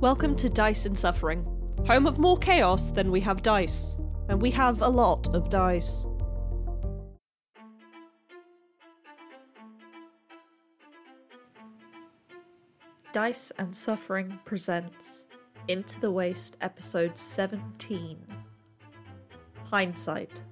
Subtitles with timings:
[0.00, 1.46] Welcome to Dice and Suffering,
[1.86, 3.96] home of more chaos than we have dice.
[4.28, 6.04] And we have a lot of dice.
[13.12, 15.26] Dice and Suffering presents
[15.68, 18.18] Into the Waste, episode 17
[19.62, 20.42] Hindsight.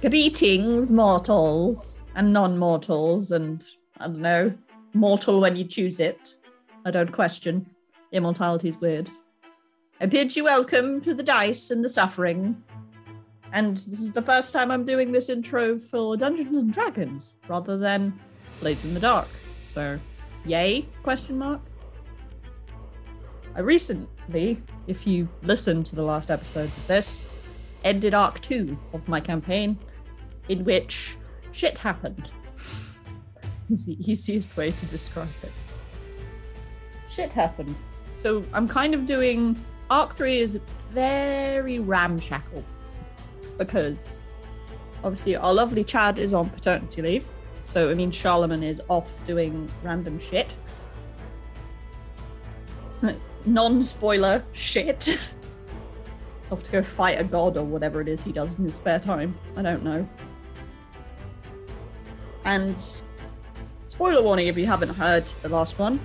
[0.00, 3.64] Greetings, mortals and non mortals, and
[4.04, 4.52] I don't know,
[4.92, 6.36] mortal when you choose it.
[6.84, 7.64] I don't question.
[8.12, 9.08] Immortality's weird.
[9.98, 12.62] I bid you welcome to the dice and the suffering.
[13.54, 17.78] And this is the first time I'm doing this intro for Dungeons and Dragons rather
[17.78, 18.20] than
[18.60, 19.28] Blades in the Dark.
[19.62, 19.98] So,
[20.44, 20.86] yay?
[21.02, 21.62] Question mark.
[23.56, 27.24] I recently, if you listened to the last episodes of this,
[27.84, 29.78] ended Arc 2 of my campaign,
[30.50, 31.16] in which
[31.52, 32.30] shit happened.
[33.74, 35.52] Is the easiest way to describe it.
[37.08, 37.76] Shit happened.
[38.14, 40.58] So I'm kind of doing Arc 3 is
[40.92, 42.64] very ramshackle
[43.58, 44.24] because
[45.02, 47.28] obviously our lovely Chad is on paternity leave.
[47.64, 50.52] So I mean Charlemagne is off doing random shit.
[53.44, 55.04] Non-spoiler shit.
[55.04, 58.76] He's off to go fight a god or whatever it is he does in his
[58.76, 59.38] spare time.
[59.56, 60.08] I don't know.
[62.44, 63.02] And
[63.94, 66.00] spoiler warning if you haven't heard the last one,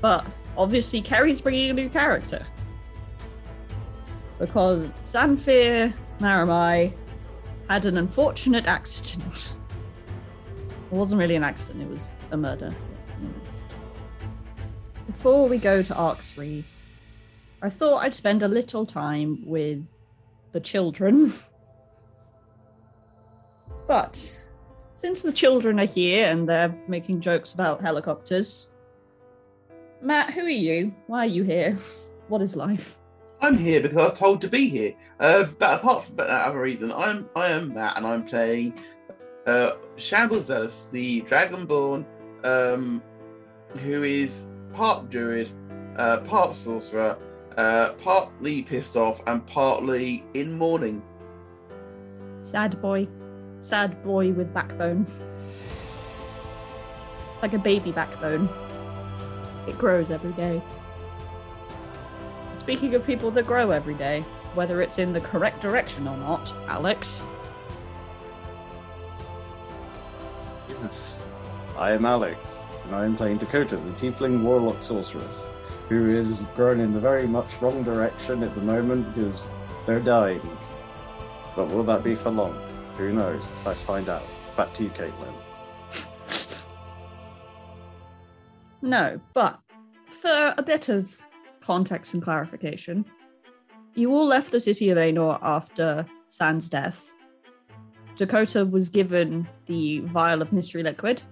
[0.00, 0.24] but
[0.56, 2.42] obviously Kerry's bringing a new character.
[4.38, 6.94] Because Sanfir Maramai
[7.68, 9.52] had an unfortunate accident.
[10.90, 12.74] It wasn't really an accident, it was a murder.
[15.06, 16.64] Before we go to Arc 3,
[17.60, 19.86] I thought I'd spend a little time with
[20.52, 21.34] the children.
[23.86, 24.42] But
[24.96, 28.70] since the children are here and they're making jokes about helicopters,
[30.00, 30.92] Matt, who are you?
[31.06, 31.78] Why are you here?
[32.28, 32.98] What is life?
[33.40, 34.94] I'm here because I'm told to be here.
[35.20, 38.74] Uh, but apart from that other reason, I'm I am Matt and I'm playing
[39.46, 42.04] uh, Shambles Zealous, the Dragonborn,
[42.42, 43.00] um,
[43.84, 45.50] who is part druid,
[45.96, 47.16] uh, part sorcerer,
[47.56, 51.00] uh, partly pissed off, and partly in mourning.
[52.40, 53.06] Sad boy.
[53.66, 55.08] Sad boy with backbone.
[57.42, 58.48] Like a baby backbone.
[59.66, 60.62] It grows every day.
[62.56, 64.20] Speaking of people that grow every day,
[64.54, 67.24] whether it's in the correct direction or not, Alex.
[70.68, 71.24] Yes,
[71.76, 75.48] I am Alex, and I am playing Dakota, the Tiefling Warlock Sorceress,
[75.88, 79.42] who is grown in the very much wrong direction at the moment because
[79.86, 80.56] they're dying.
[81.56, 82.65] But will that be for long?
[82.98, 83.50] Who knows?
[83.64, 84.22] Let's find out.
[84.56, 85.34] Back to you, Caitlin.
[88.80, 89.60] No, but
[90.08, 91.20] for a bit of
[91.60, 93.04] context and clarification,
[93.94, 97.12] you all left the city of Aenor after Sand's death.
[98.16, 101.22] Dakota was given the vial of mystery liquid.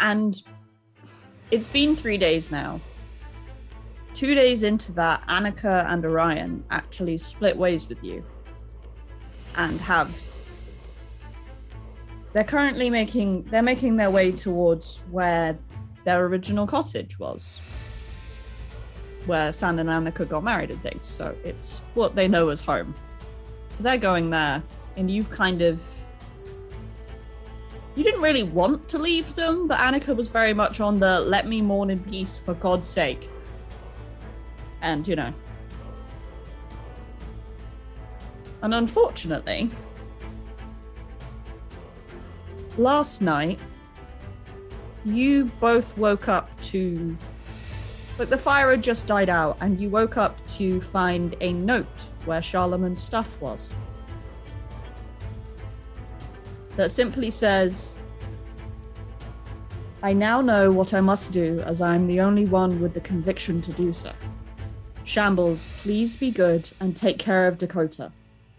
[0.00, 0.40] And
[1.50, 2.80] it's been three days now.
[4.14, 8.24] Two days into that, Annika and Orion actually split ways with you
[9.58, 10.24] and have
[12.32, 15.58] they're currently making they're making their way towards where
[16.04, 17.60] their original cottage was
[19.26, 21.06] where Sand and Annika got married and things.
[21.06, 22.94] So it's what they know as home.
[23.68, 24.62] So they're going there
[24.96, 25.82] and you've kind of
[27.94, 31.46] you didn't really want to leave them but Annika was very much on the let
[31.46, 33.28] me mourn in peace for God's sake.
[34.80, 35.34] And you know
[38.62, 39.70] and unfortunately
[42.76, 43.58] last night
[45.04, 47.16] you both woke up to
[48.18, 52.08] like the fire had just died out and you woke up to find a note
[52.24, 53.72] where charlemagne's stuff was
[56.76, 57.98] that simply says
[60.02, 63.00] i now know what i must do as i am the only one with the
[63.00, 64.12] conviction to do so.
[65.04, 68.12] Shambles please be good and take care of dakota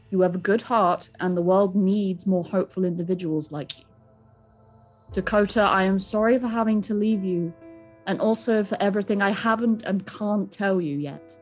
[0.09, 3.85] you have a good heart and the world needs more hopeful individuals like you
[5.11, 7.51] Dakota, I am sorry for having to leave you,
[8.06, 11.35] and also for everything I haven't and can't tell you yet.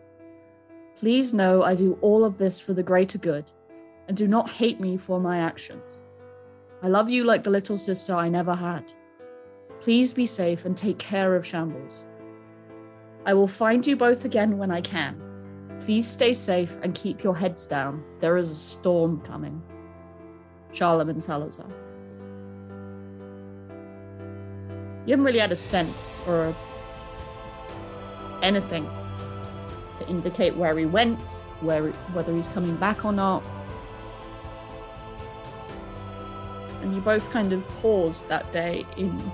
[0.97, 3.51] Please know I do all of this for the greater good,
[4.07, 6.05] and do not hate me for my actions.
[6.81, 8.85] I love you like the little sister I never had.
[9.81, 12.03] Please be safe and take care of Shambles.
[13.25, 15.21] I will find you both again when I can.
[15.81, 18.03] Please stay safe and keep your heads down.
[18.19, 19.62] There is a storm coming.
[20.74, 21.65] Charlemagne Salazar.
[25.06, 26.53] You haven't really had a sense or
[28.41, 28.89] anything
[30.00, 31.31] to indicate where he went,
[31.62, 33.44] where whether he's coming back or not.
[36.81, 39.31] And you both kind of paused that day in.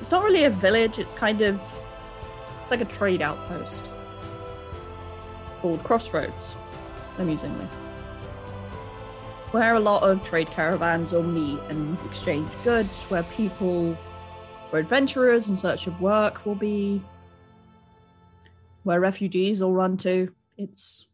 [0.00, 0.98] It's not really a village.
[0.98, 1.62] It's kind of.
[2.62, 3.92] It's like a trade outpost
[5.60, 6.56] called Crossroads,
[7.18, 7.68] amusingly
[9.52, 13.94] where a lot of trade caravans will meet and exchange goods, where people,
[14.70, 17.02] where adventurers in search of work will be,
[18.84, 20.32] where refugees will run to.
[20.56, 21.08] It's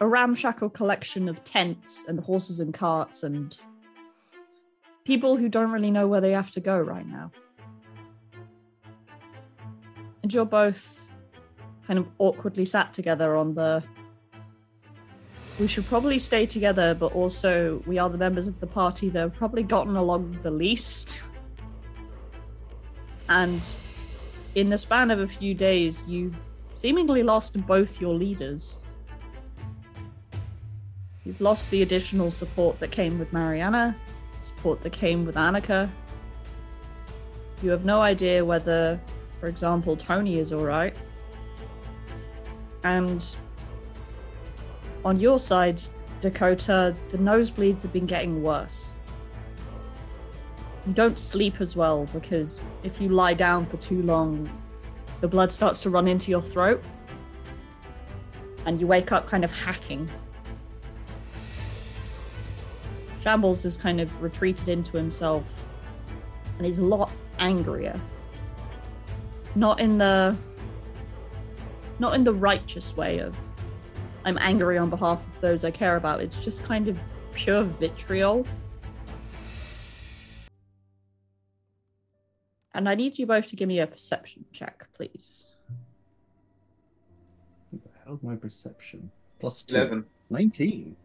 [0.00, 3.56] a ramshackle collection of tents and horses and carts and
[5.04, 7.30] people who don't really know where they have to go right now.
[10.22, 11.05] And you're both
[11.86, 13.82] kind of awkwardly sat together on the
[15.58, 19.20] we should probably stay together, but also we are the members of the party that
[19.20, 21.22] have probably gotten along the least.
[23.28, 23.66] And
[24.54, 26.38] in the span of a few days, you've
[26.74, 28.82] seemingly lost both your leaders.
[31.24, 33.96] You've lost the additional support that came with Mariana,
[34.40, 35.90] support that came with Annika.
[37.62, 39.00] You have no idea whether,
[39.40, 40.94] for example, Tony is alright.
[42.84, 43.24] And
[45.04, 45.80] on your side,
[46.20, 48.92] Dakota, the nosebleeds have been getting worse.
[50.86, 54.48] You don't sleep as well because if you lie down for too long,
[55.20, 56.82] the blood starts to run into your throat
[58.66, 60.08] and you wake up kind of hacking.
[63.20, 65.66] Shambles has kind of retreated into himself
[66.56, 68.00] and he's a lot angrier.
[69.54, 70.36] Not in the
[71.98, 73.36] not in the righteous way of
[74.24, 76.20] I'm angry on behalf of those I care about.
[76.20, 76.98] It's just kind of
[77.32, 78.44] pure vitriol.
[82.74, 85.52] And I need you both to give me a perception check, please.
[87.70, 89.10] What the hell my perception?
[89.38, 89.76] Plus two.
[89.76, 90.04] 11.
[90.30, 90.96] 19.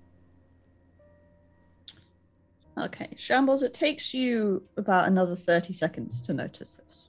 [2.77, 7.05] Okay, Shambles, it takes you about another 30 seconds to notice this.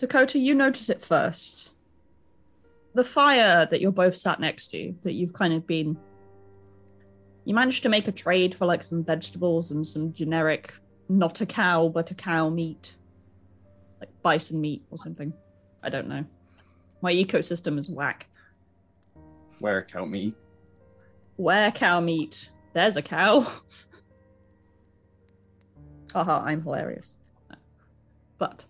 [0.00, 1.70] Dakota, you notice it first
[2.94, 5.96] the fire that you're both sat next to, that you've kind of been.
[7.44, 10.74] You managed to make a trade for like some vegetables and some generic,
[11.08, 12.96] not a cow, but a cow meat.
[14.00, 15.32] Like bison meat or something.
[15.82, 16.24] I don't know.
[17.00, 18.26] My ecosystem is whack.
[19.58, 20.34] Where cow meat?
[21.36, 22.50] Where cow meat?
[22.72, 23.40] There's a cow.
[26.12, 27.18] Haha, I'm hilarious.
[28.38, 28.64] But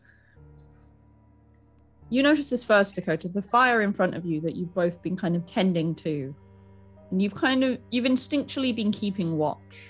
[2.11, 5.17] you notice this first, Dakota, the fire in front of you that you've both been
[5.17, 6.35] kind of tending to.
[7.11, 9.89] And you've kind of you've instinctually been keeping watch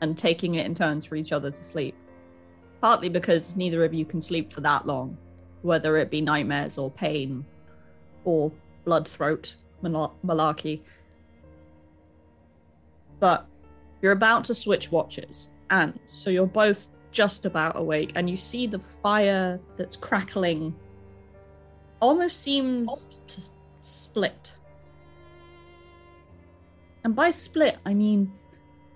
[0.00, 1.94] and taking it in turns for each other to sleep.
[2.80, 5.16] Partly because neither of you can sleep for that long,
[5.62, 7.44] whether it be nightmares or pain
[8.24, 8.52] or
[8.84, 10.80] blood throat mal- malarkey.
[13.20, 13.46] But
[14.02, 18.66] you're about to switch watches, and so you're both just about awake, and you see
[18.66, 20.74] the fire that's crackling
[22.00, 23.42] almost seems to
[23.82, 24.56] split.
[27.04, 28.32] And by split, I mean,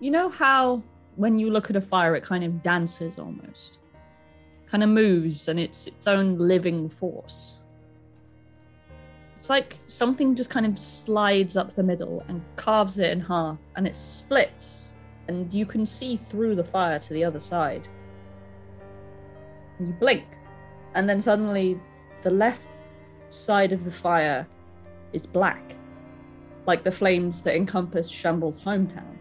[0.01, 0.83] you know how
[1.17, 3.79] when you look at a fire, it kind of dances almost,
[4.67, 7.57] kind of moves, and it's its own living force.
[9.39, 13.59] It's like something just kind of slides up the middle and carves it in half,
[13.77, 14.91] and it splits,
[15.29, 17.87] and you can see through the fire to the other side.
[19.79, 20.25] And you blink,
[20.95, 21.81] and then suddenly
[22.23, 22.69] the left
[23.35, 24.47] side of the fire
[25.13, 25.75] is black,
[26.67, 29.17] like the flames that encompass Shambles' hometown.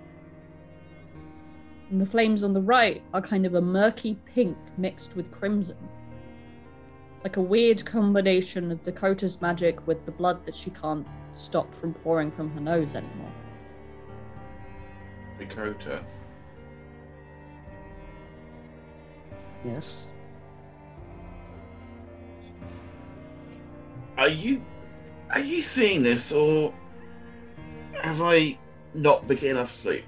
[1.89, 5.77] And the flames on the right are kind of a murky pink mixed with crimson.
[7.23, 11.93] Like a weird combination of Dakota's magic with the blood that she can't stop from
[11.93, 13.31] pouring from her nose anymore.
[15.39, 16.03] Dakota.
[19.63, 20.09] Yes.
[24.17, 24.63] Are you
[25.31, 26.73] are you seeing this or
[28.01, 28.57] have I
[28.93, 30.05] not been getting enough sleep?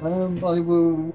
[0.00, 1.14] Um, I will.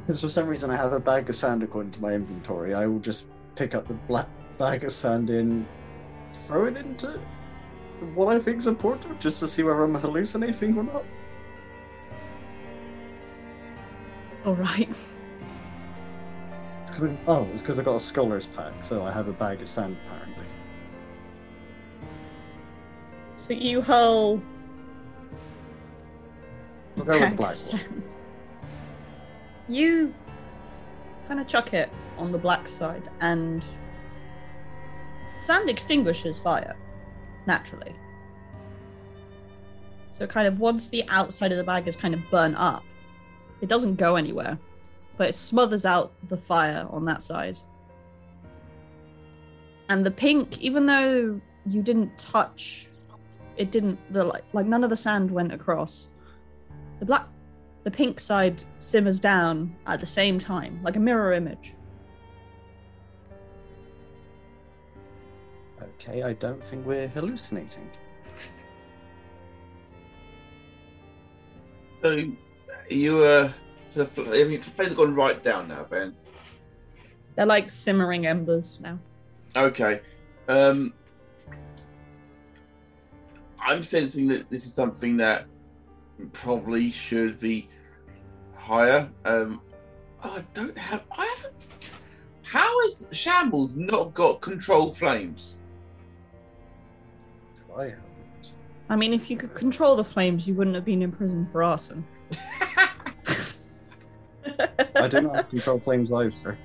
[0.00, 2.86] Because for some reason I have a bag of sand according to my inventory, I
[2.86, 5.66] will just pick up the black bag of sand in,
[6.46, 7.20] throw it into
[8.14, 11.04] what I think is important, just to see whether I'm hallucinating or not.
[14.46, 14.88] All right.
[17.02, 19.28] Oh, it's 'cause I- oh, it's because I got a scholar's pack, so I have
[19.28, 20.44] a bag of sand apparently.
[23.36, 24.40] So you hurl
[26.96, 28.02] We'll go with black sand.
[29.68, 30.12] You
[31.28, 31.88] kind of chuck it
[32.18, 33.64] on the black side, and
[35.38, 36.76] sand extinguishes fire
[37.46, 37.94] naturally.
[40.10, 42.82] So, kind of once the outside of the bag is kind of burnt up,
[43.62, 44.58] it doesn't go anywhere,
[45.20, 47.58] but it smothers out the fire on that side.
[49.90, 52.88] And the pink, even though you didn't touch,
[53.58, 56.08] it didn't the like like none of the sand went across.
[57.00, 57.26] The black,
[57.84, 61.74] the pink side simmers down at the same time, like a mirror image.
[65.82, 67.90] Okay, I don't think we're hallucinating.
[72.00, 72.24] So
[72.88, 73.52] you uh,
[73.92, 76.14] so the fl- have gone right down now, Ben?
[77.34, 78.98] They're like simmering embers now.
[79.56, 80.00] Okay.
[80.48, 80.92] Um,
[83.60, 85.46] I'm sensing that this is something that
[86.32, 87.68] probably should be
[88.54, 89.08] higher.
[89.24, 89.60] Um,
[90.22, 91.02] oh, I don't have.
[91.16, 91.54] I haven't.
[92.42, 95.54] How has Shambles not got control flames?
[97.76, 98.04] I haven't.
[98.88, 101.62] I mean, if you could control the flames, you wouldn't have been in prison for
[101.62, 102.04] arson.
[104.96, 106.56] I do not have control flames either.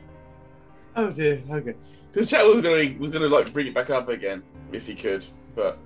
[0.95, 1.41] oh dear.
[1.49, 1.75] Okay.
[2.11, 4.95] Because Chad was going was going to like bring it back up again if he
[4.95, 5.25] could,
[5.55, 5.77] but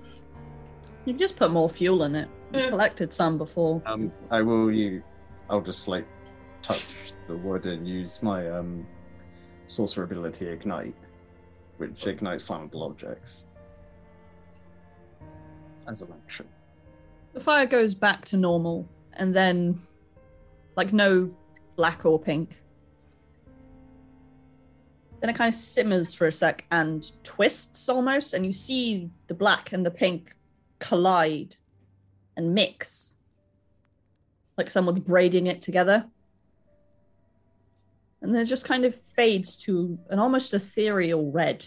[1.04, 2.28] You just put more fuel in it.
[2.52, 2.68] You Yeah.
[2.70, 3.82] collected some before.
[3.86, 5.02] Um, I will you.
[5.48, 6.06] I'll just like
[6.62, 6.84] touch
[7.26, 8.86] the wood and use my um
[9.66, 10.94] sorcerer ability ignite,
[11.78, 13.46] which ignites flammable objects
[15.88, 16.46] as an action.
[17.32, 19.80] The fire goes back to normal, and then,
[20.76, 21.30] like, no
[21.80, 22.60] black or pink.
[25.18, 29.34] Then it kind of simmers for a sec and twists almost, and you see the
[29.34, 30.36] black and the pink
[30.78, 31.56] collide
[32.36, 33.16] and mix.
[34.58, 36.04] Like someone's braiding it together.
[38.20, 41.64] And then it just kind of fades to an almost ethereal red.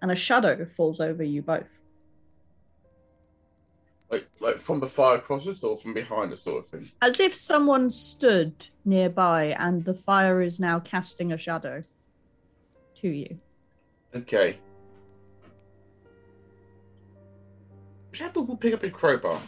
[0.00, 1.82] And a shadow falls over you both.
[4.10, 6.90] Like like from the fire across us or from behind us, sort of thing.
[7.02, 8.52] as if someone stood
[8.84, 11.82] nearby and the fire is now casting a shadow
[12.96, 13.38] to you.
[14.14, 14.58] Okay.
[18.12, 19.42] Shambles will pick up his crowbar.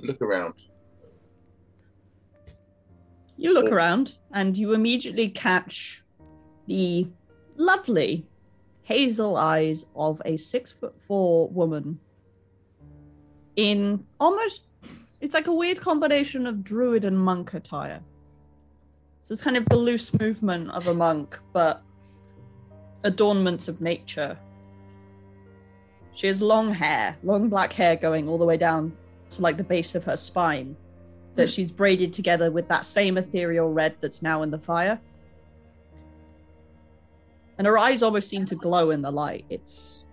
[0.00, 0.54] Look around.
[3.36, 3.74] You look Oh.
[3.74, 6.02] around and you immediately catch
[6.66, 7.08] the
[7.56, 8.26] lovely
[8.82, 12.00] hazel eyes of a six foot four woman
[13.56, 14.64] in almost
[15.20, 18.00] it's like a weird combination of druid and monk attire.
[19.22, 21.82] So it's kind of the loose movement of a monk, but
[23.04, 24.38] adornments of nature.
[26.12, 28.94] She has long hair, long black hair going all the way down
[29.30, 30.76] to like the base of her spine
[31.36, 35.00] that she's braided together with that same ethereal red that's now in the fire.
[37.56, 39.44] And her eyes almost seem to glow in the light.
[39.48, 40.03] It's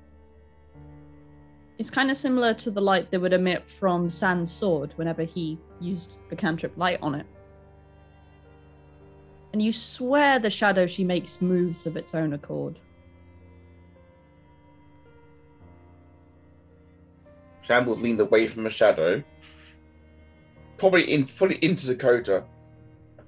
[1.82, 5.58] it's kind of similar to the light that would emit from Sand's sword whenever he
[5.80, 7.26] used the cantrip light on it.
[9.52, 12.78] And you swear the shadow she makes moves of its own accord.
[17.64, 19.24] Shambles leaned away from the shadow.
[20.78, 22.44] Probably in fully into Dakota.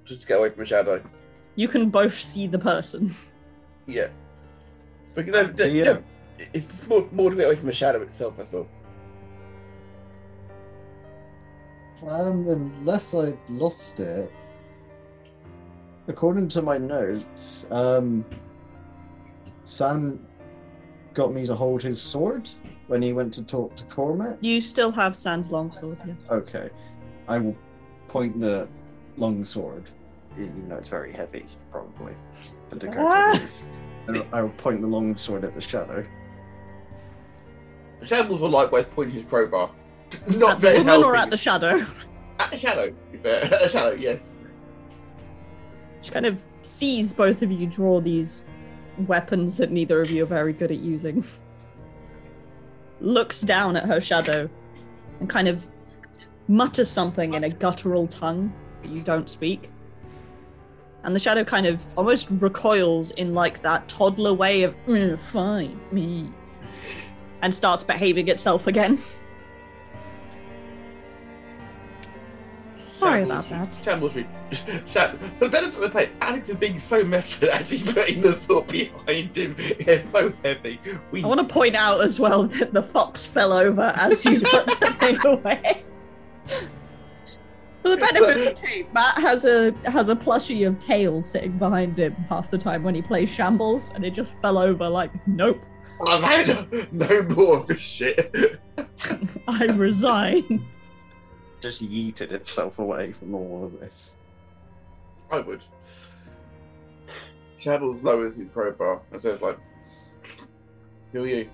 [0.05, 1.03] Just to get away from the shadow.
[1.55, 3.15] You can both see the person.
[3.87, 4.09] Yeah.
[5.15, 5.97] But no, no, Yeah.
[6.43, 8.67] No, it's more, more to get away from the shadow itself, that's all.
[12.07, 14.31] Um, unless I lost it.
[16.07, 18.25] According to my notes, um,
[19.63, 20.25] Sand
[21.13, 22.49] got me to hold his sword
[22.87, 24.37] when he went to talk to Cormac.
[24.41, 26.17] You still have Sand's longsword, yes.
[26.29, 26.69] Okay,
[27.29, 27.55] I will
[28.09, 28.67] point the
[29.15, 29.89] long sword,
[30.37, 32.13] even though it's very heavy, probably.
[32.69, 33.65] For Dakota, at least.
[34.33, 36.05] I will point the longsword at the shadow.
[38.05, 39.71] Shambles will likewise point his crowbar.
[40.27, 41.85] Not at the very woman or at the shadow?
[42.39, 43.43] At the shadow, to be fair.
[43.43, 44.35] At the shadow, yes.
[46.01, 48.41] She kind of sees both of you draw these
[49.07, 51.23] weapons that neither of you are very good at using.
[52.99, 54.49] Looks down at her shadow
[55.19, 55.67] and kind of
[56.47, 59.71] mutters something in a guttural tongue that you don't speak.
[61.03, 65.79] And the shadow kind of almost recoils in like that toddler way of "Mm, fine,
[65.91, 66.29] me,
[67.43, 68.97] and starts behaving itself again.
[72.93, 73.79] Sorry about that.
[73.83, 74.13] Shambles.
[74.87, 78.33] Sham- for the benefit of the tape, Alex is being so method, actually putting the
[78.33, 80.79] thought behind him It's so heavy.
[81.11, 84.39] We I want to point out as well that the fox fell over as you
[84.39, 85.83] put the thing away.
[87.81, 91.57] For the benefit of the tape, Matt has a has a plushie of tails sitting
[91.57, 95.11] behind him half the time when he plays shambles, and it just fell over like,
[95.27, 95.65] nope,
[96.07, 98.59] I've had no more of this shit.
[99.47, 100.65] I resign.
[101.61, 104.17] Just yeeted itself away from all of this.
[105.31, 105.61] I would.
[107.57, 109.57] Shambles lowers his profile and says, like,
[111.11, 111.49] who are you?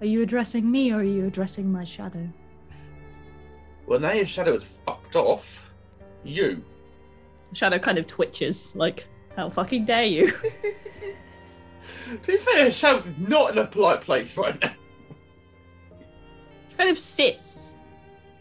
[0.00, 2.26] Are you addressing me or are you addressing my shadow?
[3.86, 5.70] Well, now your shadow is fucked off.
[6.24, 6.64] You.
[7.52, 9.06] Shadow kind of twitches, like,
[9.36, 10.30] how fucking dare you?
[10.32, 14.72] to be fair, Shambles is not in a polite place right now.
[16.68, 17.82] She kind of sits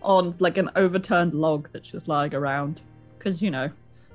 [0.01, 2.81] on like an overturned log that's just lying around.
[3.17, 3.69] Because, you know,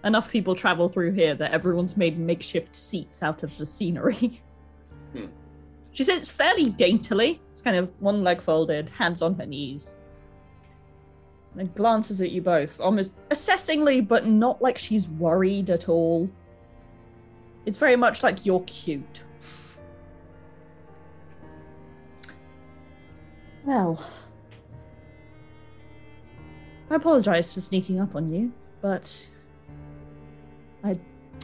[0.05, 4.43] enough people travel through here that everyone's made makeshift seats out of the scenery.
[5.13, 5.27] Hmm.
[5.93, 7.41] She sits fairly daintily.
[7.53, 9.97] It's kind of one leg folded, hands on her knees.
[11.57, 16.29] And glances at you both, almost assessingly, but not like she's worried at all.
[17.67, 19.23] It's very much like you're cute.
[23.65, 24.05] Well,
[26.91, 28.53] I apologize for sneaking up on you,
[28.83, 29.27] but
[30.83, 30.99] I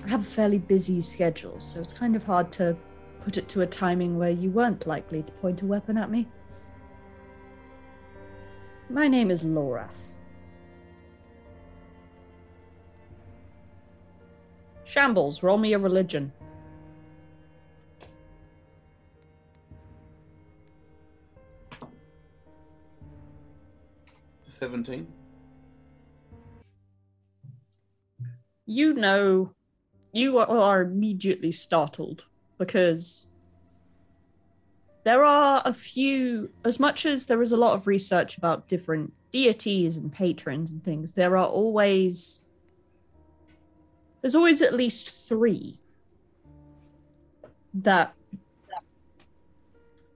[0.07, 2.77] have a fairly busy schedule, so it's kind of hard to
[3.25, 6.29] put it to a timing where you weren't likely to point a weapon at me.
[8.91, 10.17] My name is Lorath.
[14.91, 16.33] Shambles, roll me a religion.
[24.43, 25.07] 17.
[28.67, 29.53] you know
[30.13, 32.27] you are immediately startled
[32.59, 33.27] because
[35.05, 39.13] there are a few as much as there is a lot of research about different
[39.33, 42.45] deities and patrons and things there are always
[44.21, 45.79] there's always at least three
[47.73, 48.15] that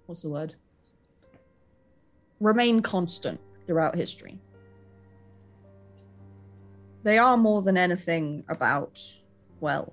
[0.07, 0.55] what's the word
[2.41, 4.39] remain constant throughout history
[7.05, 8.99] they are more than anything about,
[9.61, 9.93] well,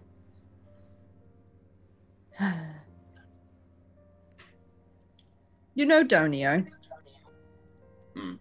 [5.75, 6.65] you know Donio.
[8.15, 8.35] Hmm.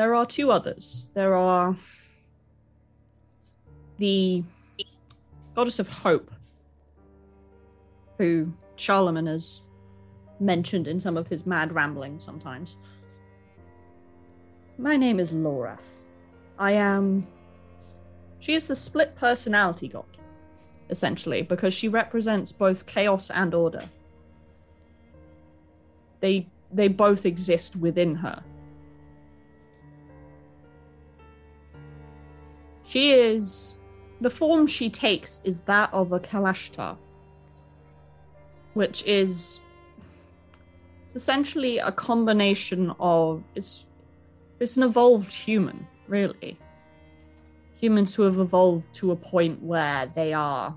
[0.00, 1.10] There are two others.
[1.12, 1.76] There are
[3.98, 4.42] the
[5.54, 6.30] goddess of hope,
[8.16, 9.60] who Charlemagne has
[10.40, 12.78] mentioned in some of his mad ramblings sometimes.
[14.78, 15.78] My name is Laura.
[16.58, 17.26] I am.
[18.38, 20.16] She is the split personality god,
[20.88, 23.84] essentially, because she represents both chaos and order.
[26.20, 28.42] They they both exist within her.
[32.90, 33.76] She is
[34.20, 36.96] the form she takes is that of a Kalashtar,
[38.74, 39.60] which is
[41.14, 43.86] essentially a combination of it's
[44.58, 46.58] it's an evolved human, really.
[47.76, 50.76] Humans who have evolved to a point where they are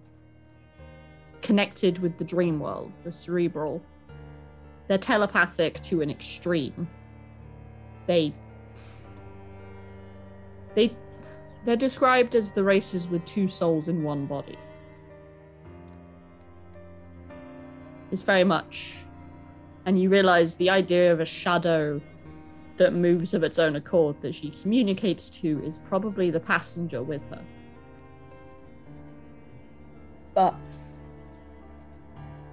[1.42, 3.82] connected with the dream world, the cerebral.
[4.88, 6.88] They're telepathic to an extreme.
[8.06, 8.36] They
[10.76, 10.96] they
[11.66, 14.58] they're described as the races with two souls in one body.
[18.12, 19.04] It's very much
[19.86, 22.02] and you realize the idea of a shadow
[22.78, 27.22] that moves of its own accord that she communicates to is probably the passenger with
[27.30, 27.44] her.
[30.34, 30.56] But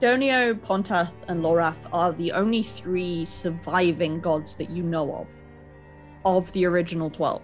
[0.00, 5.28] Donio, Pontath, and Lorath are the only three surviving gods that you know of,
[6.24, 7.42] of the original 12,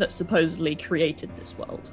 [0.00, 1.90] that supposedly created this world.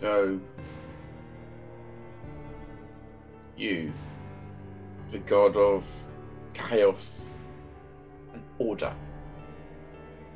[0.00, 0.38] So,
[3.56, 3.92] you,
[5.10, 5.84] the god of
[6.54, 7.30] chaos
[8.32, 8.94] and order.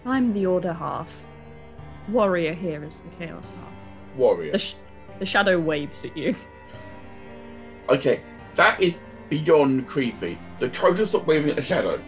[0.05, 1.27] I'm the Order half.
[2.09, 4.17] Warrior here is the Chaos half.
[4.17, 4.51] warrior.
[4.53, 4.75] The, sh-
[5.21, 6.35] the shadow waves at you.
[7.88, 8.21] Okay,
[8.55, 10.38] that is beyond creepy.
[10.61, 12.01] The Dakota stop waving at the shadow.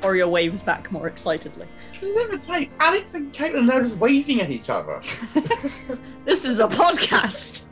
[0.00, 1.66] Orio waves back more excitedly.
[2.00, 5.00] You never say Alex and Caitlin are just waving at each other.
[6.24, 7.66] This is a podcast.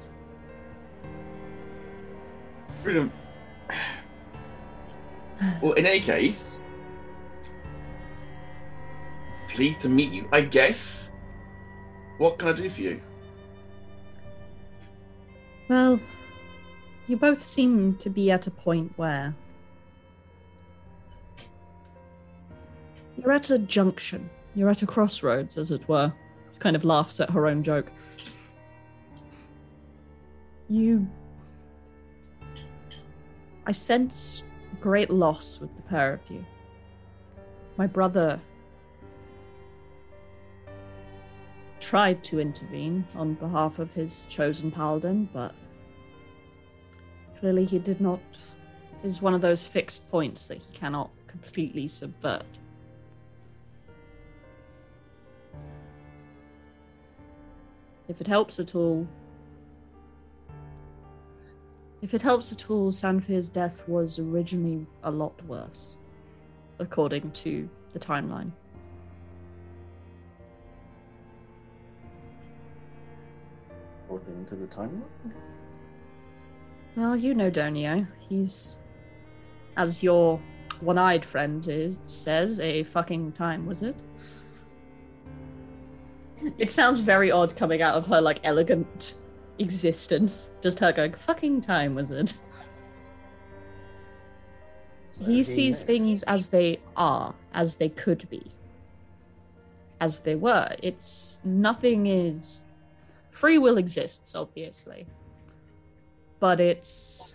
[2.83, 3.13] Brilliant.
[5.61, 6.61] Well, in any case,
[9.49, 11.11] pleased to meet you, I guess.
[12.19, 13.01] What can I do for you?
[15.69, 16.01] Well,
[17.09, 19.35] you both seem to be at a point where
[23.17, 24.29] you're at a junction.
[24.55, 26.13] You're at a crossroads, as it were.
[26.53, 27.93] She kind of laughs at her own joke.
[30.69, 31.07] You.
[33.67, 34.45] I sense
[34.81, 36.45] great loss with the pair of you.
[37.77, 38.41] My brother
[41.79, 45.55] tried to intervene on behalf of his chosen paladin, but
[47.39, 48.21] clearly he did not.
[49.05, 52.47] Is one of those fixed points that he cannot completely subvert.
[58.09, 59.07] If it helps at all,
[62.03, 65.89] if it helps at all, Sanfir's death was originally a lot worse,
[66.79, 68.51] according to the timeline.
[74.05, 75.33] According to the timeline.
[76.97, 78.07] Well, you know Donio.
[78.27, 78.77] He's,
[79.77, 80.41] as your
[80.81, 83.95] one-eyed friend is says, a fucking time wizard.
[86.59, 89.17] It sounds very odd coming out of her like elegant
[89.59, 90.51] existence.
[90.63, 92.33] Just her going fucking time wizard.
[95.11, 98.53] So he sees things as they are, as they could be,
[100.01, 100.75] as they were.
[100.83, 102.65] It's nothing is
[103.31, 105.07] free will exists, obviously,
[106.41, 107.35] but it's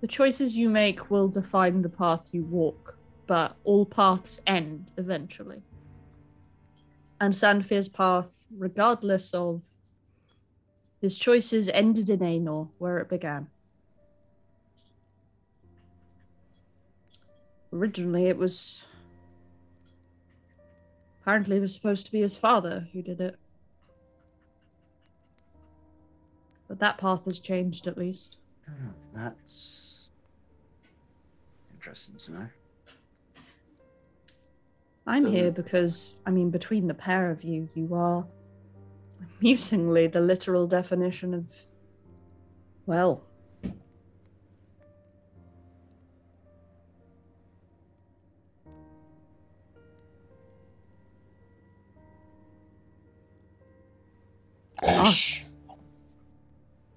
[0.00, 2.96] the choices you make will define the path you walk,
[3.26, 5.62] but all paths end eventually.
[7.20, 9.62] And Sanfir's path, regardless of
[11.02, 13.48] his choices, ended in Anor, where it began.
[17.72, 18.86] Originally, it was.
[21.20, 23.38] Apparently, it was supposed to be his father who did it.
[26.70, 28.38] But that path has changed, at least.
[28.68, 28.72] Oh,
[29.12, 30.08] That's
[31.72, 32.46] interesting to know.
[35.04, 38.24] I'm So- here because, I mean, between the pair of you, you are
[39.40, 41.52] amusingly the literal definition of,
[42.86, 43.24] well,
[54.82, 55.49] us.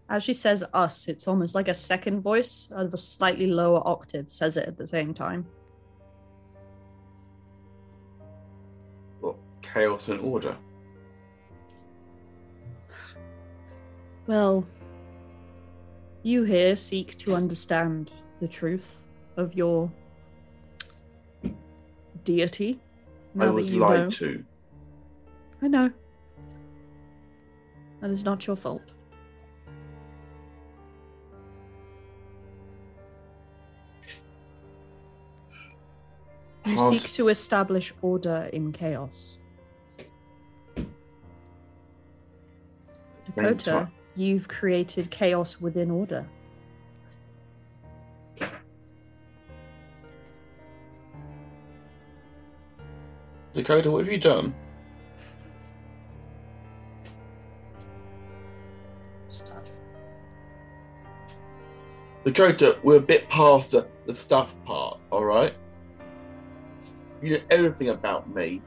[0.10, 3.82] As she says us, it's almost like a second voice out of a slightly lower
[3.88, 5.46] octave says it at the same time.
[9.22, 10.56] What, chaos and order?
[14.28, 14.66] Well,
[16.22, 18.98] you here seek to understand the truth
[19.36, 19.92] of your
[22.24, 22.80] deity.
[23.36, 24.10] I now that was you lied know.
[24.10, 24.46] to.
[25.62, 25.92] I know.
[28.02, 28.92] That is not your fault.
[36.65, 39.38] You Past- seek to establish order in chaos.
[43.36, 43.91] Dakota, time.
[44.15, 46.26] you've created chaos within order.
[53.54, 54.54] Dakota, what have you done?
[59.30, 59.63] Stuff.
[62.26, 65.54] Dakota, we're a bit past the, the stuff part, alright?
[67.24, 68.62] You know everything about me.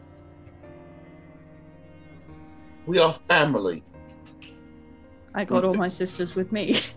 [2.86, 3.84] We are family.
[5.34, 6.80] I got all my sisters with me.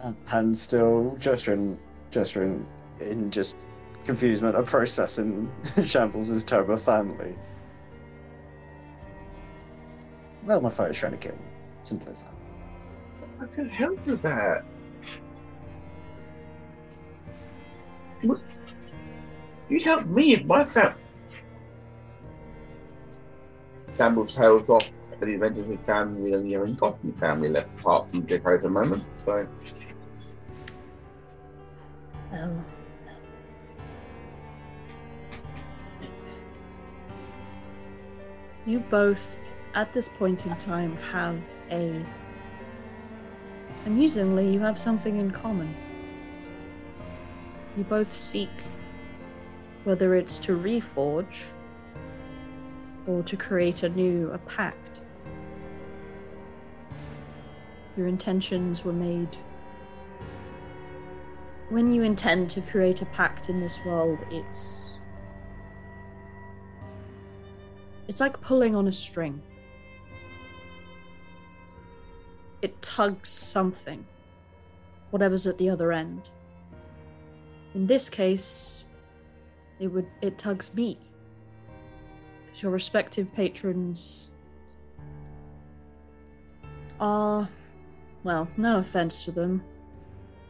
[0.00, 1.76] Uh, and still gesturing,
[2.12, 2.64] gesturing
[3.00, 3.56] in just
[4.04, 5.50] confusement of processing
[5.84, 7.34] Shambles' term of family.
[10.44, 11.42] Well, my father's trying to kill me.
[11.82, 12.32] Simple as that.
[13.42, 14.64] I can help with that.
[18.22, 18.40] What-
[19.68, 20.94] You'd help me if my fam.
[23.96, 27.68] Campbell tails off at the event of his family and the only Gotham family left
[27.80, 29.04] apart from Dakota at the moment.
[29.24, 29.46] So
[32.30, 32.64] Well.
[38.66, 39.40] You both,
[39.74, 42.04] at this point in time, have a.
[43.86, 45.74] Amusingly, you have something in common.
[47.76, 48.50] you both seek
[49.88, 51.44] whether it's to reforge
[53.06, 55.00] or to create a new a pact.
[57.96, 59.34] Your intentions were made.
[61.70, 64.98] When you intend to create a pact in this world, it's
[68.08, 69.40] it's like pulling on a string.
[72.60, 74.04] It tugs something,
[75.12, 76.28] whatever's at the other end.
[77.74, 78.84] In this case,
[79.80, 80.98] it would it tugs me.
[82.56, 84.30] Your respective patrons
[86.98, 87.48] are
[88.24, 89.62] well, no offense to them,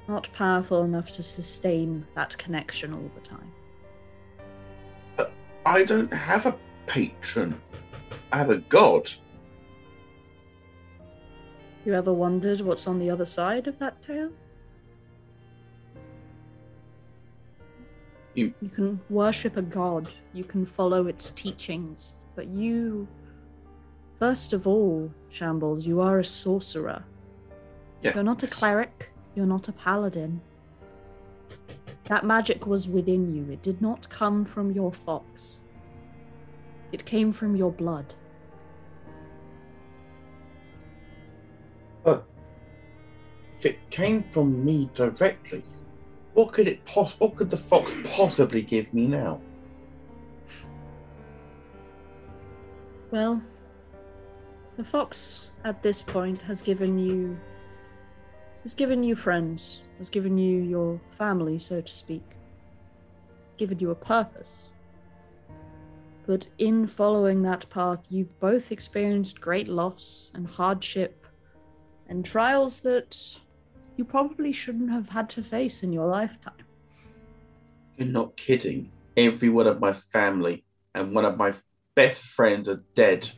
[0.08, 3.52] not powerful enough to sustain that connection all the time.
[5.16, 5.32] But
[5.66, 7.60] I don't have a patron.
[8.32, 9.10] I have a god.
[11.84, 14.32] You ever wondered what's on the other side of that tale?
[18.34, 23.08] You- You can worship a god, you can follow its teachings, but you,
[24.18, 27.04] first of all, Shambles, you are a sorcerer.
[28.02, 28.14] Yeah.
[28.14, 30.40] You're not a cleric, you're not a paladin.
[32.04, 35.60] That magic was within you, it did not come from your fox,
[36.92, 38.14] it came from your blood.
[43.60, 45.64] If it came from me directly,
[46.38, 49.40] what could it poss- What could the fox possibly give me now?
[53.10, 53.42] Well,
[54.76, 57.36] the fox at this point has given you
[58.62, 62.36] has given you friends, has given you your family, so to speak,
[63.56, 64.68] given you a purpose.
[66.24, 71.26] But in following that path, you've both experienced great loss and hardship
[72.06, 73.40] and trials that
[73.98, 76.54] you probably shouldn't have had to face in your lifetime.
[77.96, 78.92] You're not kidding.
[79.16, 81.52] Every one of my family and one of my
[81.96, 83.28] best friends are dead.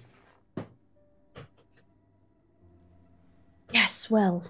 [3.72, 4.44] Yes, well,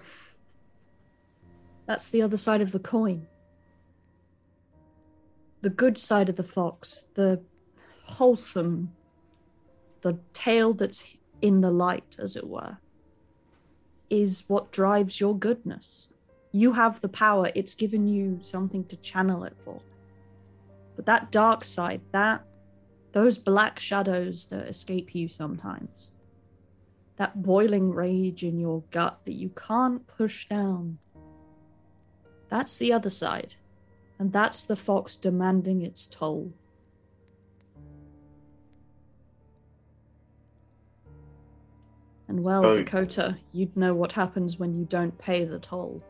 [1.85, 3.27] that's the other side of the coin.
[5.61, 7.41] The good side of the fox, the
[8.03, 8.91] wholesome,
[10.01, 11.05] the tail that's
[11.41, 12.77] in the light, as it were,
[14.11, 16.09] is what drives your goodness.
[16.51, 19.81] You have the power, it's given you something to channel it for.
[20.95, 22.43] But that dark side, that
[23.13, 26.11] those black shadows that escape you sometimes,
[27.15, 30.97] that boiling rage in your gut that you can't push down.
[32.49, 33.55] That's the other side.
[34.19, 36.51] And that's the fox demanding its toll.
[42.31, 42.73] And well, Oh.
[42.75, 46.01] Dakota, you'd know what happens when you don't pay the toll.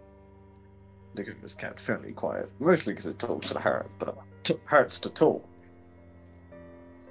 [1.16, 5.10] Nick was kept fairly quiet, mostly because it talks to heart, but t- hurts to
[5.10, 5.44] talk.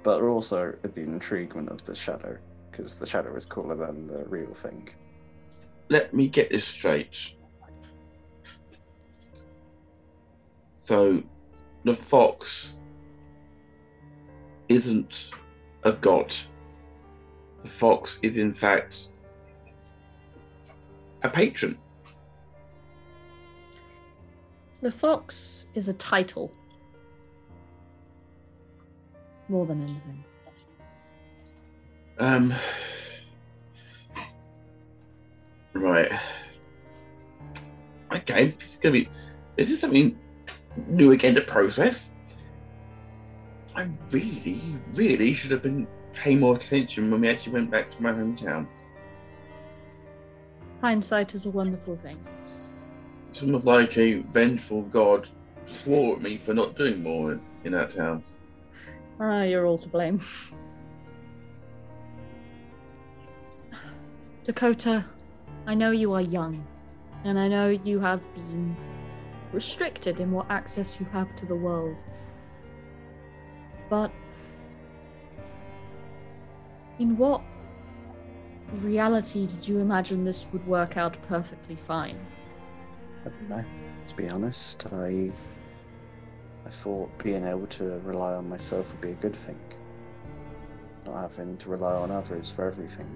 [0.01, 2.37] But also at the intriguement of the shadow,
[2.71, 4.87] because the shadow is cooler than the real thing.
[5.89, 7.33] Let me get this straight.
[10.83, 11.21] So,
[11.83, 12.75] the fox
[14.69, 15.31] isn't
[15.83, 16.33] a god.
[17.63, 19.07] The fox is, in fact,
[21.23, 21.77] a patron.
[24.81, 26.51] The fox is a title.
[29.47, 30.23] More than anything.
[32.17, 32.53] Um.
[35.73, 36.11] Right.
[38.13, 39.09] Okay, this is gonna be.
[39.57, 40.17] Is this something
[40.87, 42.11] new again to process?
[43.75, 44.61] I really,
[44.95, 48.67] really should have been paying more attention when we actually went back to my hometown.
[50.81, 52.15] Hindsight is a wonderful thing.
[53.31, 55.29] Sort of like a vengeful god
[55.65, 58.23] swore at me for not doing more in, in that town.
[59.19, 60.19] Ah, you're all to blame.
[64.43, 65.05] Dakota,
[65.67, 66.65] I know you are young,
[67.23, 68.75] and I know you have been
[69.53, 71.97] restricted in what access you have to the world.
[73.89, 74.11] But
[77.01, 77.41] in what
[78.83, 82.17] reality did you imagine this would work out perfectly fine?
[83.25, 83.65] I don't know.
[84.07, 85.31] To be honest, I
[86.63, 89.59] I thought being able to rely on myself would be a good thing.
[91.05, 93.09] Not having to rely on others for everything.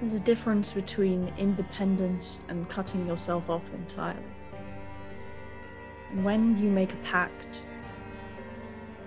[0.00, 4.22] There's a difference between independence and cutting yourself off entirely.
[6.10, 7.64] And when you make a pact,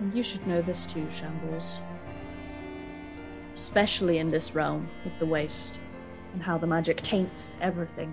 [0.02, 1.80] and you should know this too, Shambles,
[3.54, 5.78] especially in this realm with the waste,
[6.32, 8.12] and how the magic taints everything.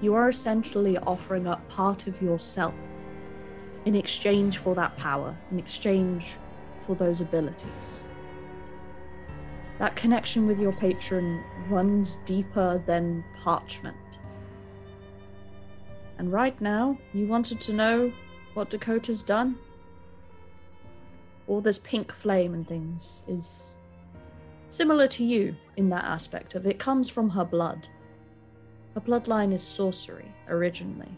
[0.00, 2.74] You are essentially offering up part of yourself
[3.84, 6.36] in exchange for that power, in exchange
[6.86, 8.06] for those abilities.
[9.78, 13.96] That connection with your patron runs deeper than parchment.
[16.16, 18.12] And right now, you wanted to know
[18.54, 19.58] what Dakota's done?
[21.52, 23.76] All this pink flame and things is
[24.68, 27.90] similar to you in that aspect of it comes from her blood.
[28.94, 31.10] Her bloodline is sorcery originally.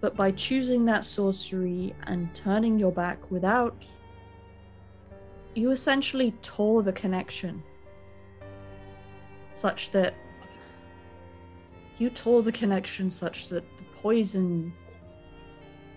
[0.00, 3.86] But by choosing that sorcery and turning your back without,
[5.54, 7.62] you essentially tore the connection.
[9.52, 10.14] Such that
[11.98, 14.72] you tore the connection such that the poison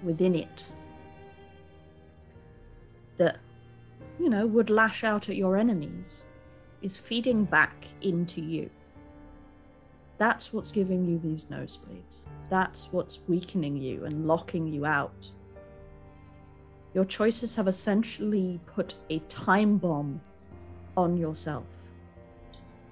[0.04, 0.64] within it
[4.20, 6.26] you know, would lash out at your enemies
[6.82, 8.70] is feeding back into you.
[10.18, 12.28] That's what's giving you these nosebleeds.
[12.50, 15.28] That's what's weakening you and locking you out.
[16.94, 20.22] Your choices have essentially put a time bomb
[20.96, 21.66] on yourself.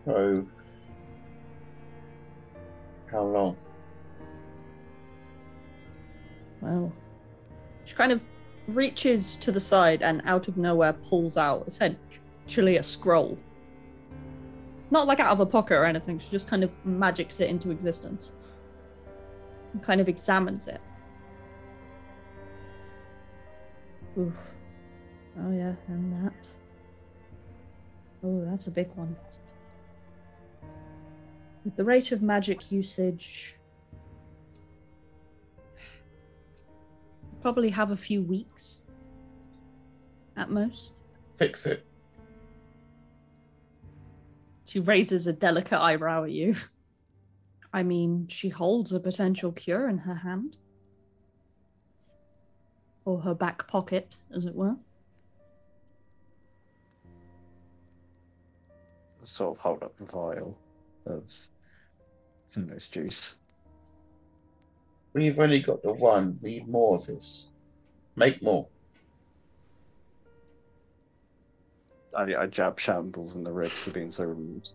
[0.04, 0.46] So,
[3.10, 3.56] how long?
[6.60, 6.92] Well,
[7.86, 8.24] she kind of
[8.68, 13.38] reaches to the side and out of nowhere pulls out essentially a scroll.
[14.92, 17.72] Not like out of a pocket or anything, she just kind of magics it into
[17.72, 18.34] existence.
[19.74, 20.82] And kind of examines it.
[24.18, 24.54] Oof.
[25.40, 26.34] Oh yeah, and that.
[28.24, 29.16] Oh, that's a big one.
[31.66, 33.58] With the rate of magic usage,
[37.44, 38.80] probably have a few weeks
[40.38, 40.94] at most.
[41.36, 41.86] Fix it.
[44.66, 46.56] She raises a delicate eyebrow at you.
[47.74, 50.56] I mean, she holds a potential cure in her hand.
[53.04, 54.78] Or her back pocket, as it were.
[59.24, 60.58] Sort of hold up the vial
[61.06, 61.24] of
[62.54, 63.40] Findus juice.
[65.14, 66.40] We've only got the one.
[66.42, 67.48] We need more of this.
[68.16, 68.68] Make more.
[72.16, 74.70] I, I jab Shambles in the ribs for being so rude.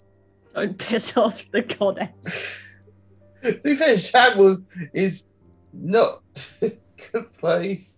[0.54, 2.56] Don't piss off the goddess.
[3.44, 5.24] to be fair, Shambles is
[5.72, 6.22] not
[6.62, 6.72] a
[7.12, 7.96] good place.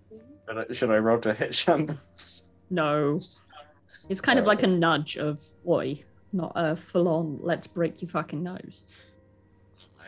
[0.49, 2.49] Should I, should I roll to hit Shambles?
[2.71, 3.21] No.
[4.09, 8.09] It's kind of like a nudge of, oi, not a full on, let's break your
[8.09, 8.85] fucking nose.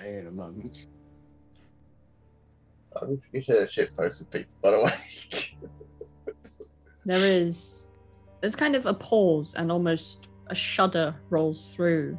[0.01, 0.87] I ain't a monk.
[3.01, 4.93] I wish you should have shit posted people, by the way.
[7.05, 7.89] There is.
[8.41, 12.19] There's kind of a pause and almost a shudder rolls through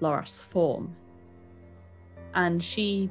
[0.00, 0.94] Loras' form.
[2.34, 3.10] And she.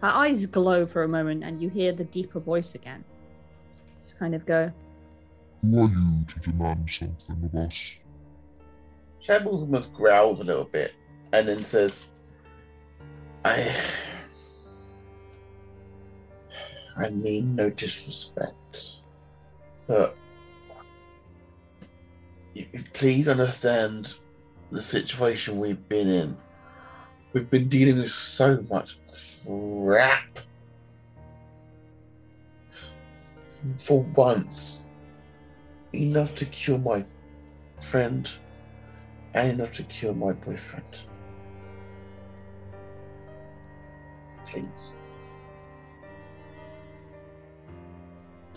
[0.00, 3.04] Her eyes glow for a moment, and you hear the deeper voice again.
[4.04, 4.72] Just kind of go,
[5.62, 7.96] Who are you to demand something of us?
[9.20, 10.94] Shambles almost growls a little bit
[11.32, 12.10] and then says,
[13.44, 13.74] I.
[16.96, 19.02] I mean no disrespect,
[19.86, 20.16] but
[22.92, 24.14] please understand
[24.72, 26.36] the situation we've been in.
[27.32, 28.98] We've been dealing with so much
[29.46, 30.40] crap.
[33.84, 34.82] For once,
[35.92, 37.04] enough to kill my
[37.80, 38.28] friend
[39.34, 41.00] and enough to kill my boyfriend.
[44.54, 44.94] It's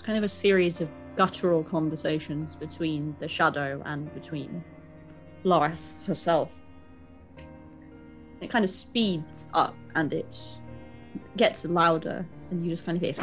[0.01, 4.63] kind of a series of guttural conversations between the shadow and between
[5.43, 6.49] Loreth herself.
[8.39, 10.36] It kind of speeds up and it
[11.38, 13.13] gets louder, and you just kind of hear.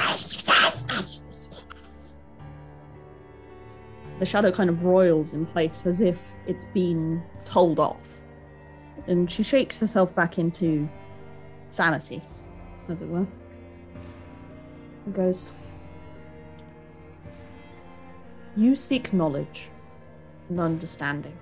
[4.18, 8.20] The shadow kind of roils in place as if it's been told off.
[9.06, 10.88] And she shakes herself back into
[11.70, 12.20] sanity,
[12.88, 13.26] as it were.
[15.06, 15.52] And goes,
[18.56, 19.68] You seek knowledge
[20.48, 21.36] and understanding.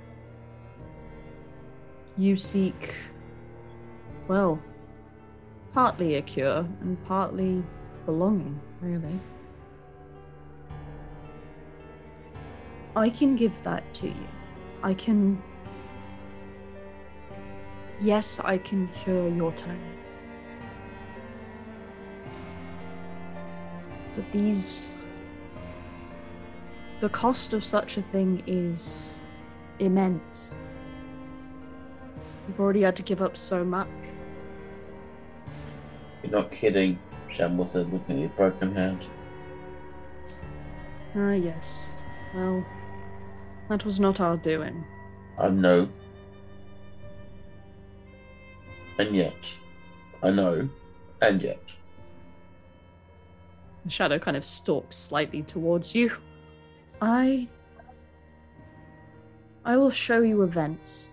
[2.16, 2.95] You seek,
[4.29, 4.61] well,
[5.73, 7.62] partly a cure and partly
[8.07, 9.20] belonging, really.
[12.97, 14.29] I can give that to you.
[14.83, 15.43] I can.
[18.01, 19.79] Yes, I can cure your tone.
[24.17, 24.97] But these.
[27.01, 29.14] The cost of such a thing is
[29.79, 30.57] immense.
[32.49, 33.89] You've already had to give up so much.
[36.23, 36.99] You're not kidding,
[37.31, 39.05] Shambles says, looking at his broken hand.
[41.14, 41.93] Ah, yes.
[42.35, 42.64] Well,
[43.69, 44.85] that was not our doing.
[45.39, 45.89] I know.
[48.99, 49.53] And yet.
[50.23, 50.69] I know.
[51.21, 51.61] And yet.
[53.87, 56.11] The shadow kind of stalks slightly towards you.
[57.01, 57.47] I.
[59.64, 61.12] I will show you events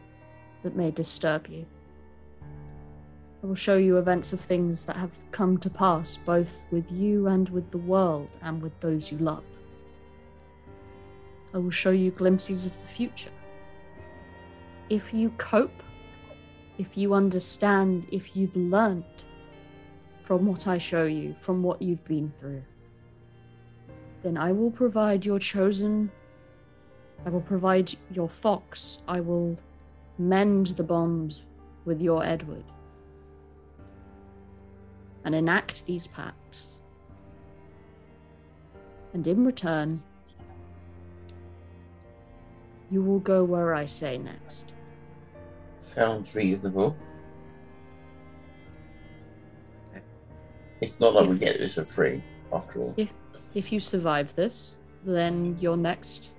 [0.64, 1.68] that may disturb you.
[3.44, 7.28] I will show you events of things that have come to pass, both with you
[7.28, 9.44] and with the world and with those you love.
[11.54, 13.30] I will show you glimpses of the future.
[14.90, 15.84] If you cope,
[16.80, 19.26] if you understand, if you've learnt
[20.24, 22.64] from what I show you, from what you've been through,
[24.24, 26.10] then I will provide your chosen.
[27.26, 29.04] I will provide your fox.
[29.06, 29.58] I will
[30.18, 31.36] mend the bond
[31.84, 32.64] with your Edward
[35.26, 36.80] and enact these pacts.
[39.14, 40.02] And in return,
[42.90, 44.72] you will go where I say next.
[45.82, 46.96] Sounds reasonable.
[50.84, 52.22] It's not like we get this for free,
[52.52, 52.94] after all.
[52.98, 53.14] If
[53.54, 54.76] if you survive this,
[55.06, 56.32] then your next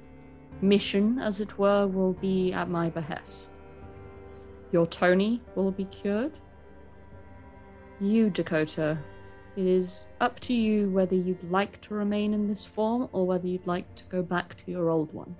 [0.60, 3.48] mission, as it were, will be at my behest.
[4.70, 6.32] Your Tony will be cured.
[8.00, 8.98] You, Dakota,
[9.56, 13.46] it is up to you whether you'd like to remain in this form or whether
[13.46, 15.36] you'd like to go back to your old one.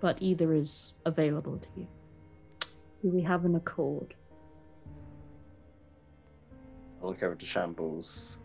[0.00, 1.88] But either is available to you.
[3.02, 4.14] Do we have an accord?
[7.06, 8.40] I look over to Shambles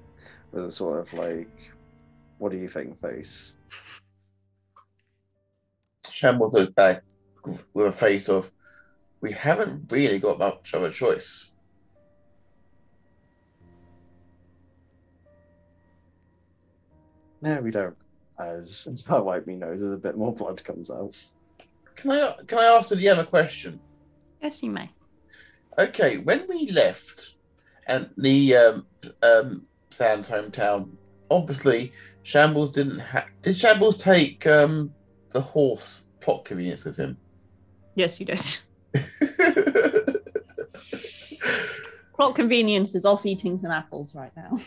[0.52, 1.50] with a sort of like,
[2.38, 3.54] what do you think face?
[6.08, 7.02] Shambles goes back
[7.44, 8.52] with a face of,
[9.20, 11.50] we haven't really got much of a choice.
[17.42, 17.98] No, we don't.
[18.38, 21.16] As I wipe my nose, as a bit more blood comes out.
[21.96, 23.80] Can I can I ask you a question?
[24.40, 24.92] Yes, you may.
[25.80, 27.38] Okay, when we left
[27.92, 28.86] and the um,
[29.22, 30.90] um, Sand's hometown,
[31.30, 31.92] obviously
[32.24, 33.26] Shambles didn't have.
[33.42, 34.94] Did Shambles take um,
[35.32, 37.18] the horse plot convenience with him?
[37.96, 38.40] Yes, he did.
[42.16, 44.60] Plot convenience is off eating some apples right now.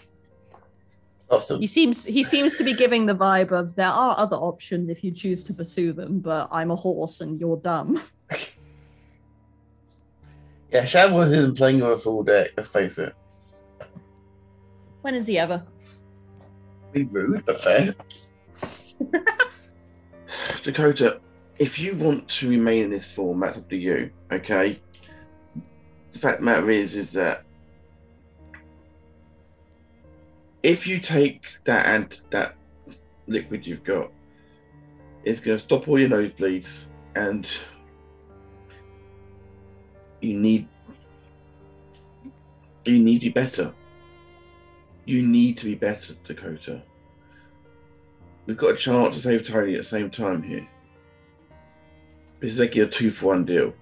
[1.31, 1.61] awesome.
[1.61, 5.03] He seems he seems to be giving the vibe of there are other options if
[5.05, 8.03] you choose to pursue them, but I'm a horse and you're dumb.
[10.71, 12.51] Yeah, Shambles isn't playing with a full deck.
[12.57, 13.15] Let's face it.
[15.03, 15.65] When is he ever?
[16.93, 17.95] Be rude, but fair.
[20.62, 21.21] Dakota,
[21.59, 24.11] if you want to remain in this form, that's up to you.
[24.33, 24.81] Okay.
[26.12, 27.43] The fact of the matter is, is that
[30.62, 32.57] if you take that and that
[33.27, 34.11] liquid you've got,
[35.25, 37.51] it's going to stop all your nosebleeds, and
[40.25, 40.68] you need
[42.85, 43.72] you need to be better.
[45.07, 46.83] You need to be better, Dakota.
[48.47, 50.66] We've got a chance to save Tony at the same time here.
[52.41, 53.72] This is like a two for one deal.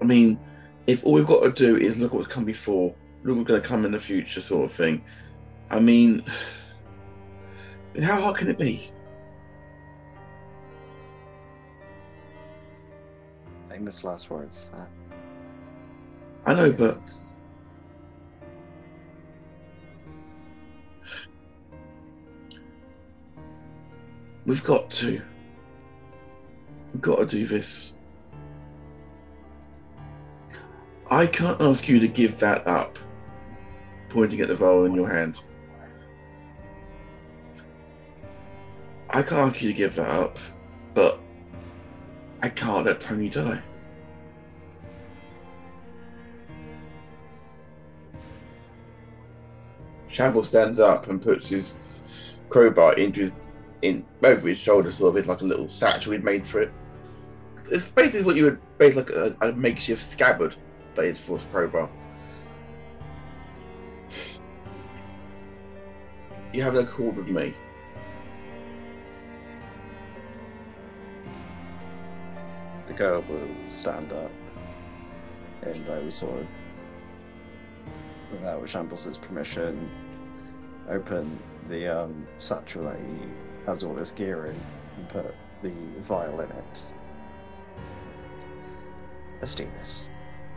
[0.00, 0.38] I mean,
[0.86, 3.62] if all we've got to do is look at what's come before, look what's going
[3.62, 5.04] to come in the future, sort of thing.
[5.70, 6.24] I mean,
[8.02, 8.90] how hard can it be?
[13.78, 14.70] Famous last words.
[14.74, 14.88] That.
[16.46, 16.98] I know, but
[24.44, 25.22] we've got to.
[26.92, 27.92] We've got to do this.
[31.08, 32.98] I can't ask you to give that up,
[34.08, 35.36] pointing at the vial in your hand.
[39.10, 40.36] I can't ask you to give that up,
[40.94, 41.20] but
[42.42, 43.62] I can't let Tony die.
[50.18, 51.74] Shavel stands up and puts his
[52.48, 53.32] crowbar into his,
[53.82, 56.72] in over his shoulder, sort of like a little satchel he'd made for it.
[57.70, 60.56] It's basically what you would basically like a, a makeshift scabbard,
[60.96, 61.88] but it's for his crowbar.
[66.52, 67.54] You have an accord with me.
[72.86, 74.32] The girl will stand up
[75.62, 76.46] and I will sort of,
[78.32, 79.88] without Shambles' permission,
[80.88, 83.18] open the um, satchel that he
[83.66, 84.60] has all his gear in
[84.96, 86.82] and put the vial in it.
[89.40, 90.08] Let's do this.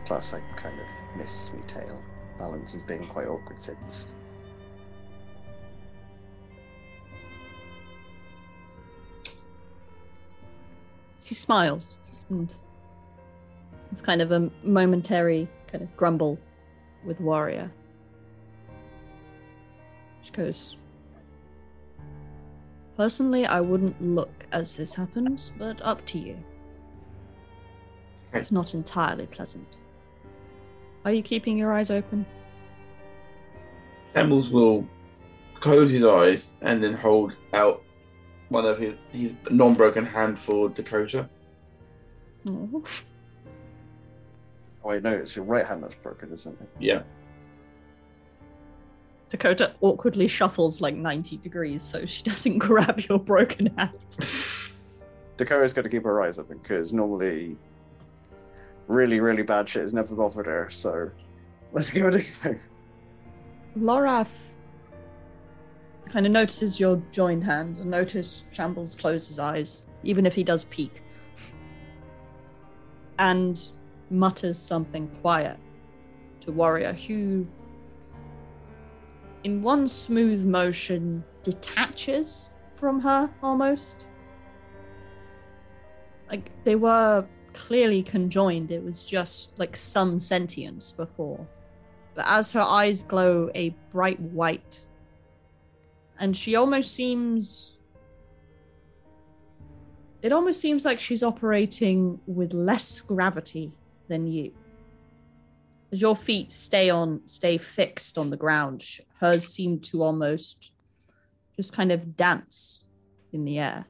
[0.04, 2.02] Plus, I kind of miss Sweet Tail.
[2.38, 4.14] Balance has been quite awkward since.
[11.24, 12.00] She smiles.
[13.90, 16.38] It's kind of a momentary kind of grumble
[17.04, 17.70] with Warrior.
[20.22, 20.76] She goes,
[22.96, 26.36] Personally, I wouldn't look as this happens, but up to you.
[28.32, 29.66] It's not entirely pleasant.
[31.04, 32.24] Are you keeping your eyes open?
[34.14, 34.86] Shambles will
[35.54, 37.82] close his eyes and then hold out
[38.50, 41.28] one of his, his non-broken hand for Dakota.
[42.46, 42.82] Oh.
[44.84, 46.68] Oh, wait, no, it's your right hand that's broken, isn't it?
[46.78, 47.02] Yeah.
[49.32, 53.94] Dakota awkwardly shuffles like 90 degrees so she doesn't grab your broken hand.
[55.38, 57.56] Dakota's got to keep her eyes open because normally
[58.88, 61.10] really, really bad shit has never bothered her, so
[61.72, 62.14] let's give it
[62.44, 62.58] a go.
[63.78, 64.50] Lorath
[66.10, 70.44] kind of notices your joined hands and notice Shambles close his eyes, even if he
[70.44, 71.02] does peek.
[73.18, 73.58] And
[74.10, 75.56] mutters something quiet
[76.42, 77.46] to Warrior, who,
[79.44, 84.06] in one smooth motion, detaches from her almost.
[86.30, 91.46] Like they were clearly conjoined, it was just like some sentience before
[92.14, 94.84] but as her eyes glow a bright white,
[96.18, 97.78] and she almost seems.
[100.20, 103.72] It almost seems like she's operating with less gravity
[104.06, 104.52] than you.
[105.94, 108.82] Your feet stay on, stay fixed on the ground,
[109.20, 110.72] hers seem to almost
[111.54, 112.84] just kind of dance
[113.30, 113.84] in the air.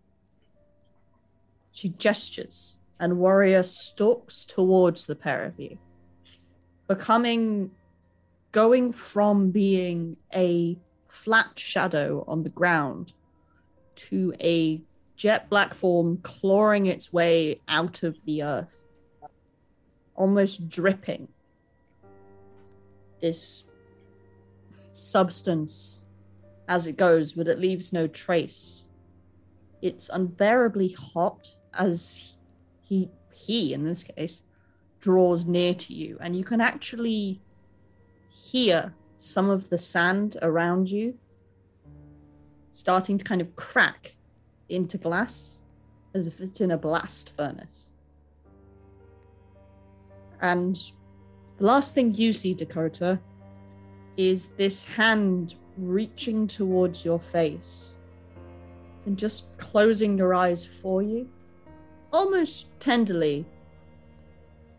[1.71, 5.79] She gestures, and Warrior stalks towards the pair of you,
[6.89, 7.71] becoming
[8.51, 10.77] going from being a
[11.09, 13.13] flat shadow on the ground
[13.95, 14.83] to a
[15.15, 18.89] jet black form clawing its way out of the earth,
[20.17, 21.29] almost dripping.
[23.23, 23.65] This
[24.93, 26.05] substance
[26.69, 28.87] as it goes, but it leaves no trace.
[29.81, 32.35] It's unbearably hot as
[32.83, 34.43] he, he in this case,
[35.01, 37.41] draws near to you, and you can actually
[38.31, 41.19] hear some of the sand around you
[42.71, 44.15] starting to kind of crack
[44.69, 45.57] into glass
[46.15, 47.91] as if it's in a blast furnace.
[50.41, 50.81] And
[51.67, 53.21] last thing you see, Dakota,
[54.17, 57.97] is this hand reaching towards your face
[59.07, 61.29] and just closing your eyes for you,
[62.13, 63.47] almost tenderly.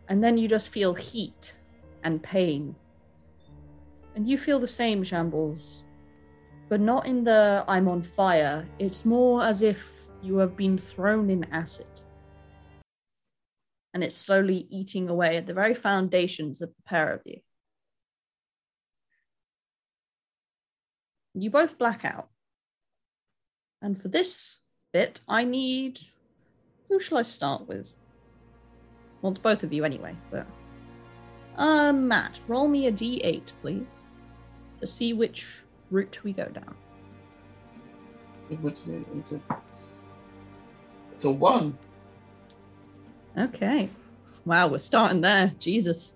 [0.08, 1.56] And then you just feel heat
[2.04, 2.76] and pain
[4.16, 5.84] and you feel the same, Shambles.
[6.70, 8.68] But not in the I'm on fire.
[8.80, 11.88] It's more as if you have been thrown in acid.
[13.94, 17.42] And it's slowly eating away at the very foundations of the pair of you.
[21.36, 22.30] You both black out.
[23.82, 24.62] And for this
[24.94, 26.00] bit, I need.
[26.90, 27.90] Who shall I start with?
[29.22, 30.46] Well, it's both of you anyway, but.
[31.58, 34.04] Uh, Matt, roll me a d8, please,
[34.82, 36.76] to see which route we go down.
[41.14, 41.78] It's a one.
[43.38, 43.90] Okay.
[44.46, 45.54] Wow, we're starting there.
[45.60, 46.16] Jesus.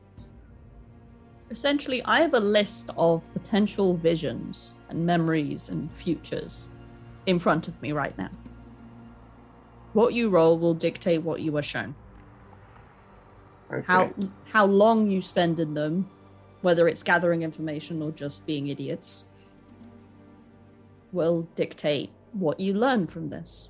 [1.49, 6.69] Essentially, I have a list of potential visions and memories and futures
[7.25, 8.29] in front of me right now.
[9.93, 11.95] What you roll will dictate what you are shown.
[13.71, 13.83] Okay.
[13.85, 14.13] How
[14.45, 16.09] how long you spend in them,
[16.61, 19.25] whether it's gathering information or just being idiots,
[21.11, 23.69] will dictate what you learn from this.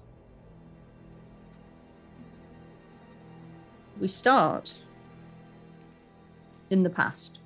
[4.00, 4.82] We start
[6.70, 7.40] in the past.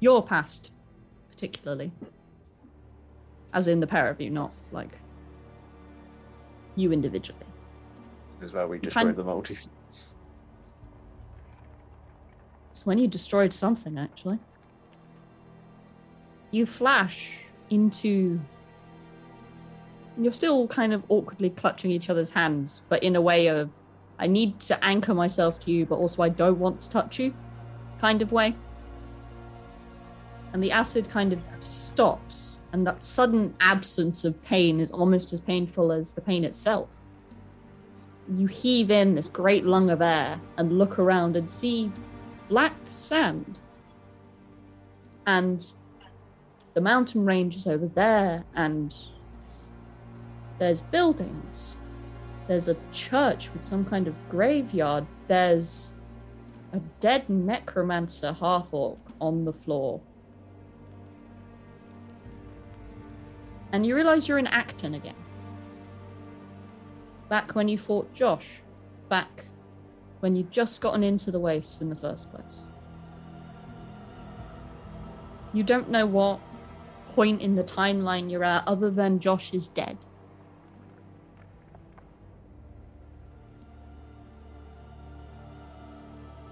[0.00, 0.72] Your past,
[1.30, 1.92] particularly.
[3.52, 4.98] As in the pair of you, not like
[6.74, 7.38] you individually.
[8.38, 10.16] This is where we destroy the multiverse.
[12.70, 14.38] It's when you destroyed something, actually.
[16.50, 17.38] You flash
[17.70, 18.40] into.
[20.18, 23.72] You're still kind of awkwardly clutching each other's hands, but in a way of,
[24.18, 27.34] I need to anchor myself to you, but also I don't want to touch you
[28.00, 28.54] kind of way.
[30.56, 35.40] and the acid kind of stops, and that sudden absence of pain is almost as
[35.40, 36.88] painful as the pain itself.
[38.32, 41.92] You heave in this great lung of air and look around and see
[42.48, 43.58] black sand.
[45.26, 45.66] And
[46.72, 48.96] the mountain range is over there, and
[50.58, 51.76] there's buildings.
[52.46, 55.06] There's a church with some kind of graveyard.
[55.26, 55.94] There's
[56.72, 60.00] a dead necromancer half orc on the floor.
[63.72, 65.16] And you realize you're in Acton again.
[67.28, 68.60] Back when you fought Josh.
[69.08, 69.46] Back
[70.20, 72.66] when you'd just gotten into the waste in the first place.
[75.52, 76.40] You don't know what
[77.08, 79.98] point in the timeline you're at other than Josh is dead.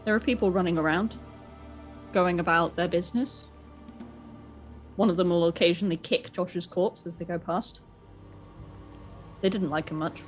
[0.05, 1.19] There are people running around,
[2.13, 3.47] going about their business.
[4.97, 7.81] One of them will occasionally kick Josh's corpse as they go past.
[9.41, 10.23] They didn't like him much.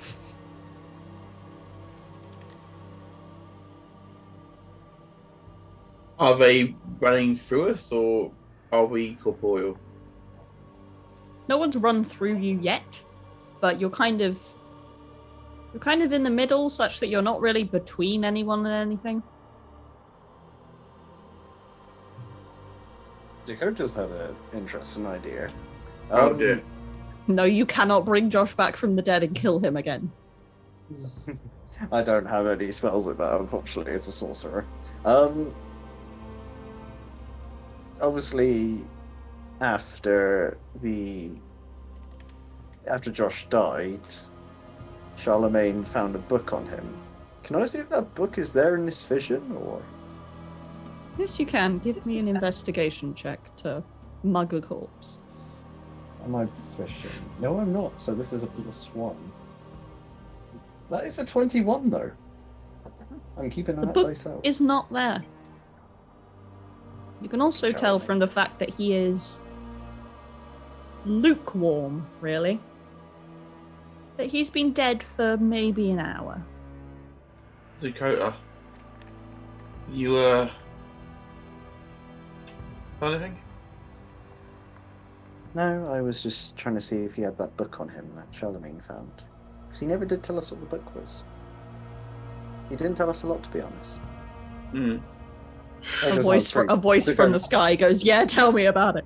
[6.18, 8.32] Are they running through us or
[8.72, 9.78] are we corporeal?
[11.48, 12.84] No one's run through you yet,
[13.60, 14.42] but you're kind of
[15.72, 19.22] you're kind of in the middle such that you're not really between anyone and anything.
[23.46, 25.50] Dakota's had an interesting idea.
[26.10, 26.62] Oh Um, dear.
[27.28, 30.12] No, you cannot bring Josh back from the dead and kill him again.
[31.92, 34.64] I don't have any spells like that, unfortunately, as a sorcerer.
[35.04, 35.54] Um,
[38.00, 38.84] obviously,
[39.60, 41.30] after the
[42.88, 44.00] after Josh died,
[45.16, 46.96] Charlemagne found a book on him.
[47.42, 49.82] Can I see if that book is there in this vision, or
[51.18, 51.78] Yes, you can.
[51.78, 53.82] Give me an investigation check to
[54.22, 55.18] mug a corpse.
[56.24, 56.46] am I
[56.76, 57.10] fishing?
[57.40, 57.98] No, I'm not.
[58.00, 59.16] So this is a plus one.
[60.90, 62.10] That is a twenty-one, though.
[63.38, 64.40] I'm keeping The that book dice out.
[64.44, 65.24] is not there.
[67.22, 68.06] You can also tell Charming.
[68.06, 69.40] from the fact that he is
[71.04, 72.60] lukewarm, really.
[74.16, 76.42] That he's been dead for maybe an hour.
[77.80, 78.34] Dakota.
[79.92, 80.50] You uh
[83.02, 83.36] anything?
[85.54, 88.26] No, I was just trying to see if he had that book on him that
[88.30, 89.24] Charlemagne found.
[89.66, 91.24] Because he never did tell us what the book was.
[92.68, 94.00] He didn't tell us a lot, to be honest.
[94.72, 94.98] Hmm.
[96.04, 98.66] I A just voice, have fr- a voice from the sky goes, "Yeah, tell me
[98.66, 99.04] about it."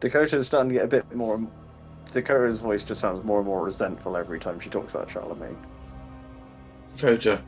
[0.00, 1.40] Dakota's starting to get a bit more.
[2.10, 5.56] Dakota's voice just sounds more and more resentful every time she talks about Charlemagne.
[6.96, 7.40] Dakota.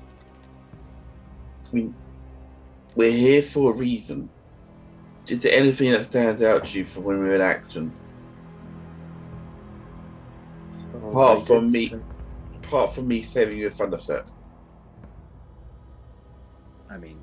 [1.70, 1.94] I mean
[2.94, 4.28] we're here for a reason.
[5.30, 7.92] Is there anything that stands out to you from when we were in Acton?
[10.92, 11.86] Apart from me.
[11.86, 12.00] say-
[12.64, 14.26] Apart from me saving you a thunderstep.
[16.88, 17.20] I mean,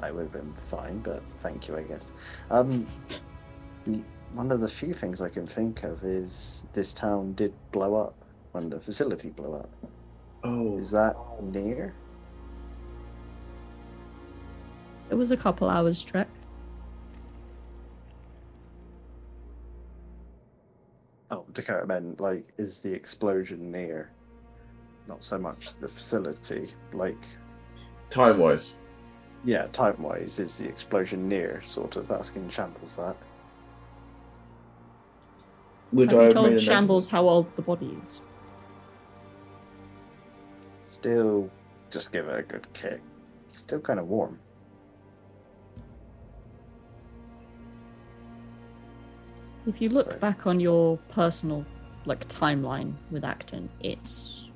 [0.00, 2.12] I would have been fine, but thank you, I guess.
[2.50, 2.84] Um,
[4.34, 8.14] one of the few things I can think of is this town did blow up
[8.52, 9.70] when the facility blew up.
[10.42, 11.94] Oh Is that near?
[15.10, 16.28] It was a couple hours trek.
[21.30, 24.10] Oh, Dakota meant like, is the explosion near?
[25.08, 27.22] Not so much the facility, like,
[28.10, 28.72] time wise.
[29.44, 31.60] yeah, time wise, is the explosion near?
[31.62, 33.16] Sort of asking Shambles that.
[35.92, 38.22] Would Have I you have made told a Shambles how old the body is?
[40.86, 41.50] Still,
[41.90, 43.00] just give it a good kick.
[43.46, 44.38] Still kind of warm.
[49.66, 51.64] If you look So- back on your personal
[52.04, 54.48] like timeline with Acton, it's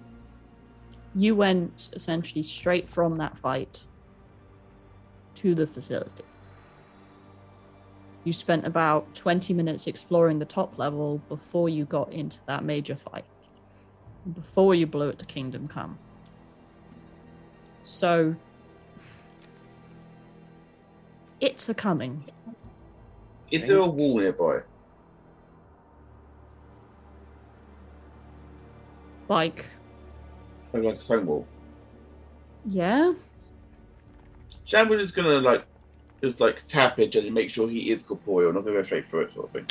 [1.15, 3.85] you went essentially straight from that fight
[5.35, 6.23] to the facility.
[8.23, 12.95] You spent about 20 minutes exploring the top level before you got into that major
[12.95, 13.25] fight.
[14.33, 15.99] Before you blew it to Kingdom Come.
[17.83, 18.37] So
[21.41, 22.27] it's a coming.
[23.51, 24.61] Is there a wall nearby?
[29.31, 29.65] Like,
[30.73, 31.47] Like, like a stone wall?
[32.67, 33.13] yeah,
[34.65, 35.65] Shambles is gonna like
[36.21, 39.21] just like tap it and make sure he is corporeal, not gonna go straight through
[39.23, 39.67] it sort of thing.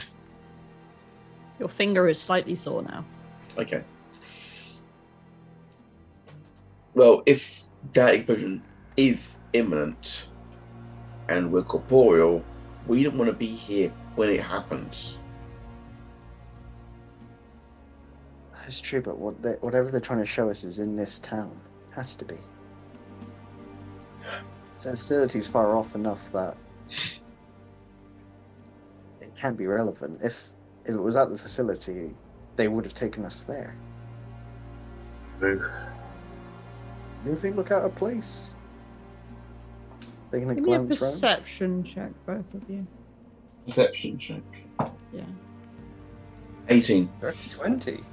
[1.59, 3.03] your finger is slightly sore now.
[3.57, 3.83] Okay.
[6.93, 8.63] Well, if that explosion
[8.95, 10.29] is imminent
[11.27, 12.43] and we're corporeal,
[12.87, 15.18] we don't want to be here when it happens.
[18.69, 21.59] That's true, but what they, whatever they're trying to show us is in this town.
[21.89, 22.37] Has to be.
[24.21, 24.43] The
[24.91, 26.55] facility's far off enough that
[29.19, 30.19] it can't be relevant.
[30.21, 30.51] If
[30.85, 32.13] if it was at the facility,
[32.57, 33.75] they would have taken us there.
[35.39, 35.67] True.
[37.23, 38.53] Do you think look out of place?
[40.31, 41.11] Taking a Give me a glance round.
[41.11, 42.85] perception check, both of you.
[43.65, 44.43] Perception check.
[45.11, 45.23] Yeah.
[46.67, 47.09] 18.
[47.55, 48.03] Twenty.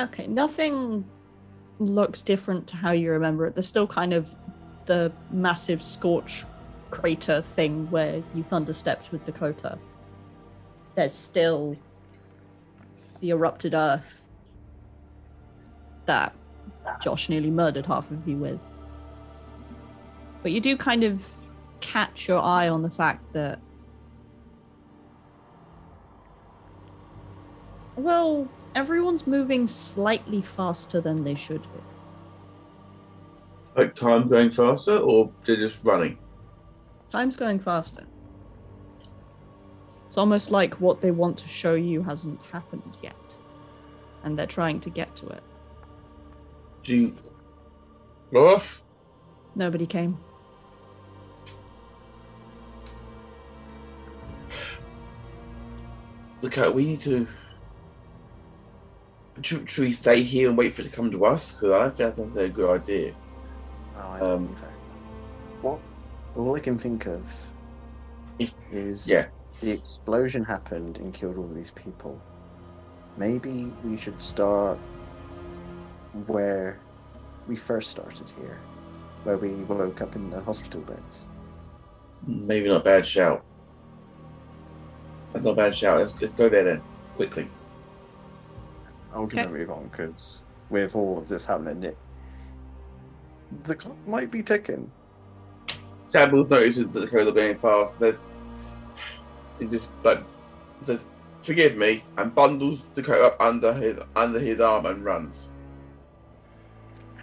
[0.00, 1.04] Okay, nothing
[1.78, 3.54] looks different to how you remember it.
[3.54, 4.28] There's still kind of
[4.86, 6.46] the massive scorch
[6.90, 9.78] crater thing where you thunderstepped with Dakota.
[10.94, 11.76] There's still
[13.20, 14.26] the erupted earth
[16.06, 16.34] that
[17.02, 18.60] Josh nearly murdered half of you with.
[20.42, 21.30] But you do kind of
[21.80, 23.58] catch your eye on the fact that.
[27.96, 31.80] Well, everyone's moving slightly faster than they should be.
[33.76, 36.18] Like time going faster, or they're just running?
[37.10, 38.04] Time's going faster.
[40.06, 43.14] It's almost like what they want to show you hasn't happened yet.
[44.24, 45.42] And they're trying to get to it.
[46.82, 47.14] Do you
[48.32, 48.82] go off?
[49.54, 50.18] Nobody came.
[56.42, 57.26] Look, uh, we need to.
[59.42, 61.52] Should, should we stay here and wait for it to come to us?
[61.52, 63.14] Because I don't think that's a good idea.
[63.96, 64.56] Oh, I Um, um,
[65.62, 65.78] what
[66.36, 67.22] all I can think of
[68.38, 69.26] If- is Yeah.
[69.60, 72.20] the explosion happened and killed all these people.
[73.16, 74.78] Maybe we should start
[76.26, 76.78] where
[77.48, 78.58] we first started here,
[79.24, 81.26] where we woke up in the hospital beds.
[82.26, 83.44] Maybe not a bad shout.
[85.32, 86.00] That's not a bad shout.
[86.00, 86.82] Let's, let's go there then,
[87.16, 87.48] quickly.
[89.12, 89.44] I'm Okay.
[89.44, 91.96] gonna move on because with all of this happening, it
[93.64, 94.90] the clock might be ticking.
[96.12, 97.98] Shambles notices that the code are going fast.
[97.98, 98.24] Says,
[99.58, 100.22] he just like
[100.84, 101.04] says,
[101.42, 105.48] "Forgive me," and bundles the coat up under his under his arm and runs.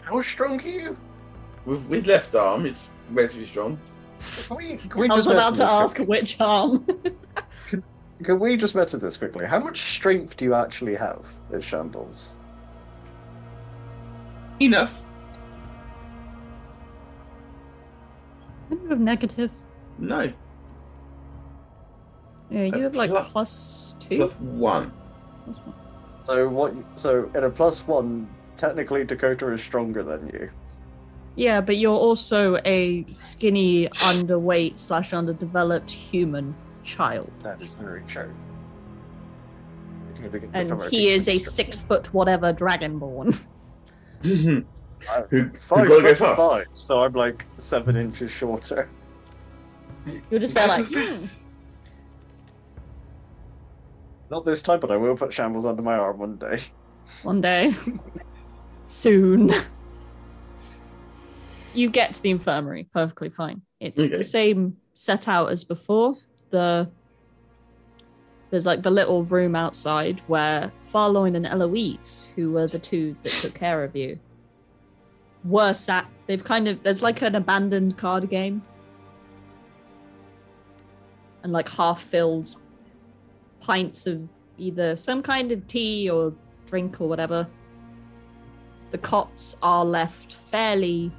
[0.04, 0.98] How strong are you?
[1.66, 3.80] With with left arm, it's relatively strong.
[4.48, 6.10] Can we, can we I was just about to ask quickly?
[6.20, 6.86] which arm.
[8.24, 9.46] Can we just mention this quickly?
[9.46, 12.36] How much strength do you actually have as Shambles?
[14.60, 15.04] Enough.
[18.70, 19.52] Kind of negative.
[20.00, 20.32] No,
[22.50, 24.18] Yeah, you Uh, have like plus- plus two.
[24.18, 24.92] plus one.
[25.46, 25.76] Plus one.
[26.24, 26.74] So what?
[26.96, 30.50] So at a plus one, technically Dakota is stronger than you.
[31.36, 36.56] Yeah, but you're also a skinny, underweight slash underdeveloped human
[36.88, 37.32] child.
[37.44, 38.34] That is very true.
[40.54, 43.40] And he is a six foot whatever dragonborn.
[44.24, 44.66] who,
[45.12, 48.90] I'm Five go foot five, so I'm like seven inches shorter.
[50.32, 51.26] You're just there like, hmm.
[54.32, 56.62] Not this time, but I will put Shambles under my arm one day.
[57.24, 57.74] one day.
[58.88, 59.54] Soon.
[61.74, 63.62] You get to the infirmary perfectly fine.
[63.80, 64.18] It's Okay.
[64.18, 66.16] the same set out as before.
[66.50, 66.90] The
[68.50, 73.34] there's like the little room outside where Farloin and Eloise, who were the two that
[73.34, 74.20] took care of you,
[75.44, 76.08] were sat.
[76.28, 78.64] They've kind of there's like an abandoned card game.
[81.44, 82.56] And like half filled
[83.60, 84.28] pints of
[84.58, 86.34] either some kind of tea or
[86.66, 87.48] drink or whatever.
[88.92, 91.12] The cots are left fairly.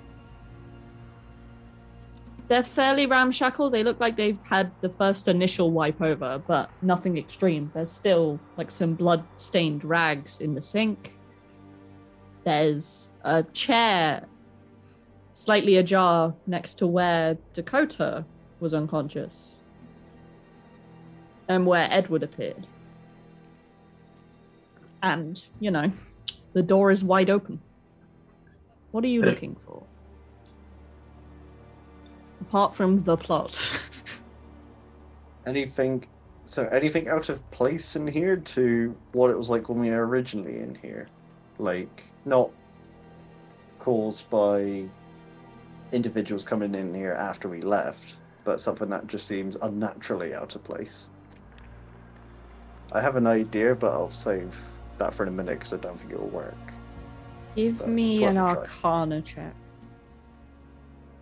[2.49, 3.69] They're fairly ramshackle.
[3.71, 7.71] They look like they've had the first initial wipe over, but nothing extreme.
[7.75, 11.15] There's still like some blood stained rags in the sink.
[12.45, 14.27] There's a chair
[15.35, 18.25] slightly ajar next to where Dakota
[18.61, 19.57] was unconscious
[21.49, 22.67] and where Edward appeared.
[25.03, 25.93] And, you know,
[26.55, 27.61] the door is wide open.
[28.91, 29.85] What are you looking for?
[32.49, 33.61] Apart from the plot.
[35.47, 36.07] Anything?
[36.47, 40.07] So anything out of place in here to what it was like when we were
[40.07, 41.09] originally in here?
[41.59, 42.51] Like not
[43.79, 44.85] caused by
[45.93, 50.65] individuals coming in here after we left, but something that just seems unnaturally out of
[50.65, 51.11] place.
[52.93, 54.55] I have an idea, but I'll save
[54.97, 56.55] that for in a minute because I don't think it will work.
[57.55, 59.55] Give But me an arcana check.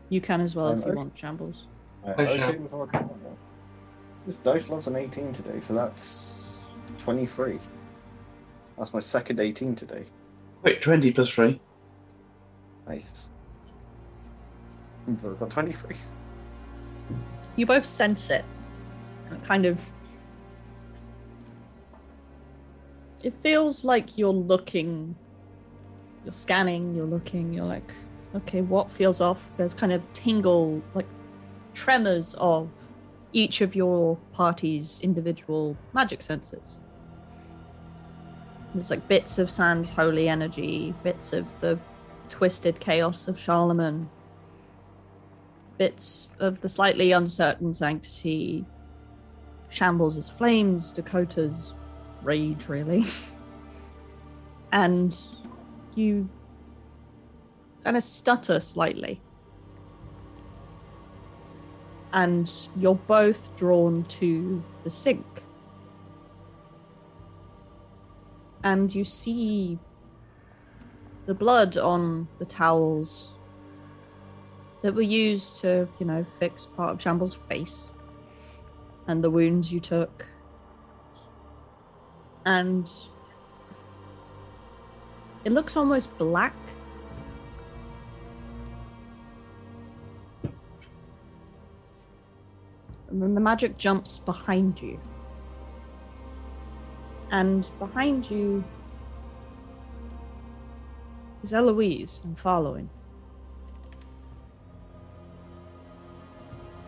[0.09, 0.97] You can as well if Um, you okay.
[0.97, 1.67] want shambles.
[2.05, 2.63] Uh, Hi, okay Sham.
[2.63, 3.19] with our combat.
[4.25, 6.59] This dice loves an 18 today, so that's
[6.99, 7.59] 23.
[8.79, 10.05] That's my second 18 today.
[10.63, 11.61] Wait, 20 plus 3.
[12.89, 13.29] Nice.
[15.09, 15.97] I've got 23.
[17.57, 18.45] You both sense it.
[19.29, 19.85] And it kind of.
[23.23, 25.15] It feels like you're looking.
[26.25, 27.93] You're scanning, you're looking, you're like,
[28.37, 29.51] okay, what feels off?
[29.57, 31.07] There's kind of tingle, like
[31.75, 32.69] tremors of
[33.33, 36.81] each of your party's individual magic senses.
[38.75, 41.79] There's like bits of Sand's holy energy, bits of the
[42.29, 44.09] twisted chaos of Charlemagne,
[45.79, 48.65] bits of the slightly uncertain sanctity,
[49.69, 51.75] shambles as flames, Dakota's
[52.23, 53.05] rage, really.
[54.73, 55.17] and
[55.95, 56.29] you
[57.87, 59.21] kind of stutter slightly.
[62.13, 65.45] And you're both drawn to the sink.
[68.65, 69.79] And you see
[71.27, 73.31] the blood on the towels
[74.83, 77.87] that were used to, you know, fix part of Shamble's face
[79.07, 80.27] and the wounds you took.
[82.45, 82.91] And
[85.45, 86.57] it looks almost black.
[93.09, 95.01] And then the magic jumps behind you.
[97.31, 98.65] And behind you
[101.43, 102.91] is Eloise and following.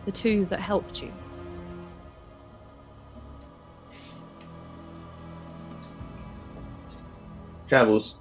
[0.05, 1.11] The two that helped you.
[7.67, 8.17] Travels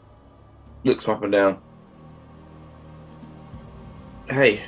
[0.85, 1.63] looks up and down.
[4.29, 4.61] Hey,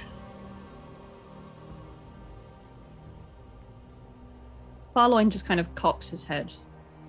[5.01, 6.53] Farloin just kind of cocks his head.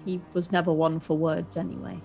[0.05, 1.99] He was never one for words anyway.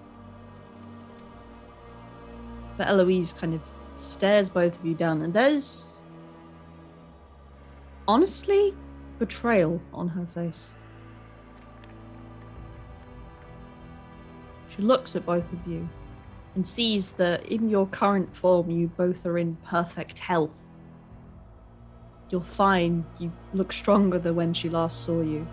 [2.76, 3.62] But Eloise kind of
[3.94, 5.86] stares both of you down, and there's
[8.08, 8.74] honestly
[9.20, 10.72] betrayal on her face.
[14.74, 15.88] She looks at both of you
[16.56, 20.64] and sees that in your current form, you both are in perfect health.
[22.28, 23.06] You're fine.
[23.20, 25.46] You look stronger than when she last saw you.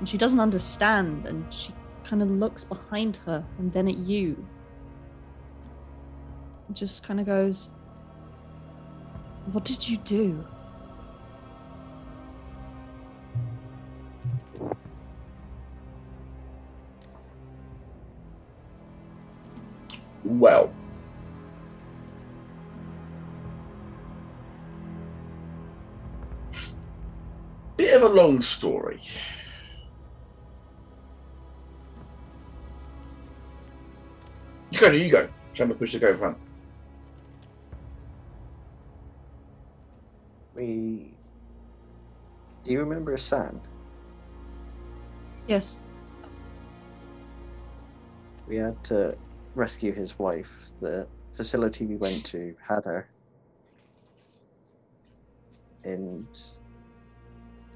[0.00, 1.72] And she doesn't understand, and she
[2.02, 4.44] kind of looks behind her and then at you.
[6.66, 7.70] And just kind of goes,
[9.52, 10.44] What did you do?
[20.40, 20.72] well.
[27.76, 29.00] Bit of a long story.
[34.80, 35.28] You go, you go.
[35.52, 36.38] Shambles push to go in front.
[40.54, 41.12] We.
[42.64, 43.60] Do you remember Sand?
[45.46, 45.76] Yes.
[48.48, 49.18] We had to
[49.54, 50.72] rescue his wife.
[50.80, 53.06] The facility we went to had her.
[55.84, 56.26] And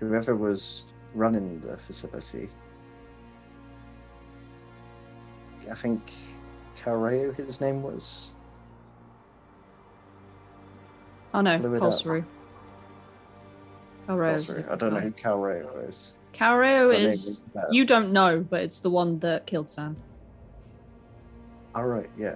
[0.00, 2.48] whoever was running the facility,
[5.70, 6.00] I think
[6.77, 8.35] Carreo, his name was.
[11.33, 11.89] Oh no, Blew it up.
[11.89, 12.25] Colsaru.
[14.07, 16.16] Calreo's I don't know who Carreo is.
[16.35, 19.97] Calreo is you don't know, but it's the one that killed Sand.
[21.75, 22.35] All right, yeah,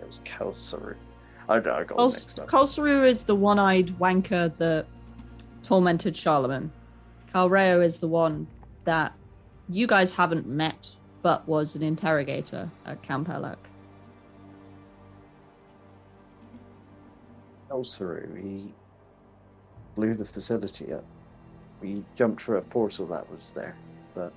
[0.00, 0.94] it was Kalsaru.
[1.48, 2.48] I, I got them Kol- mixed up.
[2.48, 4.86] Kolsaru is the one-eyed wanker that
[5.62, 6.70] tormented Charlemagne.
[7.34, 8.46] Calreo is the one
[8.84, 9.14] that
[9.68, 13.56] you guys haven't met, but was an interrogator at Camp Elec.
[17.70, 18.72] Kalsaru, he
[19.94, 21.04] blew the facility up.
[21.80, 23.76] We jumped through a portal that was there,
[24.14, 24.32] but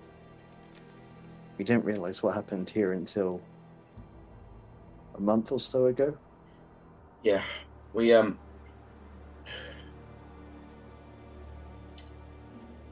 [1.58, 3.42] we didn't realize what happened here until
[5.16, 6.18] a month or so ago.
[7.24, 7.42] Yeah,
[7.94, 8.38] we um,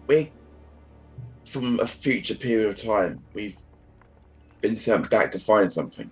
[0.07, 0.31] we
[1.45, 3.23] from a future period of time.
[3.33, 3.57] We've
[4.61, 6.09] been sent back to find something.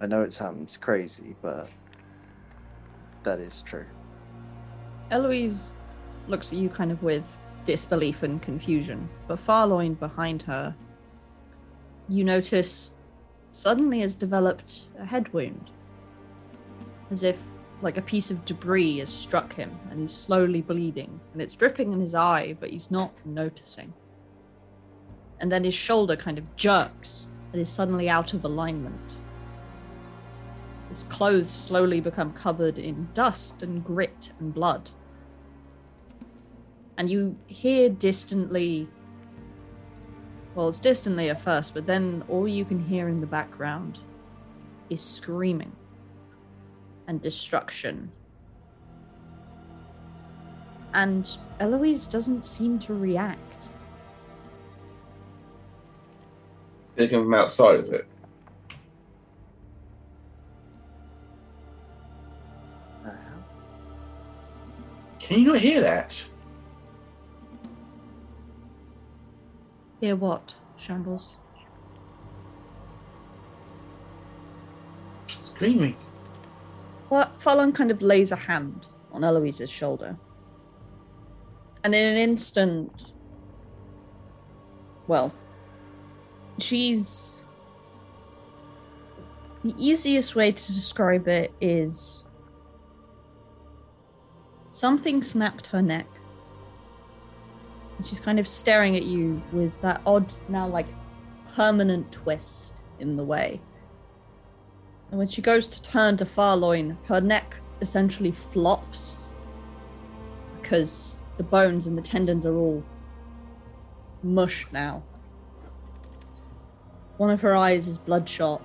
[0.00, 1.68] I know it sounds crazy, but
[3.24, 3.86] that is true.
[5.10, 5.72] Eloise
[6.28, 10.74] looks at you kind of with disbelief and confusion, but Farloin behind her
[12.08, 12.94] you notice
[13.52, 15.70] suddenly has developed a head wound.
[17.10, 17.40] As if
[17.82, 21.92] like a piece of debris has struck him and he's slowly bleeding and it's dripping
[21.92, 23.92] in his eye, but he's not noticing.
[25.40, 29.00] And then his shoulder kind of jerks and is suddenly out of alignment.
[30.88, 34.90] His clothes slowly become covered in dust and grit and blood.
[36.96, 38.88] And you hear distantly
[40.54, 43.98] well, it's distantly at first, but then all you can hear in the background
[44.88, 45.70] is screaming
[47.08, 48.10] and destruction.
[50.94, 53.40] And Eloise doesn't seem to react.
[56.94, 58.06] They come from outside of it.
[63.04, 63.10] Uh,
[65.18, 66.14] Can you not hear that?
[70.00, 71.36] Hear what, Shambles?
[75.28, 75.96] Screaming.
[77.38, 80.16] Fallon kind of lays a hand on Eloise's shoulder.
[81.84, 82.92] And in an instant,
[85.06, 85.32] well,
[86.58, 87.44] she's.
[89.62, 92.24] The easiest way to describe it is
[94.70, 96.06] something snapped her neck.
[97.96, 100.86] And she's kind of staring at you with that odd, now like
[101.54, 103.60] permanent twist in the way.
[105.10, 109.18] And when she goes to turn to Farloin, her neck essentially flops
[110.60, 112.82] because the bones and the tendons are all
[114.22, 115.02] mushed now.
[117.18, 118.62] One of her eyes is bloodshot.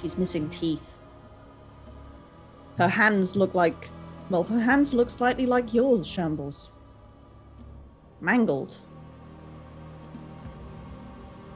[0.00, 0.98] She's missing teeth.
[2.78, 3.90] Her hands look like,
[4.30, 6.70] well, her hands look slightly like yours, Shambles.
[8.20, 8.76] Mangled.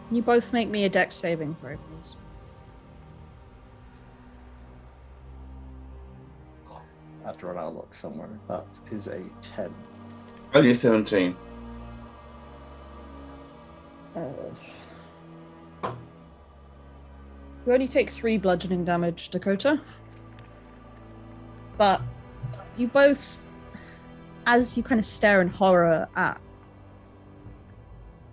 [0.08, 2.16] Can you both make me a dex saving throw, please?
[7.24, 8.28] I have to run outlook somewhere.
[8.48, 9.74] That is a 10.
[10.52, 11.34] Only a 17.
[17.66, 19.80] You only take three bludgeoning damage, Dakota.
[21.78, 22.02] But
[22.76, 23.48] you both,
[24.44, 26.38] as you kind of stare in horror at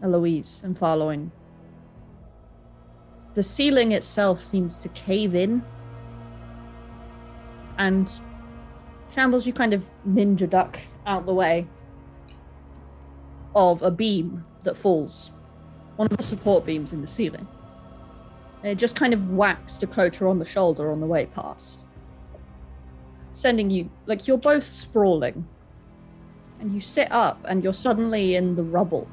[0.04, 1.32] Eloise and Farloin,
[3.36, 5.64] the ceiling itself seems to cave in.
[7.78, 8.12] And
[9.14, 11.68] Shambles, you kind of ninja duck out the way
[13.56, 15.32] of a beam that falls.
[15.98, 17.48] One of the support beams in the ceiling.
[18.64, 21.86] And it just kind of whacks Dakota on the shoulder on the way past.
[23.32, 25.48] Sending you, like, you're both sprawling.
[26.60, 29.08] And you sit up and you're suddenly in the rubble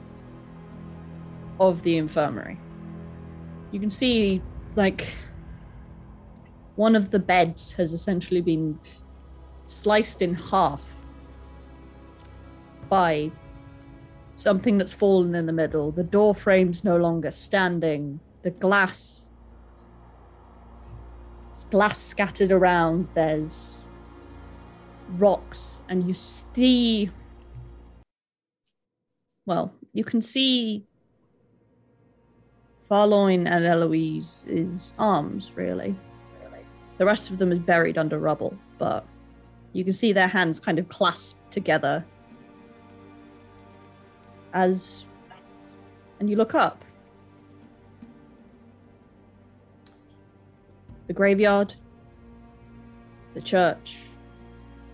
[1.58, 2.58] of the infirmary.
[3.72, 4.42] You can see,
[4.76, 5.08] like,
[6.76, 8.78] one of the beds has essentially been
[9.68, 11.06] sliced in half
[12.88, 13.30] by
[14.34, 15.92] something that's fallen in the middle.
[15.92, 18.18] The door frame's no longer standing.
[18.42, 19.26] The glass
[21.70, 23.08] glass scattered around.
[23.14, 23.84] There's
[25.16, 27.10] rocks, and you see.
[29.44, 30.86] Well, you can see
[32.88, 35.96] Farloin and Eloise's arms, really.
[36.98, 39.06] The rest of them is buried under rubble, but
[39.72, 42.04] you can see their hands kind of clasped together
[44.52, 45.06] as.
[46.20, 46.84] And you look up.
[51.08, 51.74] the graveyard,
[53.34, 53.98] the church,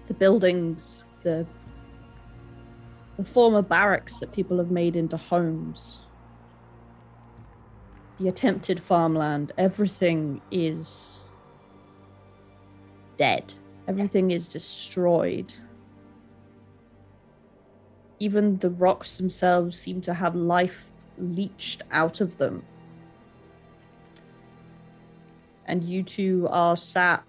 [0.07, 1.47] the buildings, the
[3.16, 6.01] the former barracks that people have made into homes,
[8.18, 11.29] the attempted farmland, everything is
[13.16, 13.53] dead.
[13.87, 15.53] Everything is destroyed.
[18.18, 22.64] Even the rocks themselves seem to have life leached out of them
[25.66, 27.24] and you two are sat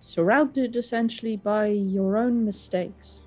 [0.00, 3.22] surrounded essentially by your own mistakes.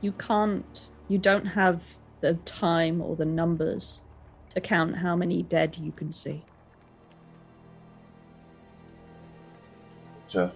[0.00, 4.00] You can't, you don't have the time or the numbers
[4.54, 6.44] to count how many dead you can see.
[10.34, 10.50] So,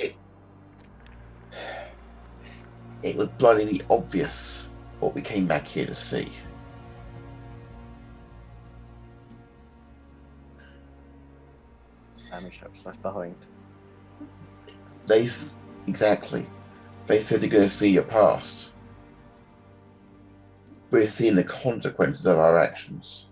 [0.00, 0.16] it,
[3.04, 4.68] it was bloody obvious
[4.98, 6.26] what we came back here to see.
[12.32, 13.36] Army ships left behind.
[15.06, 15.28] They
[15.86, 16.48] exactly.
[17.06, 18.72] They said they're going to see your past.
[20.90, 23.27] We're seeing the consequences of our actions.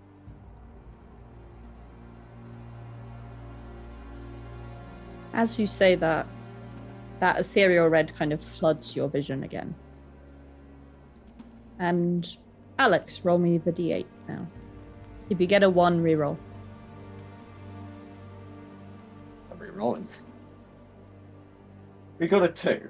[5.37, 6.27] As you say that,
[7.21, 9.75] that ethereal red kind of floods your vision again.
[11.79, 12.27] And
[12.79, 14.47] Alex, roll me the d8 now.
[15.29, 16.39] If you get a one, reroll.
[19.51, 20.09] Are we rolling?
[22.19, 22.89] We got a two.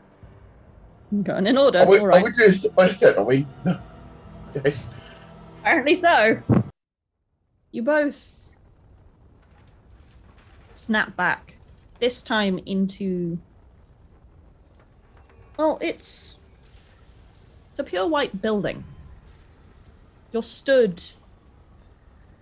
[1.25, 1.81] Going in order.
[1.81, 2.23] Are we, All are right.
[2.25, 3.19] we doing step by step?
[3.19, 3.45] Are we?
[3.65, 3.81] No.
[4.55, 4.73] Okay.
[5.63, 6.41] Apparently so.
[7.73, 8.53] You both
[10.69, 11.56] snap back.
[11.99, 13.39] This time into.
[15.57, 16.37] Well, it's.
[17.69, 18.85] It's a pure white building.
[20.33, 21.03] You're stood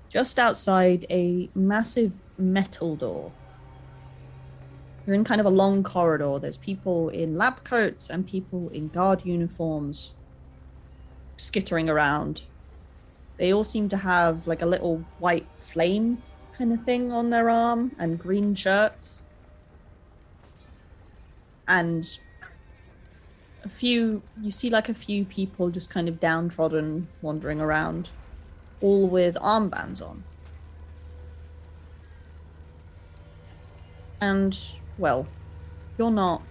[0.08, 3.32] just outside a massive metal door.
[5.04, 6.38] You're in kind of a long corridor.
[6.38, 10.12] There's people in lab coats and people in guard uniforms
[11.36, 12.42] skittering around.
[13.38, 16.22] They all seem to have like a little white flame
[16.56, 19.23] kind of thing on their arm and green shirts.
[21.66, 22.06] And
[23.64, 28.10] a few, you see like a few people just kind of downtrodden wandering around,
[28.80, 30.24] all with armbands on.
[34.20, 34.58] And,
[34.98, 35.26] well,
[35.98, 36.42] you're not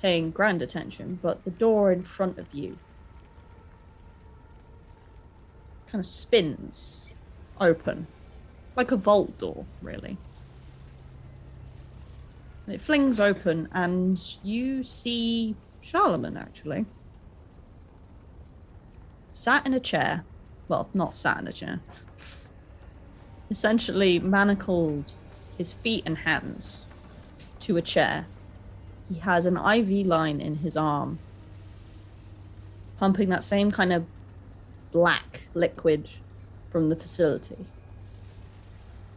[0.00, 2.78] paying grand attention, but the door in front of you
[5.86, 7.04] kind of spins
[7.60, 8.06] open,
[8.74, 10.16] like a vault door, really.
[12.66, 16.86] And it flings open, and you see Charlemagne actually
[19.32, 20.24] sat in a chair.
[20.68, 21.80] Well, not sat in a chair.
[23.50, 25.12] Essentially manacled
[25.58, 26.84] his feet and hands
[27.60, 28.26] to a chair.
[29.08, 31.18] He has an IV line in his arm,
[32.98, 34.06] pumping that same kind of
[34.92, 36.08] black liquid
[36.70, 37.66] from the facility.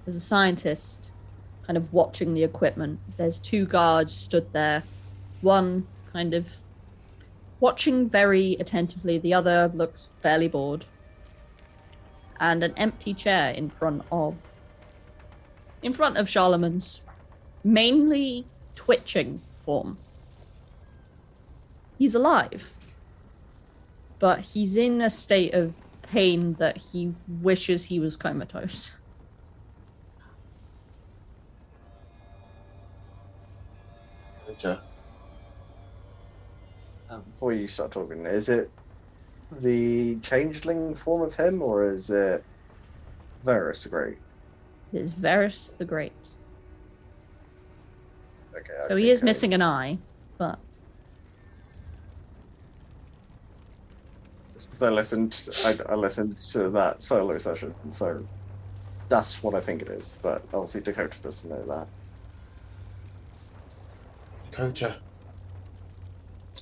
[0.04, 1.12] There's a scientist
[1.66, 3.00] kind of watching the equipment.
[3.18, 4.84] There's two guards stood there,
[5.42, 6.58] one kind of
[7.60, 10.86] watching very attentively, the other looks fairly bored.
[12.40, 14.36] And an empty chair in front of
[15.82, 17.04] in front of Charlemagne's
[17.64, 18.46] mainly
[18.76, 19.98] twitching form.
[21.98, 22.76] He's alive
[24.20, 28.92] but he's in a state of pain that he wishes he was comatose.
[34.64, 34.84] Gotcha.
[37.10, 38.72] Um, before you start talking, is it
[39.52, 42.44] the changeling form of him, or is it
[43.44, 44.18] Varus the Great?
[44.92, 46.14] It is Varus the Great.
[48.56, 48.74] Okay.
[48.84, 50.00] I So he is I- missing an eye,
[50.40, 50.60] but
[54.54, 58.26] Because I listened, I, I listened to that solo session, so
[59.10, 60.18] that's what I think it is.
[60.24, 61.90] But obviously Dakota doesn't know that.
[64.56, 64.96] Coacher.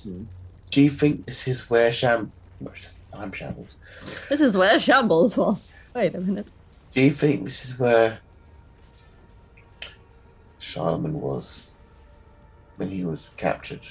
[0.02, 0.24] Hmm.
[0.70, 2.32] Do you think this is where Sham?
[3.12, 3.76] I'm Shambles.
[4.28, 5.72] this is where Shambles was.
[5.94, 6.50] Wait a minute.
[6.92, 8.18] Do you think this is where
[10.58, 11.70] Charlemagne was
[12.76, 13.86] when he was captured?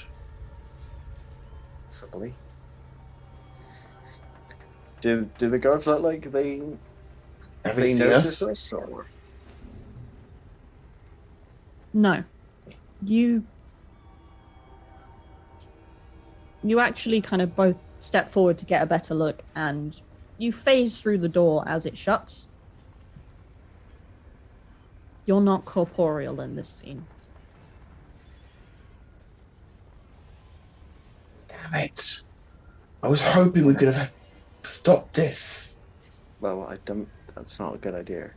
[1.88, 2.34] Possibly.
[5.00, 6.62] Do do the guards look like they
[7.64, 8.50] Have they you seen notice us?
[8.50, 9.06] us or
[11.94, 12.24] No.
[13.06, 13.46] You
[16.64, 20.02] you actually kind of both step forward to get a better look and
[20.38, 22.48] you phase through the door as it shuts.
[25.26, 27.06] You're not corporeal in this scene.
[31.48, 32.22] Damn it!
[33.02, 34.12] I was hoping we could have
[34.64, 35.76] stopped this.
[36.40, 38.32] well I don't that's not a good idea.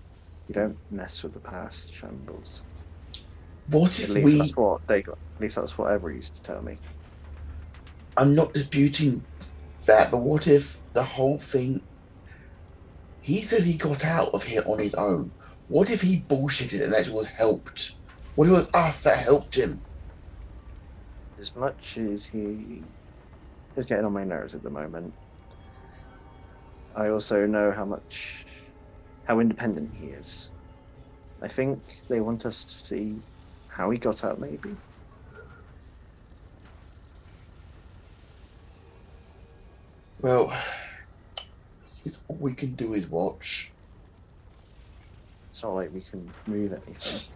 [0.49, 2.65] You don't mess with the past, Shambles.
[3.69, 4.39] What At least we?
[4.39, 6.79] that's what they got at least that's what Ever used to tell me.
[8.17, 9.27] I'm not disputing
[9.87, 11.87] that, but what if the whole thing?
[13.21, 15.33] He says he got out of here on his own.
[15.69, 17.93] What if he bullshitted and actually was helped?
[18.35, 19.83] What if it was us that helped him?
[21.39, 22.85] As much as he
[23.77, 25.15] is getting on my nerves at the moment,
[26.95, 28.47] I also know how much
[29.25, 30.51] how independent he is.
[31.43, 33.23] I think they want us to see
[33.69, 34.77] how he got out maybe.
[40.21, 40.57] Well,
[42.05, 43.71] it's, all we can do is watch.
[45.51, 47.29] It's not like we can move anything.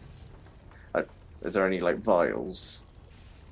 [1.42, 2.84] Is there any like vials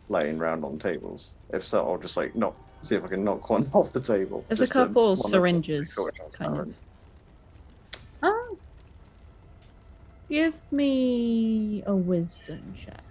[0.09, 1.35] laying around on tables?
[1.51, 4.45] If so, I'll just like knock, see if I can knock one off the table.
[4.49, 6.75] There's a couple syringes, sure kind of.
[8.23, 8.59] Oh.
[10.29, 13.03] Give me a wisdom check.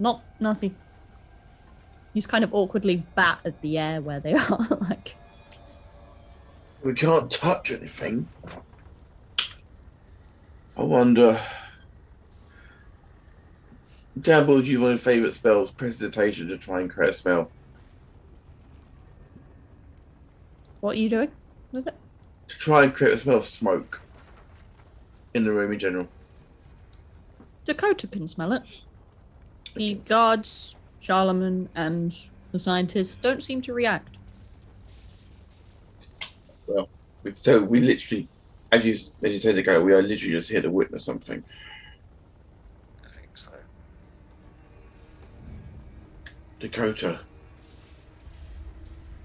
[0.00, 0.74] Not nothing.
[2.14, 4.66] You just kind of awkwardly bat at the air where they are.
[4.88, 5.14] like,
[6.82, 8.26] We can't touch anything.
[10.76, 11.38] I wonder.
[14.20, 17.50] Dabble use one of his favourite spells, prestidigitation, to try and create a smell.
[20.80, 21.30] what are you doing
[21.72, 21.94] with it?
[22.48, 24.00] To try and create a smell of smoke
[25.34, 26.08] in the room in general.
[27.66, 28.62] Dakota can smell it.
[29.74, 32.14] The guards, Charlemagne, and
[32.52, 34.16] the scientists don't seem to react.
[37.22, 38.28] We- So we literally,
[38.72, 41.44] as you as you said ago, we are literally just here to witness something.
[43.04, 43.52] I think so.
[46.58, 47.20] Dakota.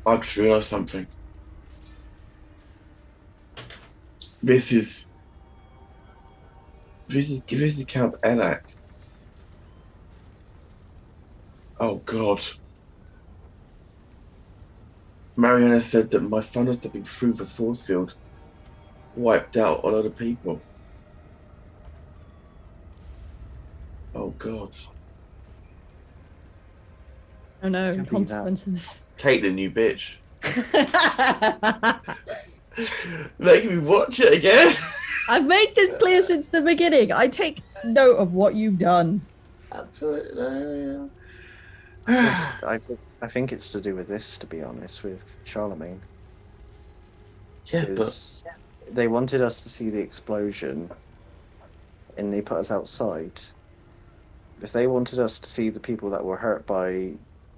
[0.06, 1.08] I just realised something.
[4.44, 5.08] This is.
[7.08, 8.75] This is this is Count Elak.
[11.80, 12.42] Oh God.
[15.38, 18.16] Mariana said that my thunder stepping through the force field
[19.16, 20.62] wiped out a lot of people.
[24.14, 24.74] Oh God.
[27.62, 28.28] Oh no, Can't be that.
[28.30, 29.08] consequences.
[29.18, 30.16] Take the new bitch.
[33.40, 34.76] Making me watch it again.
[35.28, 37.12] I've made this clear since the beginning.
[37.12, 39.28] I take note of what you've done.
[39.74, 41.10] Absolutely.
[42.08, 42.80] I,
[43.22, 46.06] I think it's to do with this, to be honest, with Charlemagne.
[47.66, 48.44] yeah, but
[48.92, 50.92] they wanted us to see the explosion
[52.18, 53.42] and they put us outside.
[54.62, 57.16] If they wanted us to see the people that were hurt by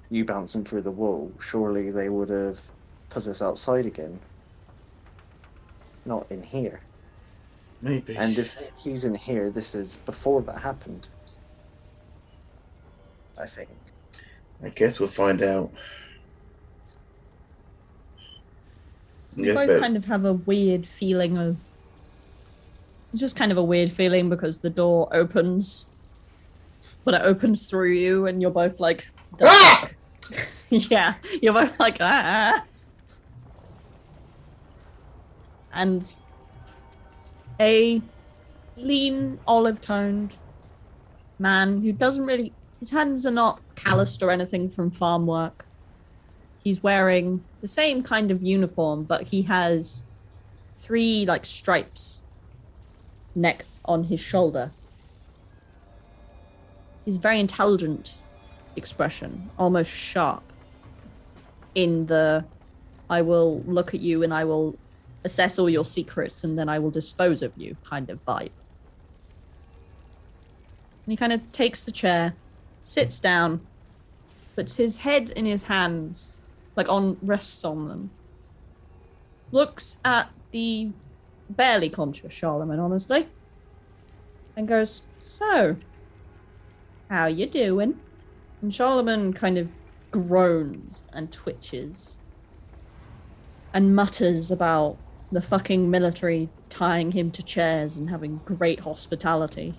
[0.10, 2.72] you bouncing through the wall, surely they would have
[3.10, 4.22] put us outside again.
[6.06, 6.82] Not in here.
[7.82, 8.16] maybe.
[8.16, 11.10] And if he's in here, this is before that happened.
[13.38, 13.97] I think.
[14.64, 15.72] I guess we'll find out.
[19.36, 21.60] You both kind of have a weird feeling of.
[23.16, 25.86] Just kind of a weird feeling because the door opens,
[27.06, 29.08] but it opens through you, and you're both like,
[29.42, 29.90] Ah!"
[30.70, 32.64] yeah, you're both like, ah.
[35.74, 36.12] And
[37.60, 38.02] a
[38.76, 40.38] lean, olive toned
[41.40, 42.54] man who doesn't really.
[42.80, 45.66] His hands are not calloused or anything from farm work.
[46.64, 50.06] He's wearing the same kind of uniform, but he has
[50.76, 52.26] three like stripes
[53.36, 54.72] neck on his shoulder.
[57.06, 58.18] He's very intelligent
[58.76, 60.44] expression, almost sharp.
[61.74, 62.46] In the
[63.10, 64.78] I will look at you and I will
[65.24, 68.52] assess all your secrets and then I will dispose of you kind of vibe.
[71.06, 72.34] And he kind of takes the chair,
[72.88, 73.60] sits down,
[74.56, 76.30] puts his head in his hands,
[76.78, 78.10] like on rests on them.
[79.52, 80.92] Looks at the
[81.50, 83.28] barely conscious Charlemagne, honestly,
[84.56, 85.76] and goes, "So,
[87.10, 88.00] how you doing?"
[88.62, 89.76] And Charlemagne kind of
[90.10, 92.20] groans and twitches
[93.74, 94.98] and mutters about
[95.30, 99.76] the fucking military tying him to chairs and having great hospitality.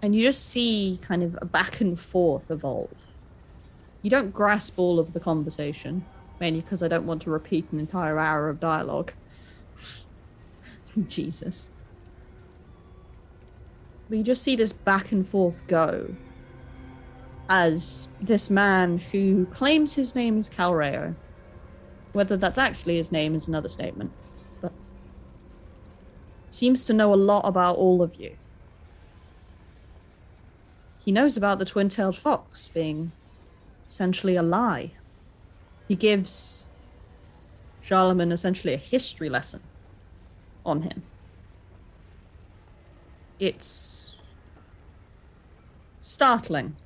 [0.00, 2.90] And you just see kind of a back and forth evolve.
[4.02, 6.04] You don't grasp all of the conversation,
[6.38, 9.12] mainly because I don't want to repeat an entire hour of dialogue.
[11.08, 11.68] Jesus.
[14.08, 16.14] But you just see this back and forth go
[17.48, 21.14] as this man who claims his name is Calreo.
[22.12, 24.12] Whether that's actually his name is another statement,
[24.60, 24.72] but
[26.48, 28.36] seems to know a lot about all of you.
[31.08, 33.12] He knows about the twin tailed fox being
[33.88, 34.90] essentially a lie.
[35.88, 36.66] He gives
[37.80, 39.62] Charlemagne essentially a history lesson
[40.66, 41.04] on him.
[43.38, 44.16] It's
[45.98, 46.76] startling.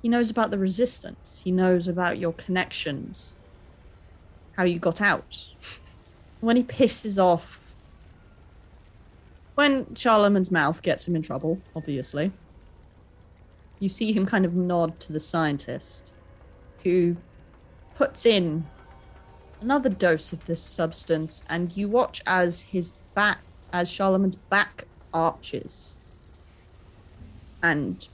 [0.00, 3.34] He knows about the resistance, he knows about your connections,
[4.52, 5.48] how you got out.
[6.40, 7.74] When he pisses off,
[9.56, 12.30] when Charlemagne's mouth gets him in trouble, obviously,
[13.80, 16.12] you see him kind of nod to the scientist
[16.82, 17.16] who
[17.94, 18.66] puts in
[19.60, 23.40] another dose of this substance, and you watch as his back,
[23.72, 25.96] as Charlemagne's back arches.
[27.62, 28.06] And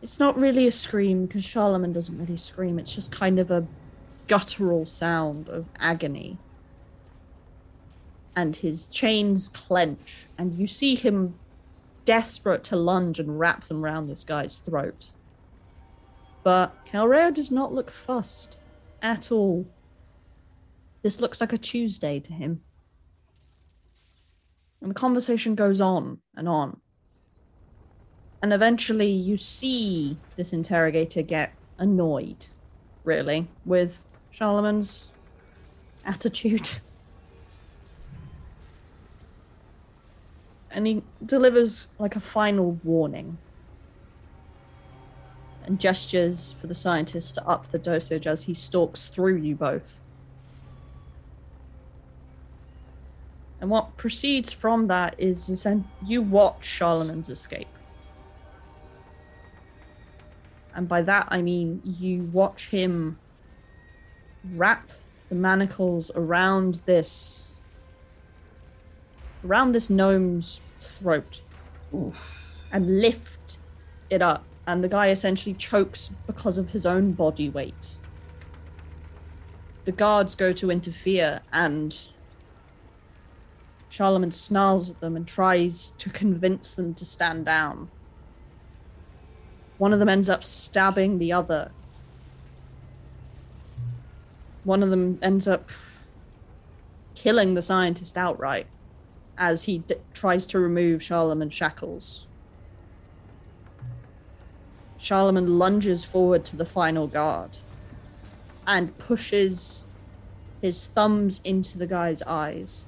[0.00, 2.78] it's not really a scream because Charlemagne doesn't really scream.
[2.78, 3.66] It's just kind of a
[4.28, 6.38] guttural sound of agony.
[8.34, 11.34] And his chains clench, and you see him
[12.04, 15.10] desperate to lunge and wrap them around this guy's throat.
[16.42, 18.58] But Calreo does not look fussed
[19.00, 19.66] at all.
[21.02, 22.62] This looks like a Tuesday to him.
[24.80, 26.80] And the conversation goes on and on.
[28.42, 32.46] And eventually you see this interrogator get annoyed,
[33.04, 34.02] really, with
[34.32, 35.10] Charlemagne's
[36.04, 36.70] attitude.
[40.72, 43.38] And he delivers like a final warning
[45.64, 50.00] and gestures for the scientist to up the dosage as he stalks through you both.
[53.60, 55.64] And what proceeds from that is
[56.04, 57.68] you watch Charlemagne's escape.
[60.74, 63.18] And by that I mean you watch him
[64.54, 64.90] wrap
[65.28, 67.51] the manacles around this
[69.44, 71.42] around this gnome's throat
[72.72, 73.58] and lift
[74.10, 77.96] it up and the guy essentially chokes because of his own body weight.
[79.84, 81.98] The guards go to interfere, and
[83.88, 87.90] Charlemagne snarls at them and tries to convince them to stand down.
[89.78, 91.72] One of them ends up stabbing the other.
[94.62, 95.68] One of them ends up
[97.16, 98.68] killing the scientist outright
[99.36, 102.26] as he d- tries to remove Charlemagne's shackles.
[104.98, 107.58] Charlemagne lunges forward to the final guard
[108.66, 109.86] and pushes
[110.60, 112.86] his thumbs into the guy's eyes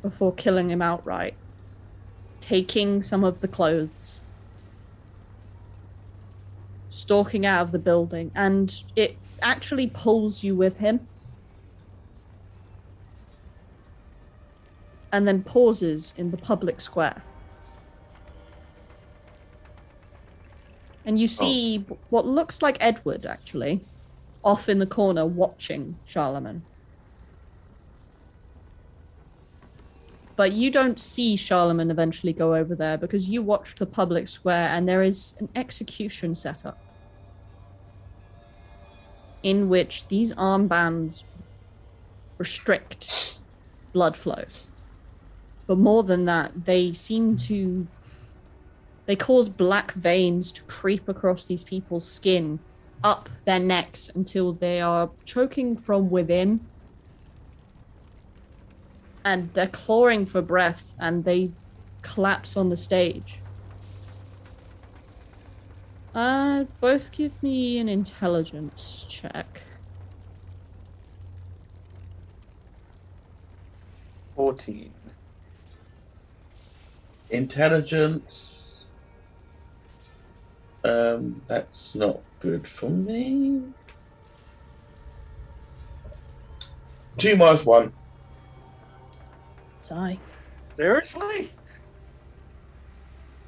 [0.00, 1.34] before killing him outright,
[2.40, 4.22] taking some of the clothes,
[6.90, 11.06] stalking out of the building, and it actually pulls you with him.
[15.12, 17.22] And then pauses in the public square.
[21.04, 21.98] And you see oh.
[22.10, 23.84] what looks like Edward, actually,
[24.44, 26.62] off in the corner watching Charlemagne.
[30.34, 34.68] But you don't see Charlemagne eventually go over there because you watch the public square
[34.70, 36.78] and there is an execution set up
[39.42, 41.24] in which these armbands
[42.38, 43.36] restrict
[43.92, 44.44] blood flow.
[45.66, 47.86] But more than that, they seem to
[49.06, 52.60] they cause black veins to creep across these people's skin
[53.02, 56.60] up their necks until they are choking from within.
[59.24, 61.50] And they're clawing for breath and they
[62.02, 63.40] collapse on the stage.
[66.14, 69.62] Uh both give me an intelligence check.
[74.36, 74.92] 14.
[77.32, 78.84] Intelligence.
[80.84, 83.62] Um, that's not good for me.
[87.16, 87.92] Two minus one.
[89.78, 90.18] sigh
[90.76, 91.52] Seriously?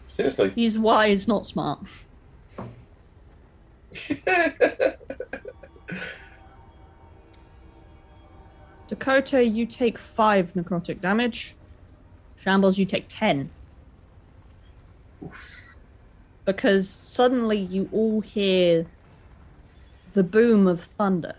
[0.06, 0.50] Seriously.
[0.50, 1.80] he's wise not smart
[8.88, 11.54] dakota you take five necrotic damage
[12.36, 13.08] shambles you take
[15.32, 15.74] 10
[16.44, 18.86] because suddenly you all hear
[20.12, 21.34] the boom of thunder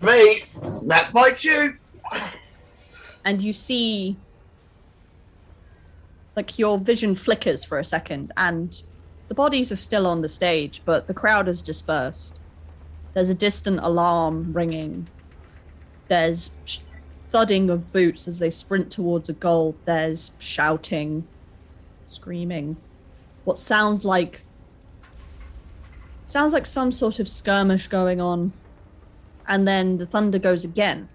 [0.00, 0.42] Me.
[0.86, 1.74] That's my cue.
[3.24, 4.16] and you see
[6.34, 8.82] like your vision flickers for a second and
[9.28, 12.40] the bodies are still on the stage but the crowd has dispersed
[13.14, 15.08] there's a distant alarm ringing
[16.08, 16.50] there's
[17.30, 21.26] thudding of boots as they sprint towards a goal there's shouting
[22.12, 22.76] screaming.
[23.44, 24.44] What sounds like
[26.26, 28.52] sounds like some sort of skirmish going on.
[29.48, 31.08] And then the thunder goes again.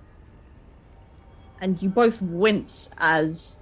[1.61, 3.59] And you both wince as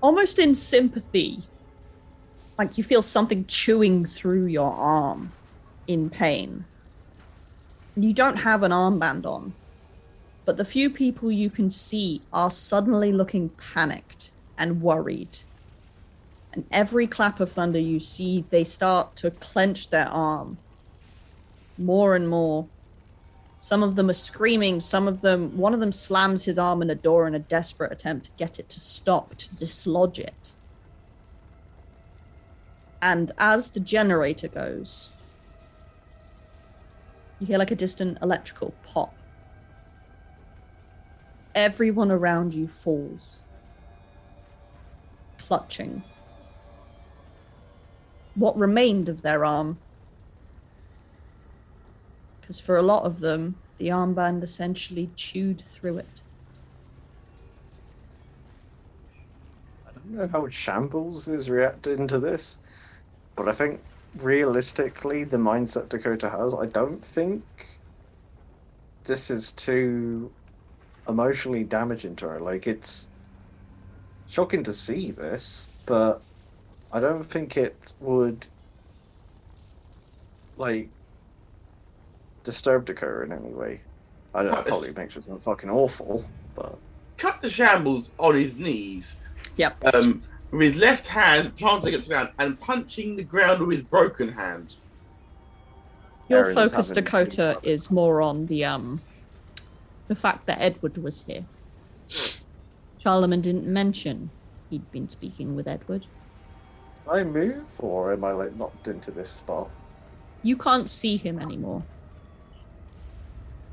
[0.00, 1.42] almost in sympathy
[2.58, 5.32] like you feel something chewing through your arm
[5.86, 6.64] in pain.
[7.96, 9.52] You don't have an armband on
[10.44, 15.38] but the few people you can see are suddenly looking panicked and worried
[16.52, 20.58] and every clap of thunder you see they start to clench their arm
[21.78, 22.66] more and more.
[23.58, 26.90] Some of them are screaming, some of them, one of them slams his arm in
[26.90, 30.52] a door in a desperate attempt to get it to stop, to dislodge it.
[33.00, 35.10] And as the generator goes,
[37.38, 39.14] you hear like a distant electrical pop.
[41.54, 43.36] Everyone around you falls,
[45.38, 46.02] clutching.
[48.34, 49.78] What remained of their arm
[52.52, 56.08] because for a lot of them, the armband essentially chewed through it.
[59.86, 62.58] I don't know how Shambles is reacting to this,
[63.36, 63.80] but I think
[64.16, 67.42] realistically, the mindset Dakota has, I don't think
[69.04, 70.30] this is too
[71.08, 72.38] emotionally damaging to her.
[72.38, 73.08] Like, it's
[74.28, 76.20] shocking to see this, but
[76.92, 78.46] I don't think it would,
[80.56, 80.88] like,
[82.44, 83.80] disturb Dakota in any way.
[84.34, 86.24] I don't know, it probably makes it sound fucking awful,
[86.54, 86.76] but.
[87.16, 89.16] Cut the shambles on his knees,
[89.56, 89.94] Yep.
[89.94, 93.86] um, with his left hand planting against the ground and punching the ground with his
[93.86, 94.76] broken hand.
[96.28, 99.00] Your Aaron's focus, Dakota, is more on the um
[100.08, 101.44] the fact that Edward was here.
[102.98, 104.30] Charlemagne didn't mention
[104.70, 106.06] he'd been speaking with Edward.
[107.04, 109.68] Can I move, or am I, like, locked into this spot?
[110.42, 111.82] You can't see him anymore.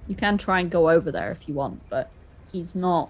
[0.07, 2.09] You can try and go over there if you want, but
[2.51, 3.09] he's not.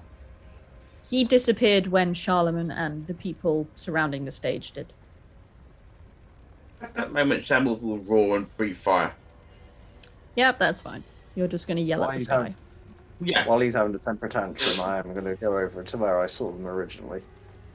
[1.10, 4.88] He disappeared when Charlemagne and the people surrounding the stage did.
[6.82, 9.14] At that moment, shambles will roar and breathe fire.
[10.36, 11.04] Yep, that's fine.
[11.36, 12.36] You're just going to yell at Why the sky.
[12.36, 12.56] don't-
[13.22, 13.46] Yeah.
[13.48, 16.26] While he's having a temper tantrum, I am going to go over to where I
[16.28, 17.22] saw them originally.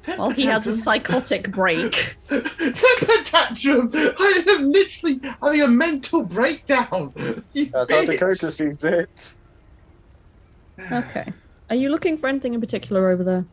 [0.06, 2.18] Well, he has a psychotic break.
[2.28, 3.90] Temper tantrum!
[3.94, 7.12] I am literally having a mental breakdown.
[7.52, 8.06] You That's how bitch.
[8.06, 9.35] Dakota sees it.
[10.93, 11.32] Okay.
[11.70, 13.47] Are you looking for anything in particular over there?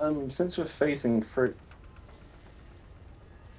[0.00, 1.54] Um, since we're facing through,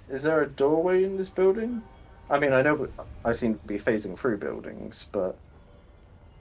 [0.08, 1.84] is there a doorway in this building?
[2.30, 2.88] I mean, I know
[3.26, 5.40] I seem to be phasing through buildings, but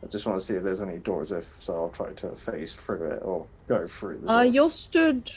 [0.06, 1.32] I just want to see if there's any doors.
[1.32, 4.18] If so, I'll try to phase through it or go through.
[4.18, 4.44] The Uh, door.
[4.44, 5.32] you're stood.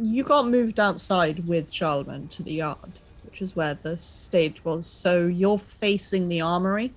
[0.00, 4.86] You got moved outside with Charlemagne to the yard, which is where the stage was.
[4.86, 6.94] So you're facing the armory.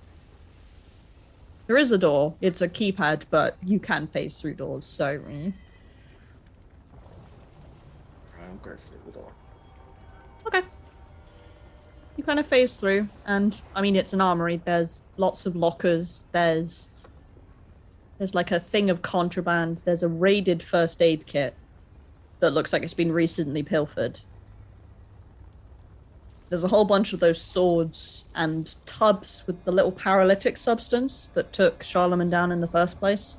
[1.66, 2.34] There is a door.
[2.40, 4.84] It's a keypad, but you can phase through doors.
[4.84, 5.52] So mm.
[8.40, 9.32] I'll go through the door.
[10.46, 10.62] okay.
[12.16, 14.60] You kind of phase through, and I mean it's an armory.
[14.64, 16.24] There's lots of lockers.
[16.30, 16.88] There's
[18.18, 19.80] there's like a thing of contraband.
[19.84, 21.54] There's a raided first aid kit
[22.40, 24.20] that looks like it's been recently pilfered.
[26.48, 31.52] There's a whole bunch of those swords and tubs with the little paralytic substance that
[31.52, 33.36] took Charlemagne down in the first place.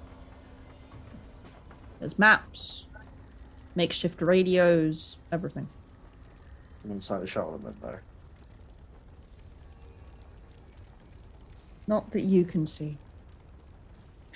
[2.00, 2.86] There's maps,
[3.76, 5.70] makeshift radios, everything.
[6.84, 8.00] I'm inside of Charlemagne though.
[11.88, 12.98] Not that you can see.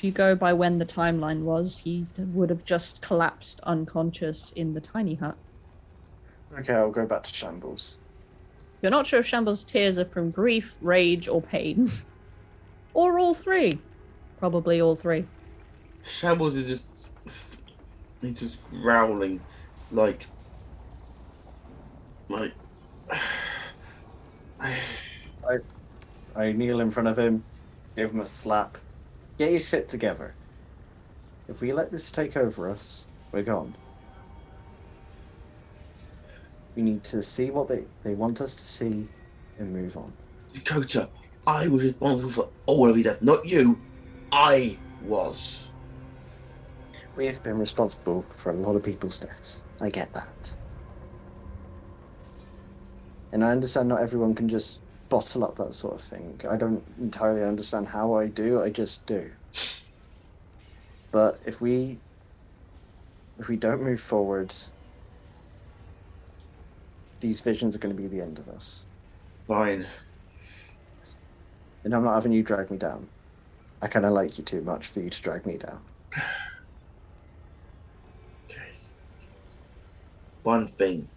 [0.01, 4.73] If you go by when the timeline was, he would have just collapsed unconscious in
[4.73, 5.37] the tiny hut.
[6.57, 7.99] Okay, I'll go back to Shambles.
[8.81, 11.91] You're not sure if Shambles' tears are from grief, rage, or pain.
[12.95, 13.77] or all three.
[14.39, 15.27] Probably all three.
[16.03, 16.81] Shambles is
[17.27, 17.57] just
[18.21, 19.39] he's just growling
[19.91, 20.25] like
[22.27, 22.53] like
[26.35, 27.43] I kneel in front of him,
[27.95, 28.79] give him a slap.
[29.41, 30.35] Get your shit together.
[31.47, 33.75] If we let this take over us, we're gone.
[36.75, 39.07] We need to see what they, they want us to see
[39.57, 40.13] and move on.
[40.53, 41.09] Dakota,
[41.47, 43.81] I was responsible for all of it, not you.
[44.31, 45.71] I was.
[47.15, 49.65] We have been responsible for a lot of people's deaths.
[49.81, 50.55] I get that.
[53.31, 54.80] And I understand not everyone can just
[55.11, 56.39] bottle up that sort of thing.
[56.49, 59.29] I don't entirely understand how I do, I just do.
[61.11, 61.99] But if we
[63.37, 64.55] if we don't move forward,
[67.19, 68.85] these visions are going to be the end of us.
[69.47, 69.85] Fine.
[71.83, 73.09] And I'm not having you drag me down.
[73.81, 75.81] I kind of like you too much for you to drag me down.
[78.49, 78.61] Okay.
[80.43, 81.09] One thing.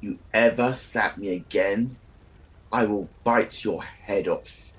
[0.00, 1.96] You ever slap me again,
[2.72, 4.72] I will bite your head off.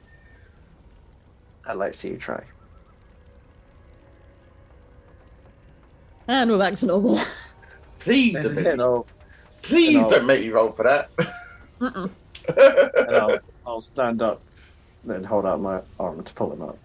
[1.66, 2.44] I'd like to see you try.
[6.28, 7.20] And we're back to normal.
[7.98, 9.02] Please don't make me,
[9.62, 11.10] please don't make me roll for that.
[11.80, 14.42] And I'll, I'll stand up,
[15.04, 16.78] then hold out my arm to pull him up.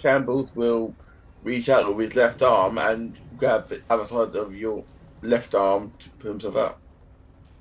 [0.00, 0.94] Shambles will
[1.42, 4.84] reach out with his left arm and grab the other side of your
[5.22, 6.80] left arm to pull himself up.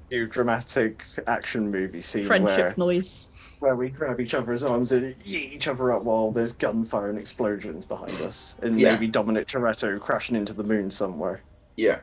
[0.09, 3.27] Do dramatic action movie scene Friendship where, noise.
[3.59, 7.19] where we grab each other's arms and yeet each other up while there's gunfire and
[7.19, 8.93] explosions behind us, and Yeah.
[8.93, 11.41] maybe Dominic Toretto crashing into the moon somewhere.
[11.75, 11.99] Yeah.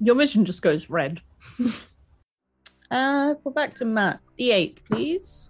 [0.00, 1.22] Your vision just goes red.
[2.90, 4.20] uh, we're back to Matt.
[4.38, 5.48] D8, please.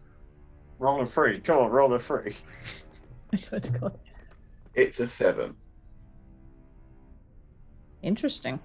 [0.78, 2.36] Roll a free, come on, roll a free.
[3.32, 3.98] I swear to God.
[4.74, 5.56] It's a seven.
[8.02, 8.60] Interesting.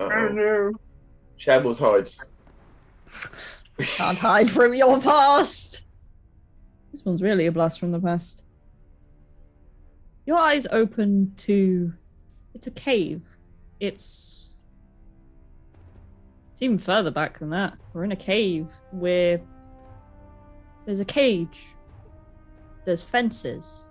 [0.00, 0.28] Uh-oh.
[0.30, 0.72] no!
[1.44, 2.24] Shambles hides.
[3.78, 5.86] Can't hide from your past.
[6.90, 8.40] This one's really a blast from the past.
[10.24, 11.92] Your eyes open to.
[12.54, 13.20] It's a cave.
[13.78, 14.54] It's.
[16.50, 17.76] It's even further back than that.
[17.92, 19.38] We're in a cave where
[20.86, 21.74] there's a cage.
[22.86, 23.84] There's fences.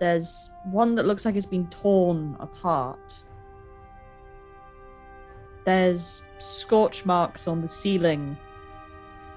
[0.00, 3.22] There's one that looks like it's been torn apart.
[5.68, 8.38] There's scorch marks on the ceiling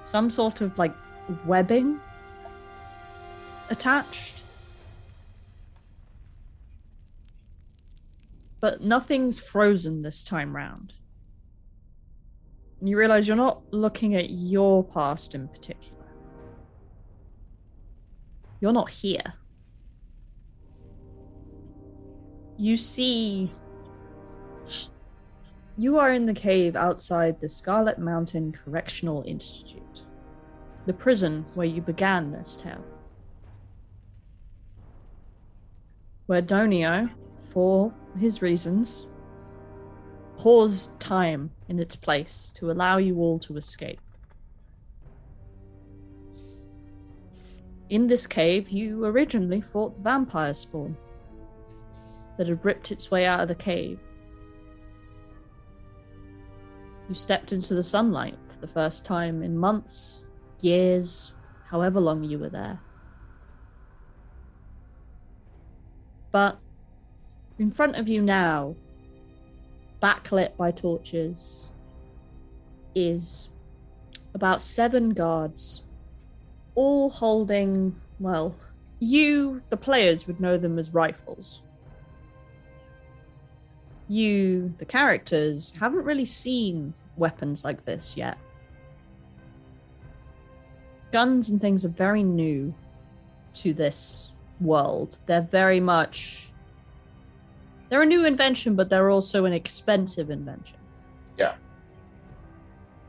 [0.02, 0.96] some sort of like
[1.46, 2.00] webbing
[3.70, 4.42] attached.
[8.62, 10.94] But nothing's frozen this time round.
[12.80, 16.06] And you realize you're not looking at your past in particular.
[18.62, 19.34] You're not here.
[22.58, 23.52] You see.
[25.78, 30.04] You are in the cave outside the Scarlet Mountain Correctional Institute,
[30.86, 32.84] the prison where you began this tale.
[36.26, 39.08] Where Donio, for his reasons,
[40.38, 44.02] paused time in its place to allow you all to escape.
[47.90, 50.98] In this cave, you originally fought the vampire spawn
[52.38, 54.00] that had ripped its way out of the cave
[57.18, 60.26] stepped into the sunlight for the first time in months,
[60.62, 61.34] years,
[61.70, 62.80] however long you were there.
[66.32, 66.60] But
[67.60, 68.76] in front of you now,
[70.02, 71.74] backlit by torches,
[72.96, 73.50] is
[74.34, 75.84] about seven guards,
[76.76, 78.56] all holding, well,
[79.00, 81.62] you, the players, would know them as rifles.
[84.08, 88.38] You, the characters, haven't really seen weapons like this yet.
[91.14, 92.74] Guns and things are very new
[93.54, 95.20] to this world.
[95.28, 96.52] They're very much.
[97.90, 100.78] They're a new invention, but they're also an expensive invention.
[101.38, 101.56] Yeah.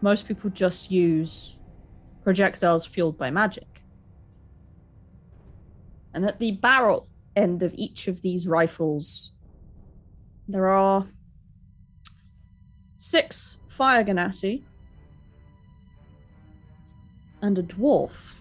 [0.01, 1.59] Most people just use
[2.25, 3.83] projectiles fueled by magic.
[6.15, 9.33] And at the barrel end of each of these rifles,
[10.49, 11.07] there are
[12.99, 14.63] six fire genasi
[17.41, 18.37] and a dwarf.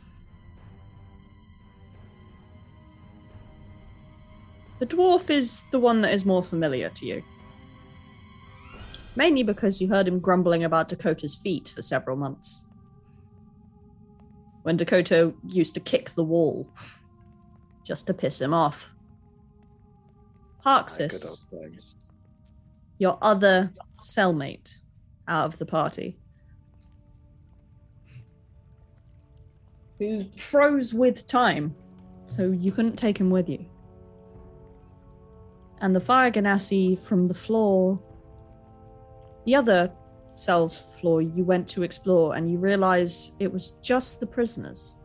[4.77, 7.23] The dwarf is the one that is more familiar to you.
[9.15, 12.61] Mainly because you heard him grumbling about Dakota's feet for several months.
[14.61, 16.68] When Dakota used to kick the wall
[17.84, 18.93] just to piss him off.
[20.63, 21.43] Parxis,
[22.99, 24.81] your other cellmate
[25.27, 26.18] out of the party,
[29.99, 31.76] who froze with time,
[32.26, 33.65] so you couldn't take him with you.
[35.80, 38.02] And the fire genasi from the floor,
[39.45, 39.91] the other
[40.35, 44.95] cell floor you went to explore, and you realize it was just the prisoners.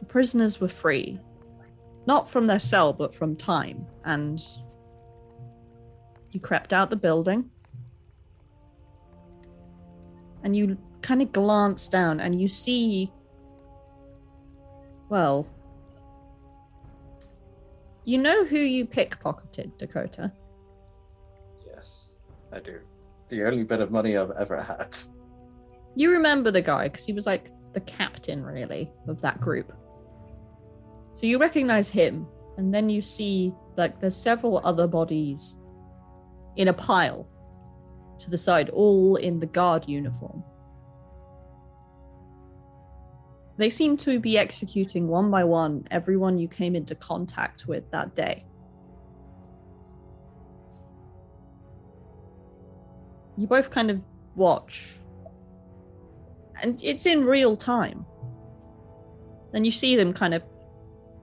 [0.00, 1.20] The prisoners were free,
[2.06, 4.40] not from their cell, but from time, and
[6.30, 7.50] you crept out the building
[10.44, 13.10] and you kind of glance down and you see
[15.08, 15.46] well
[18.04, 20.32] you know who you pickpocketed dakota
[21.66, 22.10] Yes,
[22.52, 22.80] I do.
[23.28, 24.94] The only bit of money I've ever had.
[25.96, 29.72] you remember the guy because he was like the captain really of that group
[31.14, 32.26] so you recognize him
[32.58, 35.60] and then you see like there's several other bodies
[36.56, 37.26] in a pile
[38.20, 40.44] to the side all in the guard uniform.
[43.56, 48.14] They seem to be executing one by one everyone you came into contact with that
[48.14, 48.46] day.
[53.36, 54.00] You both kind of
[54.34, 54.96] watch.
[56.62, 58.06] And it's in real time.
[59.52, 60.42] Then you see them kind of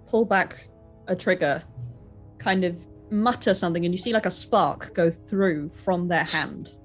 [0.05, 0.67] pull back
[1.07, 1.63] a trigger,
[2.37, 2.79] kind of
[3.09, 6.76] mutter something, and you see like a spark go through from their hand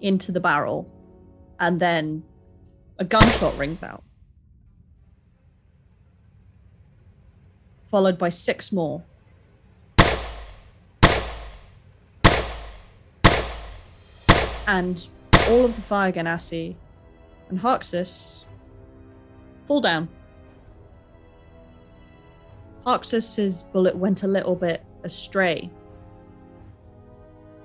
[0.00, 0.90] into the barrel,
[1.58, 2.22] and then
[2.98, 4.02] a gunshot rings out,
[7.84, 9.02] followed by six more.
[14.66, 15.06] And
[15.48, 16.76] all of the Fire Genasi
[17.48, 18.44] and Harxis
[19.66, 20.08] fall down.
[22.86, 25.70] Harxis's bullet went a little bit astray,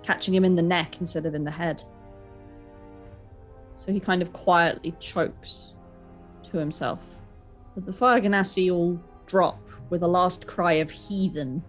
[0.02, 1.84] catching him in the neck instead of in the head.
[3.86, 5.74] So he kind of quietly chokes
[6.52, 7.00] to himself.
[7.76, 11.64] But the Fire Genasi all drop with a last cry of heathen.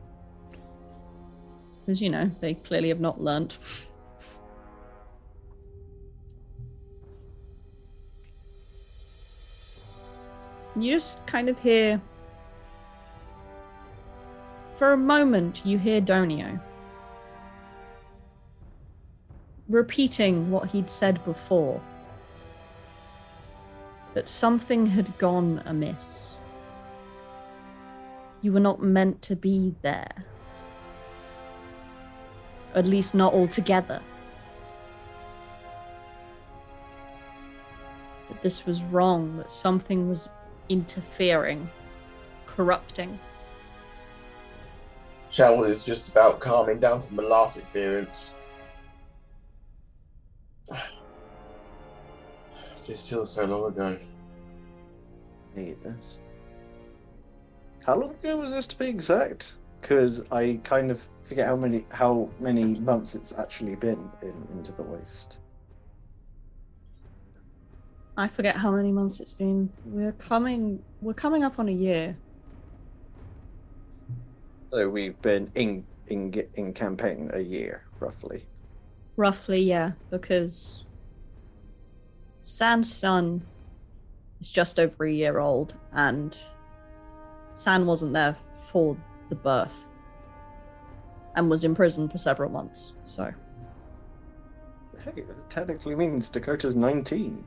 [1.80, 3.58] Because, you know, they clearly have not learnt.
[10.76, 12.00] you just kind of hear
[14.74, 16.60] for a moment you hear donio
[19.68, 21.80] repeating what he'd said before
[24.14, 26.36] that something had gone amiss
[28.40, 30.24] you were not meant to be there
[32.74, 34.00] at least not altogether
[38.28, 40.28] that this was wrong that something was
[40.68, 41.68] interfering,
[42.46, 43.18] corrupting.
[45.30, 48.34] Shamble is just about calming down from the last experience.
[52.86, 53.98] This feels so long ago.
[55.54, 56.20] Hate this.
[57.84, 59.56] How long ago was this to be exact?
[59.80, 64.72] Because I kind of forget how many how many months it's actually been in Into
[64.72, 65.38] the Waste.
[68.16, 69.70] I forget how many months it's been.
[69.86, 72.16] We're coming we're coming up on a year.
[74.70, 78.46] So we've been in in in campaign a year roughly.
[79.16, 80.83] Roughly, yeah, because
[82.44, 83.42] Sand's son
[84.40, 86.36] is just over a year old and
[87.54, 88.36] San wasn't there
[88.70, 88.96] for
[89.30, 89.86] the birth
[91.36, 92.92] and was imprisoned for several months.
[93.04, 93.32] So
[95.02, 97.44] Hey, it technically means Dakota's 19.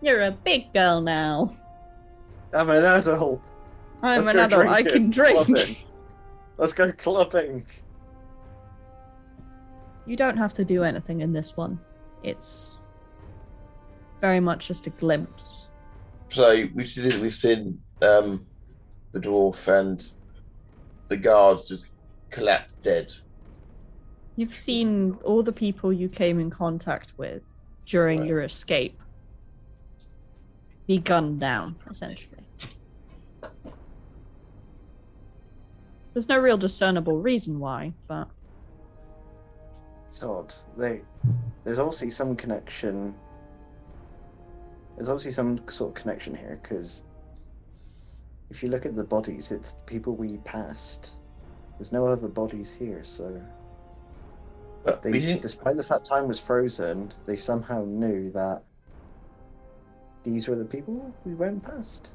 [0.00, 1.52] you're a big girl now.
[2.52, 3.42] I'm an adult.
[4.02, 4.68] I'm Let's an adult.
[4.68, 5.44] I can drink.
[5.44, 5.76] clubbing.
[6.56, 7.66] Let's go clubbing.
[10.06, 11.78] You don't have to do anything in this one.
[12.22, 12.76] It's
[14.20, 15.66] very much just a glimpse.
[16.30, 18.46] So we've seen we've seen um,
[19.12, 20.04] the dwarf and
[21.08, 21.86] the guards just
[22.30, 23.12] collapse dead.
[24.36, 27.42] You've seen all the people you came in contact with
[27.84, 28.28] during Right.
[28.28, 29.00] your escape
[30.86, 32.36] be gunned down, essentially.
[36.12, 38.28] There's no real discernible reason why, but
[40.08, 40.52] It's odd.
[40.76, 41.02] They,
[41.64, 43.14] there's obviously some connection.
[44.96, 47.04] There's obviously some sort of connection here because
[48.50, 51.12] if you look at the bodies, it's the people we passed.
[51.78, 53.40] There's no other bodies here, so
[54.84, 58.62] But they, despite the fact time was frozen, they somehow knew that
[60.24, 62.12] these were the people we went past.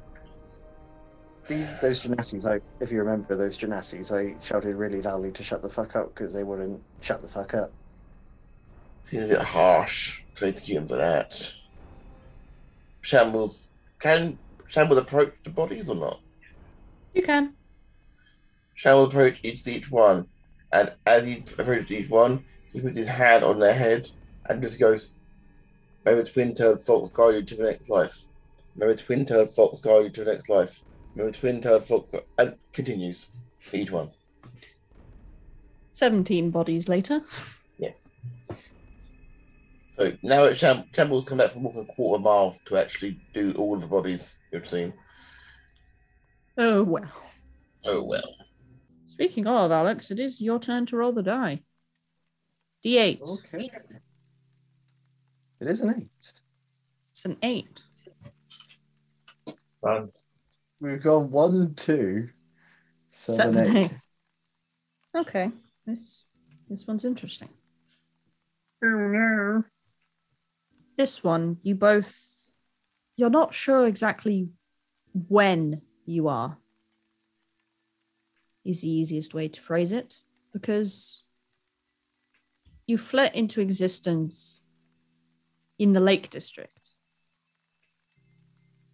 [1.48, 5.62] These those Genasis, I if you remember those Genasis, I shouted really loudly to shut
[5.62, 7.72] the fuck up because they wouldn't shut the fuck up.
[9.02, 11.52] Seems a bit harsh to execute him for that.
[13.06, 13.68] Shambles
[14.00, 16.20] can Shambles approach the bodies or not?
[17.14, 17.54] you can.
[18.74, 20.26] Shambles approach each each one,
[20.72, 24.10] and as he approaches each one, he puts his hand on their head
[24.46, 25.10] and just goes,
[26.04, 28.26] "May the twin-tailed fox guide you to the next life.
[28.74, 30.82] May the twin-tailed fox guide you to the next life.
[31.14, 32.08] May the twin-tailed fox,"
[32.38, 33.28] and continues
[33.60, 34.10] for each one.
[35.92, 37.22] 17 bodies later.
[37.78, 38.10] Yes.
[39.96, 43.52] So now it Sham- Shambles come back from walking a quarter mile to actually do
[43.56, 44.92] all of the bodies you've seen.
[46.58, 47.10] Oh well.
[47.84, 48.34] Oh well.
[49.06, 51.62] Speaking of, Alex, it is your turn to roll the die.
[52.84, 53.20] D8.
[53.22, 53.70] Okay.
[55.60, 56.32] It is an eight.
[57.10, 57.82] It's an 8.
[59.80, 60.10] Fun.
[60.80, 62.28] We've gone one, two,
[63.10, 63.84] seven, Seven, eight.
[63.86, 63.92] eight.
[65.16, 65.50] Okay.
[65.86, 66.24] This
[66.68, 67.48] this one's interesting.
[68.84, 69.64] Oh no.
[70.96, 72.36] This one, you both
[73.16, 74.50] you're not sure exactly
[75.12, 76.58] when you are.
[78.64, 80.18] Is the easiest way to phrase it.
[80.52, 81.22] Because
[82.86, 84.64] you flit into existence
[85.78, 86.72] in the Lake District.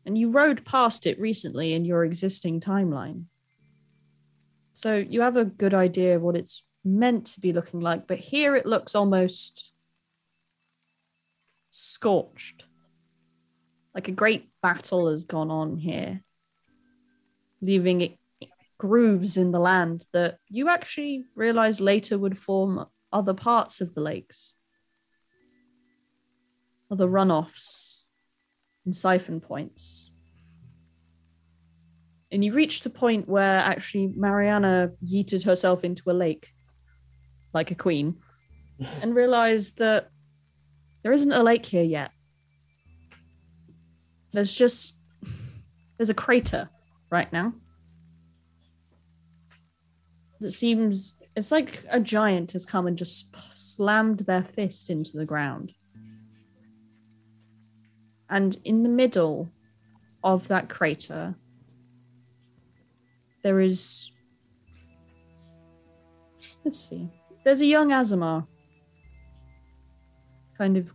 [0.05, 3.25] And you rode past it recently in your existing timeline.
[4.73, 8.19] So you have a good idea of what it's meant to be looking like, but
[8.19, 9.72] here it looks almost
[11.73, 12.65] scorched.
[13.95, 16.23] Like a great battle has gone on here,
[17.61, 18.19] leaving it
[18.79, 24.01] grooves in the land that you actually realize later would form other parts of the
[24.01, 24.55] lakes,
[26.91, 27.99] other runoffs
[28.85, 30.11] and siphon points.
[32.31, 36.49] And you reached a point where actually Mariana yeeted herself into a lake
[37.53, 38.17] like a queen
[39.03, 40.09] and realized that
[41.03, 42.11] there isn't a lake here yet.
[44.33, 44.97] There's just
[45.97, 46.71] there's a crater
[47.11, 47.53] right now.
[50.41, 55.25] It seems it's like a giant has come and just slammed their fist into the
[55.25, 55.73] ground.
[58.29, 59.51] And in the middle
[60.25, 61.35] of that crater,
[63.43, 64.11] there is.
[66.65, 67.11] Let's see.
[67.45, 68.47] There's a young Aasimar
[70.63, 70.95] kind of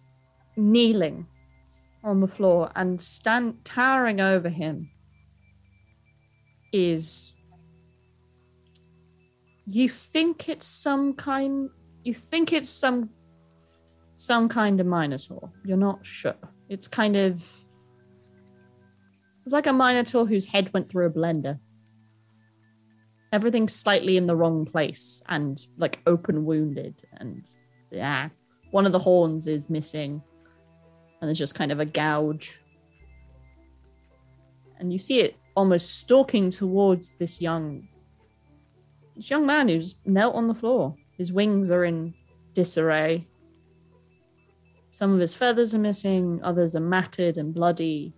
[0.55, 1.27] kneeling
[2.01, 4.89] on the floor and stand towering over him
[6.71, 7.33] is
[9.65, 11.69] you think it's some kind
[12.05, 13.09] you think it's some
[14.15, 15.51] some kind of minotaur.
[15.65, 16.43] You're not sure.
[16.69, 17.33] It's kind of
[19.43, 21.59] it's like a minotaur whose head went through a blender.
[23.33, 27.45] Everything's slightly in the wrong place and like open wounded and
[27.91, 28.29] yeah
[28.71, 30.21] one of the horns is missing.
[31.19, 32.59] And there's just kind of a gouge.
[34.79, 37.87] And you see it almost stalking towards this young
[39.15, 40.95] this young man who's knelt on the floor.
[41.17, 42.13] His wings are in
[42.53, 43.27] disarray.
[44.91, 48.13] Some of his feathers are missing others are matted and bloody.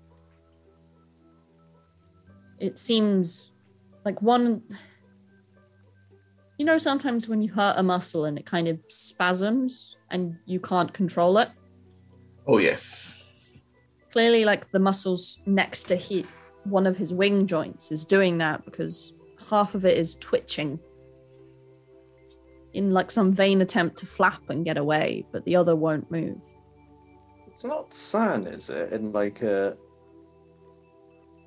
[2.59, 3.51] It seems
[4.03, 4.61] like one
[6.57, 10.60] you know sometimes when you hurt a muscle and it kind of spasms and you
[10.60, 11.49] can't control it
[12.48, 13.23] Oh yes.
[14.11, 16.26] clearly like the muscles next to he,
[16.64, 19.14] one of his wing joints is doing that because
[19.49, 20.80] half of it is twitching
[22.73, 26.38] in like some vain attempt to flap and get away but the other won't move
[27.48, 28.94] It's not Sand, is it?
[28.94, 29.76] In like a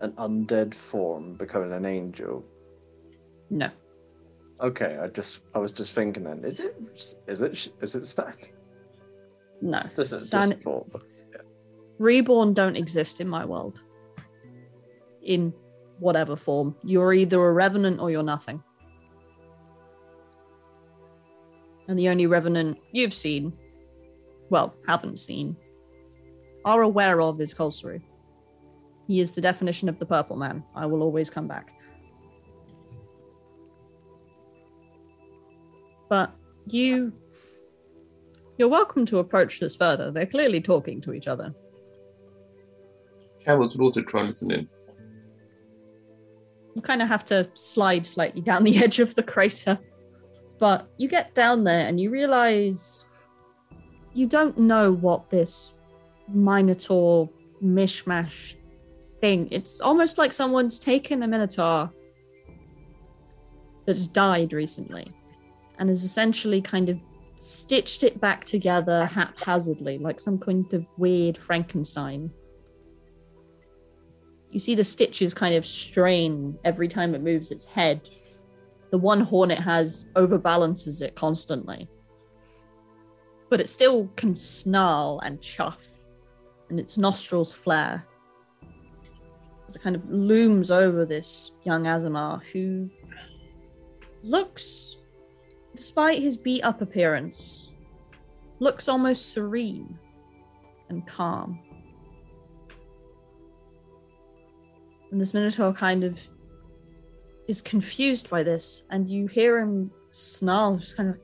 [0.01, 2.45] an undead form becoming an angel.
[3.51, 3.71] no
[4.63, 6.77] Okay, I just I was just thinking then, is it
[7.27, 8.37] is it is it Sand?
[9.61, 9.83] no.
[9.97, 10.89] Just, just San- a thought.
[10.93, 11.03] but-
[11.99, 13.81] reborn don't exist in my world.
[15.23, 15.53] In
[15.99, 16.75] whatever form.
[16.83, 18.63] You're either a revenant or you're nothing.
[21.89, 23.53] And the only revenant you've seen
[24.51, 25.57] well haven't seen
[26.65, 28.01] are aware of is Kolsaru.
[29.09, 30.63] he is the definition of the purple man.
[30.75, 31.73] I will always come back
[36.13, 36.31] but
[36.67, 37.11] you
[38.59, 41.55] you're welcome to approach this further they're clearly talking to each other
[43.43, 44.69] Shambles would also try and listen in.
[46.77, 49.79] you kind of have to slide slightly down the edge of the crater.
[50.61, 53.07] But you get down there and you realize
[54.13, 55.75] you don't know what this
[56.29, 57.31] Minotaur
[57.65, 58.55] mishmash
[59.19, 59.49] thing.
[59.51, 61.91] It's almost like someone's taken a Minotaur
[63.87, 65.13] that's died recently
[65.79, 66.99] and has essentially kind of
[67.39, 72.31] stitched it back together haphazardly, like some kind of weird Frankenstein
[74.53, 78.09] you see the stitches kind of strain every time it moves its head.
[78.91, 81.89] The one horn it has overbalances it constantly.
[83.49, 85.87] But it still can snarl and chuff,
[86.69, 88.07] and its nostrils flare.
[89.67, 92.91] As it kind of looms over this young Aasimar who
[94.23, 94.99] looks,
[95.75, 97.71] despite his beat up appearance,
[98.59, 99.99] looks almost serene
[100.89, 101.59] and calm.
[105.11, 106.19] And this Minotaur kind of
[107.49, 111.19] is confused by this, and you hear him snarl, just kind of,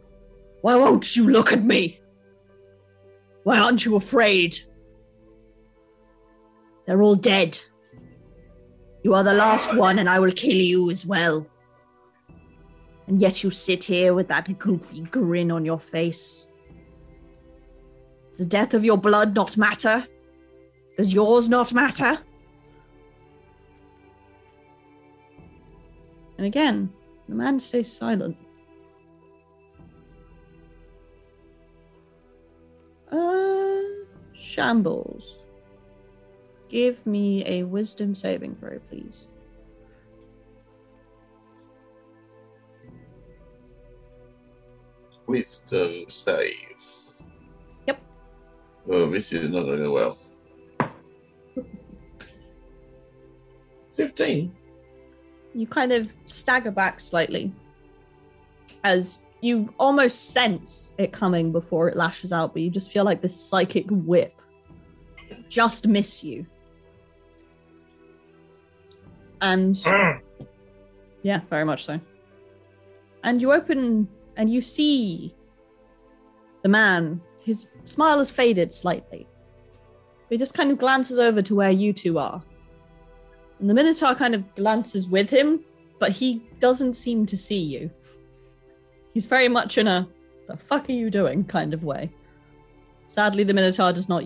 [0.62, 2.00] Why won't you look at me?
[3.44, 4.58] Why aren't you afraid?
[6.86, 7.58] They're all dead.
[9.02, 11.46] You are the last one, and I will kill you as well.
[13.08, 16.46] And yet you sit here with that goofy grin on your face.
[18.28, 20.06] Does the death of your blood not matter?
[20.98, 22.18] Does yours not matter?
[26.36, 26.92] And again,
[27.28, 28.36] the man stays silent.
[33.10, 33.80] Uh,
[34.34, 35.38] Shambles.
[36.68, 39.28] Give me a wisdom saving throw, please.
[45.28, 46.54] Wisdom save.
[47.86, 48.00] Yep.
[48.90, 50.18] Oh, this is not going well.
[53.94, 54.54] 15.
[55.54, 57.52] you kind of stagger back slightly
[58.84, 63.20] as you almost sense it coming before it lashes out, but you just feel like
[63.20, 64.40] this psychic whip
[65.48, 66.46] just miss you.
[69.40, 70.20] And mm.
[71.22, 72.00] yeah, very much so.
[73.24, 74.08] And you open
[74.38, 75.34] and you see
[76.62, 77.20] the man.
[77.42, 79.26] His smile has faded slightly.
[80.30, 82.42] He just kind of glances over to where you two are.
[83.58, 85.64] And the Minotaur kind of glances with him,
[85.98, 87.90] but he doesn't seem to see you.
[89.12, 90.08] He's very much in a
[90.46, 92.10] the fuck are you doing kind of way.
[93.06, 94.24] Sadly, the Minotaur does not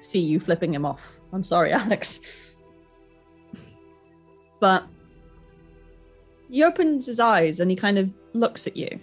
[0.00, 1.20] see you flipping him off.
[1.32, 2.50] I'm sorry, Alex.
[4.60, 4.86] but
[6.50, 9.00] he opens his eyes and he kind of looks at you.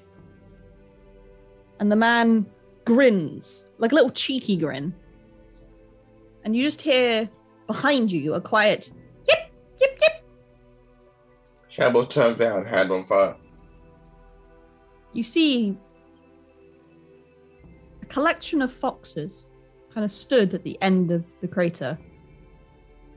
[1.79, 2.45] And the man
[2.85, 4.93] grins, like a little cheeky grin.
[6.43, 7.29] And you just hear
[7.67, 8.91] behind you a quiet
[9.27, 10.25] yip, yip, yip.
[11.69, 13.35] Shambles turns down, hand on fire.
[15.13, 15.77] you see
[18.01, 19.49] a collection of foxes
[19.93, 21.97] kind of stood at the end of the crater.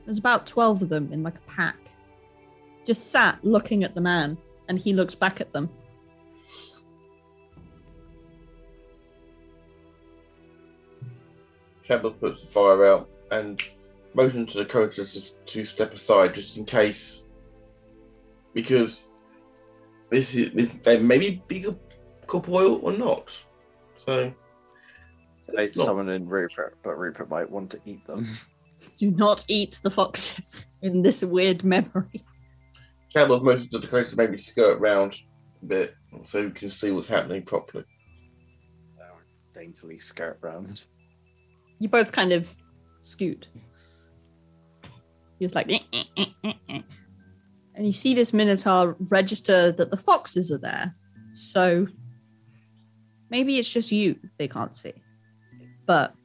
[0.05, 1.77] There's about 12 of them in like a pack,
[2.85, 4.37] just sat looking at the man,
[4.67, 5.69] and he looks back at them.
[11.83, 13.61] Shambles puts the fire out and
[14.13, 17.25] motions to the coach just to step aside just in case.
[18.53, 19.03] Because
[20.09, 21.75] this is this- they may be bigger
[22.27, 23.29] corporeal or not.
[23.97, 24.33] So
[25.55, 28.25] They it's not- summon in Rupert, but Rupert might want to eat them.
[28.97, 32.23] Do not eat the foxes in this weird memory.
[33.09, 35.17] Shambles motions to the coach to maybe skirt round
[35.61, 37.85] a bit so you can see what's happening properly.
[39.53, 40.85] Daintily skirt round.
[41.83, 42.55] You both kind of
[43.01, 43.49] scoot.
[45.37, 46.81] He was like, "Eh, eh, eh, eh, eh."
[47.75, 50.95] and you see this minotaur register that the foxes are there.
[51.33, 51.87] So
[53.29, 54.93] maybe it's just you they can't see,
[55.85, 56.15] but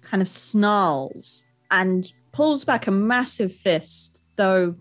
[0.00, 4.76] kind of snarls and pulls back a massive fist, though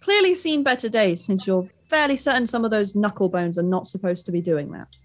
[0.00, 3.86] clearly seen better days since you're fairly certain some of those knuckle bones are not
[3.86, 4.96] supposed to be doing that.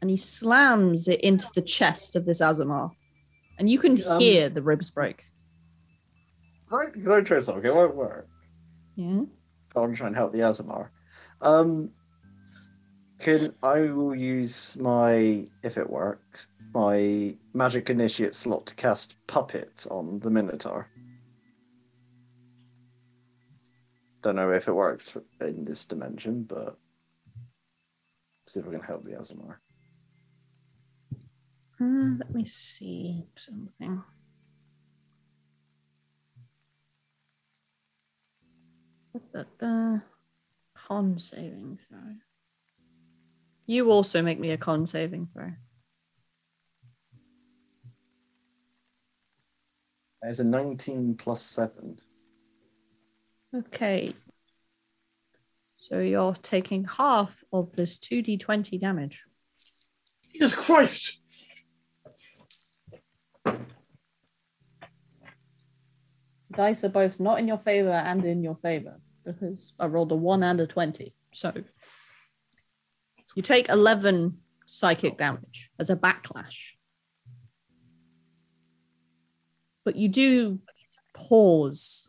[0.00, 2.90] And he slams it into the chest of this Aasimar.
[3.58, 5.24] And you can Um, hear the ribs break.
[6.68, 7.64] Can I, can I try something?
[7.64, 8.28] It won't work.
[8.96, 9.22] Yeah.
[9.74, 10.88] I want to try and help the Aasimar.
[11.40, 11.90] Um,
[13.18, 19.86] can I will use my if it works my magic initiate slot to cast puppet
[19.90, 20.88] on the Minotaur.
[24.22, 26.76] Don't know if it works in this dimension, but
[28.46, 29.56] see if we can help the Aasimar.
[31.80, 34.02] Uh, let me see something.
[39.12, 40.00] Da-da-da.
[40.74, 42.16] Con saving throw.
[43.66, 45.52] You also make me a con saving throw.
[50.22, 52.00] There's a 19 plus 7.
[53.54, 54.14] Okay.
[55.76, 59.24] So you're taking half of this 2d20 damage.
[60.32, 61.18] Jesus Christ!
[66.56, 70.16] Dice are both not in your favor and in your favor because I rolled a
[70.16, 71.14] 1 and a 20.
[71.32, 71.52] So
[73.34, 75.16] you take 11 psychic oh.
[75.16, 76.72] damage as a backlash.
[79.84, 80.60] But you do
[81.14, 82.08] pause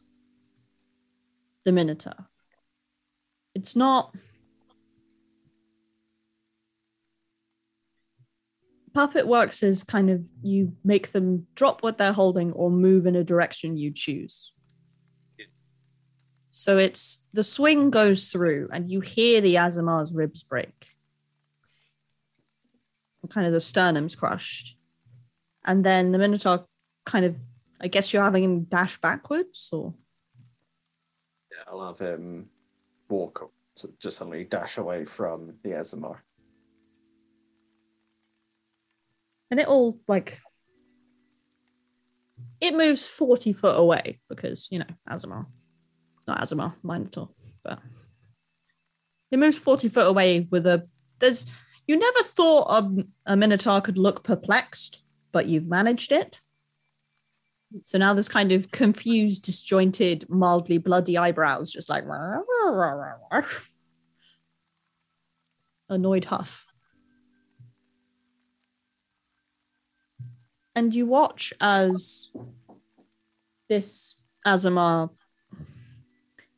[1.66, 2.28] the Minotaur.
[3.54, 4.16] It's not.
[8.98, 13.16] Puppet works is kind of you make them drop what they're holding or move in
[13.16, 14.54] a direction you choose.
[16.50, 20.88] So it's the swing goes through and you hear the Aasimar's ribs break.
[23.30, 24.80] Kind of the sternum's crushed.
[25.64, 26.66] And then the Minotaur
[27.06, 27.36] kind of,
[27.80, 29.94] I guess you're having him dash backwards or
[31.52, 32.50] Yeah, I'll have him
[33.08, 33.52] walk,
[34.00, 36.22] just suddenly dash away from the Aasimar.
[39.50, 40.40] And it'll like
[42.60, 45.46] it moves 40 foot away because you know Aasimar
[46.28, 47.30] not Aasimar Minotaur
[47.64, 47.80] but
[49.32, 50.88] it moves 40 foot away with a
[51.20, 51.46] there's
[51.86, 56.42] you never thought a, a Minotaur could look perplexed but you've managed it.
[57.84, 62.06] So now this kind of confused, disjointed, mildly bloody eyebrows, just like
[65.90, 66.67] annoyed huff.
[70.78, 72.30] And you watch as
[73.68, 75.10] this Aasimar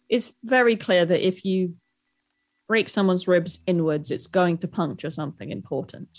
[0.09, 1.75] it's very clear that if you
[2.67, 6.09] break someone's ribs inwards, it's going to puncture something important.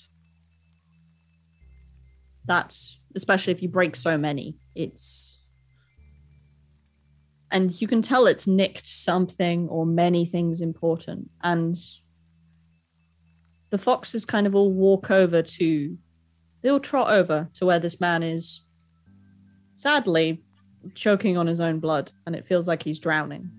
[2.47, 5.39] That's especially if you break so many, it's
[7.51, 11.29] and you can tell it's nicked something or many things important.
[11.43, 11.77] And
[13.69, 15.99] the foxes kind of all walk over to
[16.63, 18.65] they all trot over to where this man is
[19.77, 20.43] sadly
[20.95, 23.51] choking on his own blood, and it feels like he's drowning.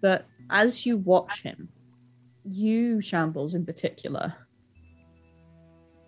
[0.00, 1.68] But as you watch him,
[2.44, 4.34] you, Shambles in particular,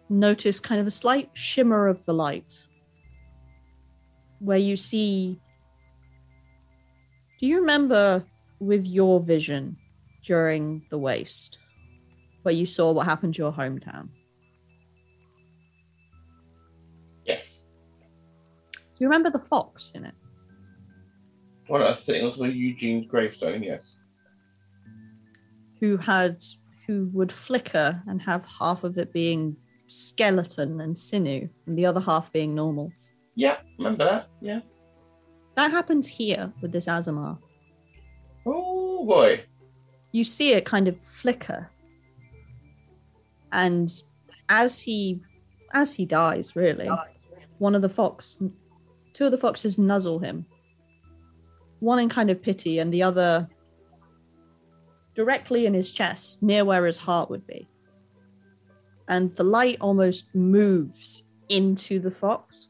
[0.08, 2.66] notice kind of a slight shimmer of the light
[4.38, 5.38] where you see.
[7.38, 8.24] Do you remember
[8.60, 9.76] with your vision
[10.22, 11.58] during the waste
[12.42, 14.08] where you saw what happened to your hometown?
[17.24, 17.66] Yes.
[18.72, 20.14] Do you remember the fox in it?
[21.68, 23.96] Well, I was sitting on top of Eugene's gravestone, yes.
[25.82, 26.42] who had
[26.86, 29.56] who would flicker and have half of it being
[29.88, 32.92] skeleton and sinew and the other half being normal.
[33.34, 34.28] Yeah, remember that?
[34.40, 34.60] Yeah.
[35.56, 37.38] That happens here with this Aasimar.
[38.46, 39.44] Oh boy.
[40.12, 41.68] You see it kind of flicker.
[43.52, 43.92] And
[44.48, 45.20] as he
[45.72, 46.90] as he dies, really,
[47.58, 48.38] one of the fox
[49.12, 50.46] two of the foxes nuzzle him.
[51.80, 53.48] One in kind of pity and the other
[55.14, 57.68] directly in his chest, near where his heart would be.
[59.08, 62.68] And the light almost moves into the fox.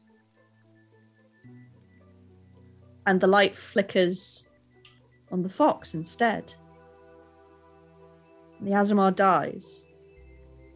[3.05, 4.49] And the light flickers
[5.31, 6.53] on the fox instead.
[8.59, 9.85] And The Aasimar dies.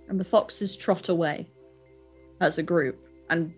[0.10, 1.50] And the foxes trot away
[2.40, 3.00] as a group.
[3.30, 3.54] And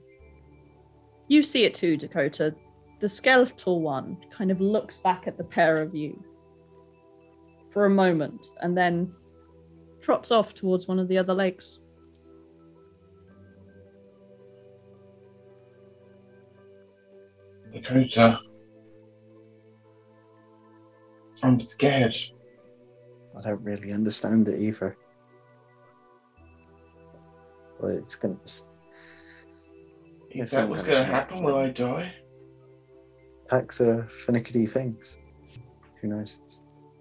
[1.27, 2.55] you see it too, Dakota.
[2.99, 6.21] The skeletal one kind of looks back at the pair of you
[7.71, 9.13] for a moment and then
[10.01, 11.79] trots off towards one of the other lakes.
[17.71, 18.39] Dakota.
[21.43, 22.15] I'm scared.
[23.37, 24.97] I don't really understand it either.
[27.79, 28.37] But it's gonna.
[28.43, 28.65] Is
[30.51, 31.13] that I'm what's gonna going to do it.
[31.13, 32.13] happen when I die?
[33.47, 35.17] Packs are finicky things.
[36.01, 36.39] Who knows?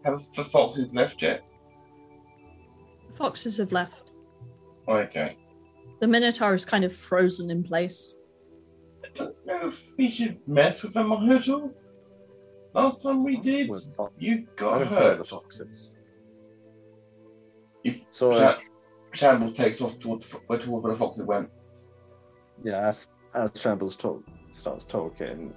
[0.04, 1.42] Have the foxes left yet?
[3.10, 4.10] The foxes have left.
[4.88, 5.36] Okay.
[6.00, 8.14] The Minotaur is kind of frozen in place.
[9.04, 11.72] I don't know if we should mess with them at all.
[12.74, 15.94] Last time we did, fo- you I got don't follow the foxes.
[17.84, 18.60] If So uh, Sha-
[19.18, 21.50] Shambles takes off toward, the where toward where the foxes went.
[22.62, 25.52] yeah, if, as Shambles talk, starts talking,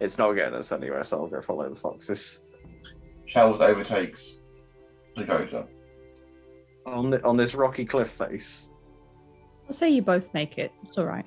[0.00, 2.40] it's not getting us anywhere, so I'll go follow the foxes.
[3.26, 4.38] Shambles overtakes
[5.16, 5.66] Dakota.
[6.86, 8.68] On the, on this rocky cliff face.
[9.68, 10.72] I'll say you both make it.
[10.82, 11.24] It's all right.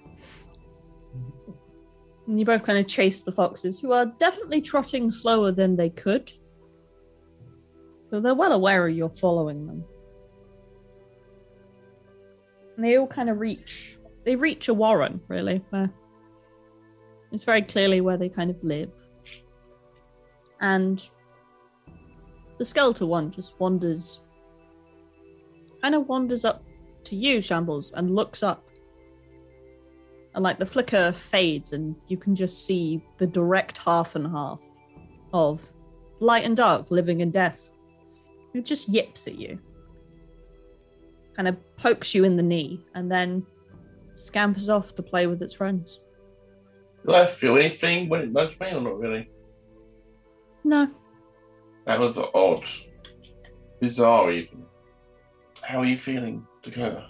[2.28, 5.90] And you both kind of chase the foxes, who are definitely trotting slower than they
[5.90, 6.30] could.
[8.10, 9.86] So they're well aware you're following them.
[12.78, 13.98] And they all kind of reach.
[14.24, 15.92] They reach a warren, really, where
[17.32, 18.92] it's very clearly where they kind of live.
[20.62, 21.04] And
[22.58, 24.22] the skeletal one just wanders,
[25.82, 26.64] kind of wanders up
[27.06, 28.64] to you, Shambles, and looks up.
[30.36, 34.60] And like the flicker fades, and you can just see the direct half and half
[35.34, 35.66] of
[36.20, 37.74] light and dark, living and death.
[38.54, 39.60] It just yips at you,
[41.38, 43.46] kind of pokes you in the knee, and then
[44.16, 46.02] scampers off to play with its friends.
[47.06, 49.30] Did I feel anything when it nudged me or not really?
[50.64, 50.90] No,
[51.86, 52.64] That was odd.
[53.80, 54.66] Bizarre even.
[55.64, 57.08] How are you feeling, Dakota?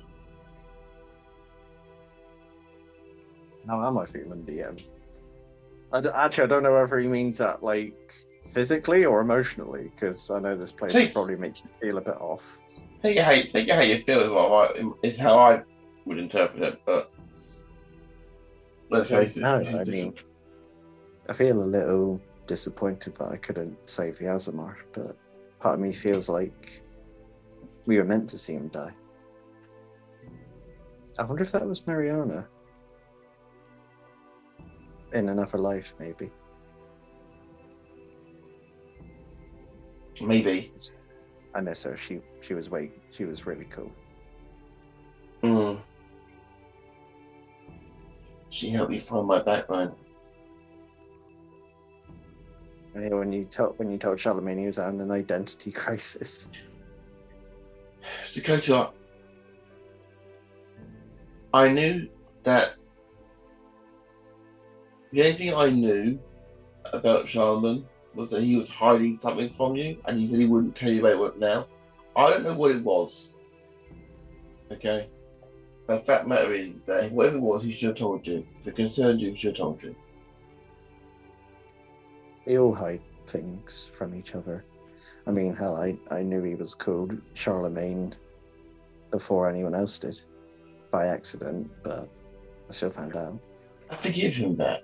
[3.68, 4.82] How am I feeling, DM?
[5.92, 7.94] I d- actually, I don't know whether he means that like
[8.52, 12.02] physically or emotionally, because I know this place Take- will probably make you feel a
[12.02, 12.60] bit off.
[13.02, 15.62] Take it how you, take it how you feel is what I, is how I
[16.06, 17.12] would interpret it, but
[18.90, 19.42] let's face it.
[19.42, 20.14] No, this I mean,
[21.30, 25.18] I feel a little disappointed that I couldn't save the Aasimar, but
[25.60, 26.82] part of me feels like
[27.86, 28.94] we were meant to see him die.
[31.20, 32.48] I wonder if that was Mariana.
[35.14, 36.30] In another life, maybe.
[40.20, 40.74] Maybe.
[41.58, 41.98] I miss her.
[41.98, 43.92] She she was way she was really cool.
[45.42, 45.82] Mm.
[48.52, 49.94] She helped me find my backbone.
[52.96, 56.52] Yeah, when you told when you told Charlemagne he was having an identity crisis.
[58.36, 58.92] Dakota,
[61.56, 62.08] I knew
[62.44, 62.76] that
[65.12, 66.20] the only thing I knew
[66.94, 67.84] about Charlemagne
[68.18, 71.06] was that he was hiding something from you, and he said he wouldn't tell you
[71.06, 71.68] about it now.
[72.16, 73.34] I don't know what it was.
[74.72, 75.08] Okay?
[75.86, 78.46] The fact matter is that whatever it was, he should have told you.
[78.60, 79.96] If it concerned you, he should have told you.
[82.46, 84.66] We all hide things from each other.
[85.28, 88.16] I mean, hell, I, I knew he was called Charlemagne
[89.12, 90.20] before anyone else did,
[90.92, 92.10] by accident, but
[92.70, 93.40] I still found out.
[93.90, 94.84] I forgive him that.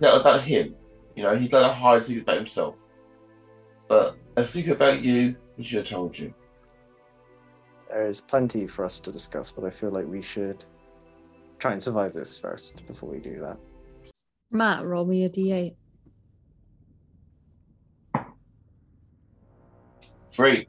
[0.00, 0.74] That about him.
[1.20, 2.76] You know, he's let a hide secret about himself.
[3.88, 6.32] But a secret about you, he should have told you.
[7.90, 10.64] There's plenty for us to discuss, but I feel like we should
[11.58, 13.58] try and survive this first before we do that.
[14.50, 15.74] Matt, roll me a d8.
[20.32, 20.68] Three.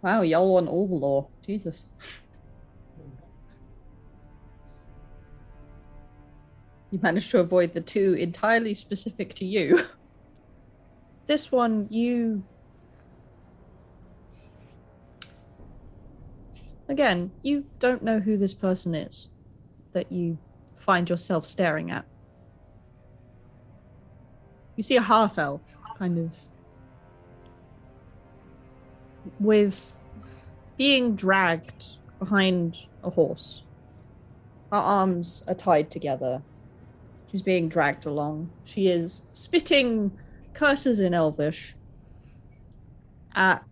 [0.00, 1.28] Wow, y'all want all the lore.
[1.44, 1.88] Jesus.
[6.90, 9.84] You managed to avoid the two entirely specific to you.
[11.28, 12.42] This one, you.
[16.88, 19.30] Again, you don't know who this person is
[19.92, 20.38] that you
[20.74, 22.06] find yourself staring at.
[24.76, 26.34] You see a half elf, kind of.
[29.38, 29.94] with
[30.78, 33.64] being dragged behind a horse.
[34.72, 36.42] Her arms are tied together.
[37.30, 38.50] She's being dragged along.
[38.64, 40.12] She is spitting
[40.54, 41.74] curses in Elvish
[43.34, 43.62] at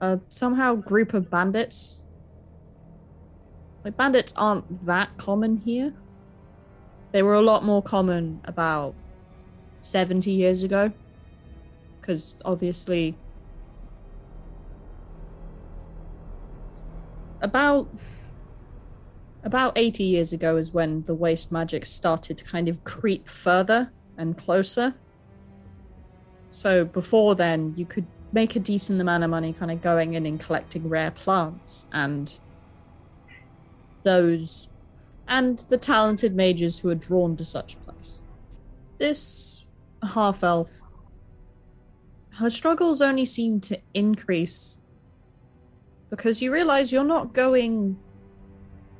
[0.00, 2.00] a somehow group of bandits.
[3.84, 5.92] Like bandits aren't that common here.
[7.12, 8.94] They were a lot more common about
[9.82, 10.92] 70 years ago.
[12.00, 13.16] Because obviously
[17.42, 17.88] about
[19.42, 23.90] about 80 years ago is when the waste magic started to kind of creep further
[24.18, 24.94] and closer.
[26.50, 30.26] So before then, you could make a decent amount of money kind of going in
[30.26, 32.38] and collecting rare plants and
[34.02, 34.68] those
[35.26, 38.20] and the talented mages who are drawn to such a place.
[38.98, 39.64] This
[40.02, 40.70] half elf
[42.40, 44.78] her struggles only seem to increase
[46.08, 47.98] because you realize you're not going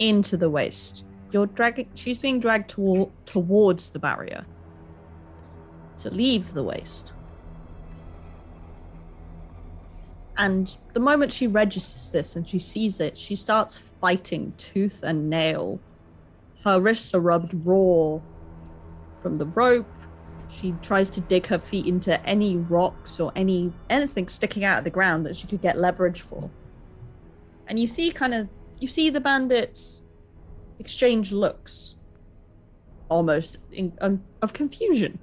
[0.00, 1.04] into the waste.
[1.30, 1.88] You're dragging.
[1.94, 4.44] She's being dragged toward, towards the barrier
[5.98, 7.12] to leave the waste.
[10.36, 15.28] And the moment she registers this and she sees it, she starts fighting tooth and
[15.28, 15.78] nail.
[16.64, 18.20] Her wrists are rubbed raw
[19.22, 19.86] from the rope.
[20.48, 24.84] She tries to dig her feet into any rocks or any anything sticking out of
[24.84, 26.50] the ground that she could get leverage for.
[27.68, 28.48] And you see kind of
[28.80, 30.04] you see the bandits
[30.78, 31.96] exchange looks
[33.08, 35.18] almost in, um, of confusion.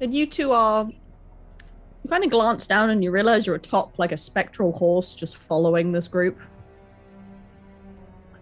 [0.00, 4.12] And you two are you kind of glance down and you realize you're atop like
[4.12, 6.38] a spectral horse just following this group.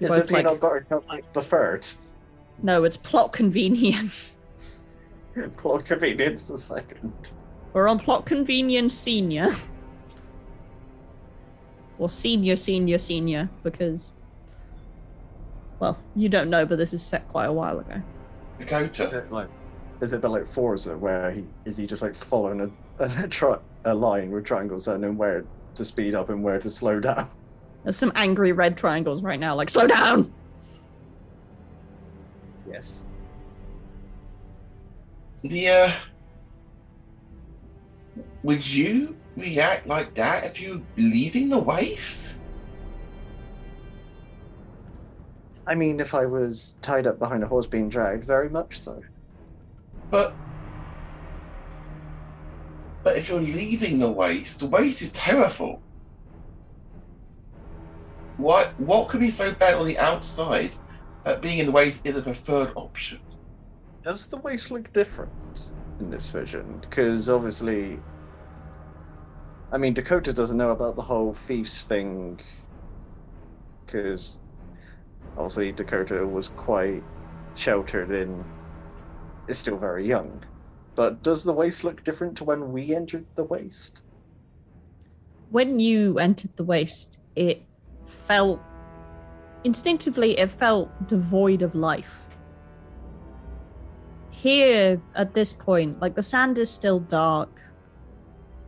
[0.01, 1.87] Is Both, it being like- like, like the third?
[2.63, 4.39] No, it's plot convenience.
[5.57, 7.33] Plot convenience the second.
[7.73, 9.53] We're on plot convenience senior.
[11.99, 14.13] Or senior, senior, senior, because
[15.79, 18.03] well, you don't know, but this is set quite a while ago.
[18.59, 19.19] Is Dakota.
[19.19, 19.49] it like
[20.01, 23.29] is it a bit like Forza where he is he just like following a a,
[23.29, 25.45] tri- a line with triangles and then where
[25.75, 27.29] to speed up and where to slow down?
[27.83, 30.33] There's some angry red triangles right now, like slow down.
[32.69, 33.03] Yes.
[35.43, 35.93] The uh,
[38.43, 42.39] would you react like that if you leaving the waste?
[45.67, 49.01] I mean, if I was tied up behind a horse being dragged, very much so.
[50.11, 50.35] But
[53.03, 55.83] but if you're leaving the waste, the waste is terrible.
[58.37, 60.73] What what could be so bad on the outside
[61.25, 63.21] that being in the waste is a preferred option?
[64.03, 66.79] Does the waste look different in this vision?
[66.81, 67.99] Because obviously,
[69.75, 72.41] I mean, Dakota doesn't know about the whole thieves thing
[73.85, 74.39] because
[75.37, 77.03] obviously Dakota was quite
[77.57, 78.43] sheltered in.
[79.49, 80.43] is still very young.
[80.95, 84.01] But does the waste look different to when we entered the waste?
[85.55, 87.63] when you entered the waste, it
[88.07, 88.61] felt
[89.63, 92.27] instinctively it felt devoid of life.
[94.31, 97.63] Here at this point, like the sand is still dark.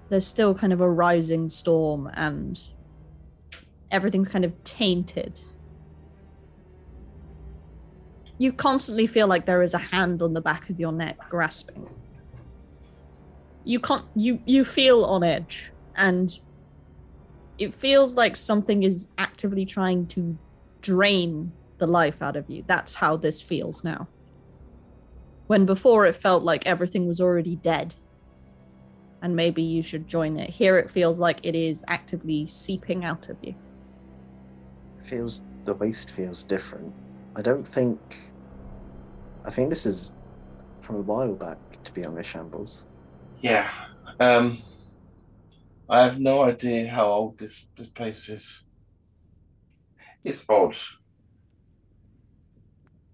[0.09, 2.61] There's still kind of a rising storm and
[3.91, 5.41] everything's kind of tainted.
[8.39, 11.89] You constantly feel like there is a hand on the back of your neck grasping.
[13.65, 16.39] You can't you you feel on edge and
[17.59, 20.39] it feels like something is actively trying to
[20.83, 22.63] drain the life out of you.
[22.67, 24.09] That's how this feels now.
[25.47, 27.95] When before it felt like everything was already dead
[29.27, 30.49] and maybe you should join it.
[30.49, 33.57] Here it feels like it is actively seeping out of you.
[35.03, 36.95] Feels the waste feels different.
[37.35, 37.99] I don't think.
[39.45, 40.13] I think this is
[40.81, 42.85] from a while back, to be on honest, Shambles.
[43.41, 43.69] Yeah.
[44.21, 44.59] Um,
[45.89, 48.63] I have no idea how old this, this place is.
[50.23, 50.77] It's odd.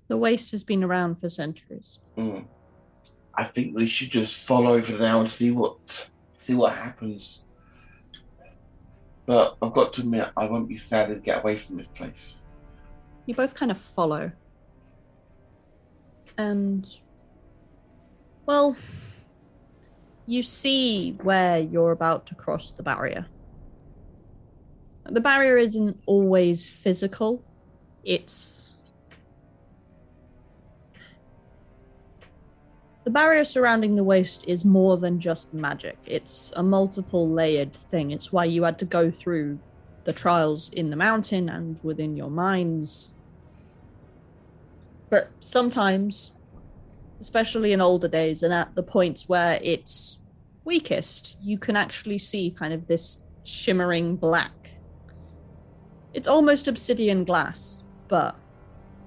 [0.09, 1.99] The waste has been around for centuries.
[2.19, 2.45] Mm.
[3.35, 7.45] I think we should just follow over now and see what see what happens.
[9.25, 12.43] But I've got to admit, I won't be sad to get away from this place.
[13.27, 14.33] You both kind of follow.
[16.37, 16.89] And,
[18.47, 18.77] well,
[20.27, 23.27] you see where you're about to cross the barrier.
[25.07, 27.45] The barrier isn't always physical,
[28.05, 28.77] it's.
[33.05, 35.99] The barrier surrounding the waste is more than just magic.
[36.07, 38.13] It's a multiple layered thing.
[38.13, 39.59] It's why you had to go through
[40.05, 43.13] the trials in the mountain and within your minds.
[45.11, 46.37] But sometimes,
[47.21, 50.21] especially in older days and at the points where it's
[50.65, 54.71] weakest, you can actually see kind of this shimmering black.
[56.15, 58.37] It's almost obsidian glass, but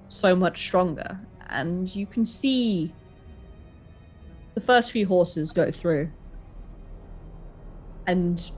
[0.08, 1.18] so much stronger.
[1.48, 2.92] And you can see
[4.56, 6.10] the first few horses go through.
[8.06, 8.50] And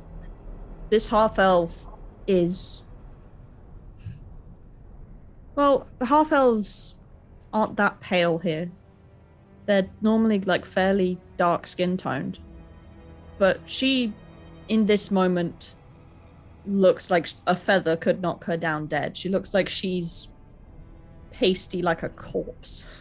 [0.90, 1.88] this half elf
[2.26, 2.82] is.
[5.56, 6.94] Well, the half elves
[7.52, 8.70] aren't that pale here.
[9.66, 12.38] They're normally like fairly dark skin toned.
[13.38, 14.12] But she,
[14.68, 15.74] in this moment,
[16.64, 19.16] looks like a feather could knock her down dead.
[19.16, 20.28] She looks like she's
[21.32, 22.86] pasty like a corpse.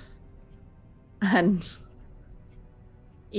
[1.19, 1.68] And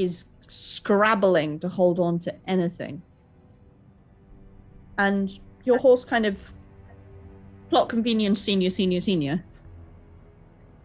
[0.03, 3.03] is scrabbling to hold on to anything.
[4.97, 5.31] And
[5.65, 6.53] your uh, horse kind of
[7.69, 9.45] plot convenience senior senior senior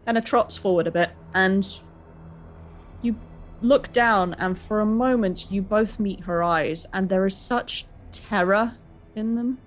[0.05, 1.81] kind of trots forward a bit and
[3.01, 3.15] you
[3.61, 7.85] look down and for a moment you both meet her eyes and there is such
[8.11, 8.75] terror
[9.15, 9.57] in them.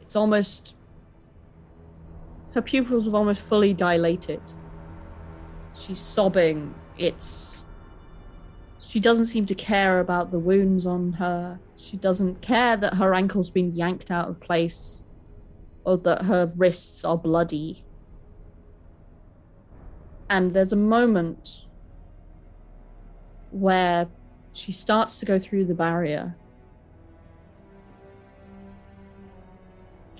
[0.00, 0.74] It's almost
[2.54, 4.40] her pupils have almost fully dilated.
[5.78, 7.66] She's sobbing it's
[8.80, 13.14] she doesn't seem to care about the wounds on her she doesn't care that her
[13.14, 15.06] ankle's been yanked out of place
[15.84, 17.84] or that her wrists are bloody
[20.28, 21.64] and there's a moment
[23.50, 24.06] where
[24.52, 26.36] she starts to go through the barrier.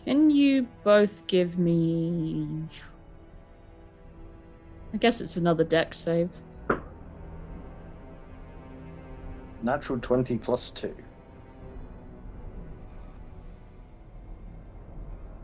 [0.04, 2.64] Can you both give me.
[4.92, 6.30] I guess it's another Dex save.
[9.62, 10.94] Natural 20 plus 2.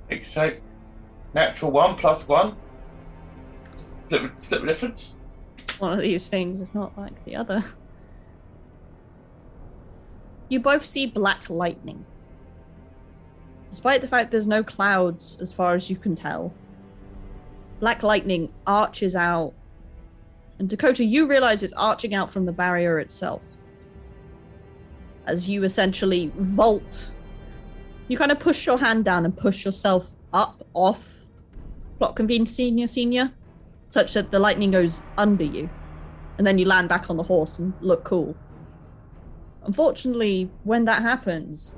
[0.09, 0.61] Fixed shape.
[1.35, 2.57] Natural one plus one.
[4.07, 5.15] Split, split the difference.
[5.79, 7.65] One of these things is not like the other.
[10.49, 12.07] You both see black lightning.
[13.71, 16.55] Despite the fact there's no clouds as far as you can tell,
[17.81, 19.53] black lightning arches out.
[20.59, 23.59] And Dakota, you realize it's arching out from the barrier itself.
[25.27, 27.13] As you essentially vault.
[28.09, 31.27] You kind of push your hand down and push yourself up off
[31.99, 33.33] Plot Convene Senior Senior,
[33.89, 35.69] such that the lightning goes under you.
[36.39, 38.37] And then you land back on the horse and look cool.
[39.65, 41.75] Unfortunately, when that happens,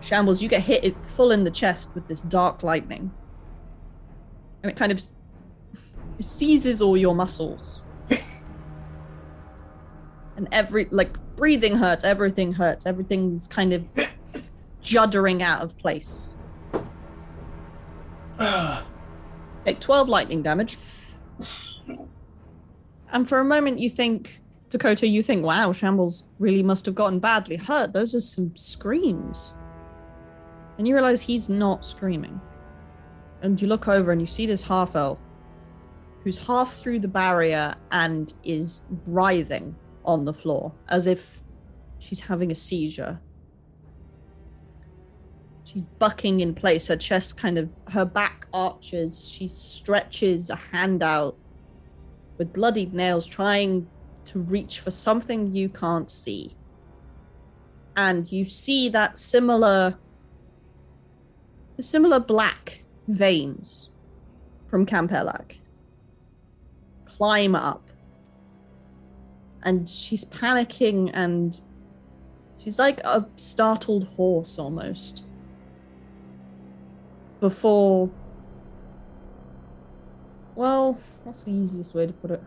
[0.00, 3.12] Shambles, you get hit full in the chest with this dark lightning.
[4.62, 5.02] And it kind of
[6.20, 7.82] seizes all your muscles.
[10.38, 13.84] And every like breathing hurts, everything hurts, everything's kind of
[14.80, 16.32] juddering out of place.
[19.64, 20.78] Take 12 lightning damage.
[23.10, 24.40] And for a moment, you think,
[24.70, 27.92] Dakota, you think, wow, Shambles really must have gotten badly hurt.
[27.92, 29.54] Those are some screams.
[30.78, 32.40] And you realize he's not screaming.
[33.42, 35.18] And you look over and you see this half elf
[36.22, 39.74] who's half through the barrier and is writhing
[40.08, 41.42] on the floor as if
[42.00, 43.20] she's having a seizure.
[45.64, 49.28] She's bucking in place, her chest kind of, her back arches.
[49.28, 51.36] She stretches a hand out
[52.38, 53.86] with bloodied nails, trying
[54.24, 56.56] to reach for something you can't see.
[57.96, 59.98] And you see that similar,
[61.78, 63.90] similar black veins
[64.68, 65.58] from Campelak
[67.04, 67.87] climb up.
[69.62, 71.60] And she's panicking and
[72.62, 75.24] she's like a startled horse almost
[77.40, 78.10] before.
[80.54, 82.42] Well, what's the easiest way to put it?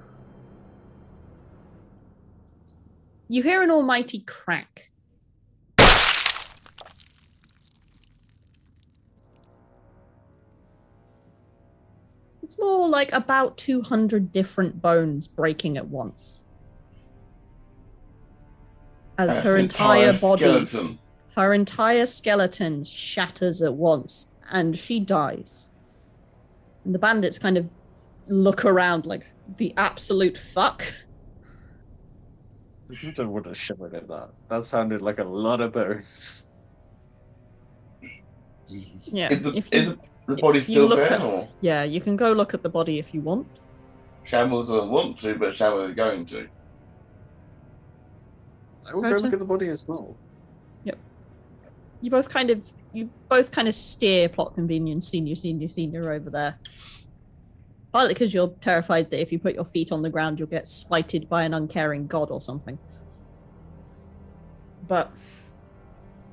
[3.28, 4.92] You hear an almighty crack.
[12.44, 16.41] It's more like about 200 different bones breaking at once.
[19.30, 21.00] As her entire body skeleton.
[21.36, 25.70] her entire skeleton shatters at once and she dies.
[26.86, 27.70] And the bandits kind of
[28.28, 29.28] look around like
[29.58, 30.84] the absolute fuck.
[33.18, 34.32] I would have shivered at that.
[34.50, 36.48] That sounded like a lot of bones.
[39.04, 39.32] Yeah.
[39.32, 41.14] Is the, if is you, the body if still there?
[41.14, 43.48] at- yeah, you can go look at the body if you want.
[44.24, 46.48] Shambles doesn't want to, but Shambles is going to.
[48.92, 50.16] I will go look at the body as well.
[50.84, 50.98] Yep.
[52.02, 56.30] You both kind of you both kind of steer plot convenience senior senior senior over
[56.30, 56.58] there.
[57.92, 60.68] Partly because you're terrified that if you put your feet on the ground you'll get
[60.68, 62.78] slighted by an uncaring god or something.
[64.88, 65.12] But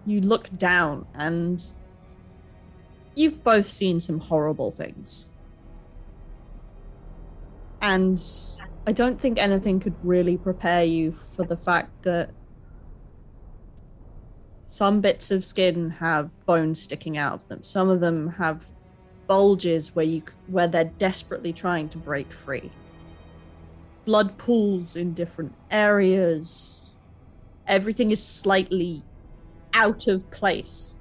[0.06, 1.62] you look down and
[3.14, 5.30] you've both seen some horrible things.
[7.82, 8.20] And
[8.86, 12.30] I don't think anything could really prepare you for the fact that
[14.68, 17.62] some bits of skin have bones sticking out of them.
[17.62, 18.70] Some of them have
[19.26, 22.70] bulges where you where they're desperately trying to break free.
[24.04, 26.90] Blood pools in different areas.
[27.66, 29.02] Everything is slightly
[29.72, 30.96] out of place.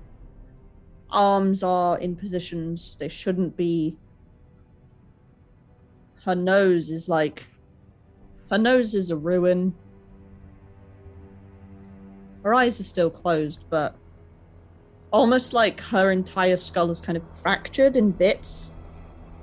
[1.10, 3.98] Arms are in positions they shouldn't be.
[6.24, 7.48] Her nose is like
[8.50, 9.76] her nose is a ruin.
[12.48, 13.94] Her eyes are still closed, but
[15.12, 18.72] almost like her entire skull is kind of fractured in bits.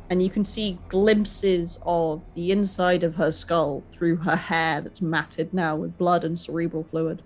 [0.09, 5.03] And you can see glimpses of the inside of her skull through her hair that's
[5.03, 7.23] matted now with blood and cerebral fluid.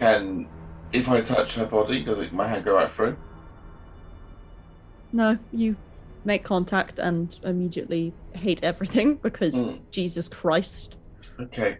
[0.00, 0.48] Can,
[0.92, 3.16] if I touch her body, does it, my hand go right through?
[5.12, 5.76] No, you
[6.24, 9.78] make contact and immediately hate everything because Mm.
[9.92, 10.98] Jesus Christ.
[11.38, 11.78] Okay.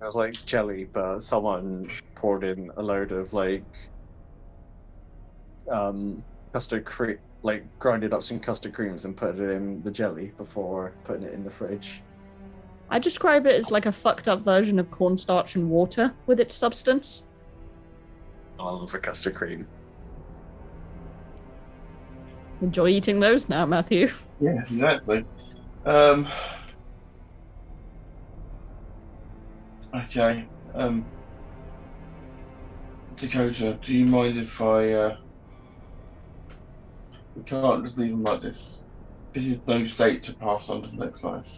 [0.00, 1.84] It was like jelly, but someone
[2.14, 3.64] poured in a load of like
[5.70, 6.22] um
[6.52, 10.92] custard cream, like grinded up some custard creams and put it in the jelly before
[11.04, 12.02] putting it in the fridge.
[12.90, 16.54] I describe it as like a fucked up version of cornstarch and water with its
[16.54, 17.24] substance.
[18.58, 19.66] All of a custard cream.
[22.60, 24.10] Enjoy eating those now, Matthew.
[24.40, 25.24] Yes, exactly.
[25.84, 26.28] Um.
[29.94, 30.46] Okay.
[30.74, 31.04] Um.
[33.16, 34.92] Dakota, do you mind if I?
[34.92, 35.16] Uh,
[37.34, 38.84] we can't just leave them like this.
[39.32, 41.50] This is no state to pass on to the next life.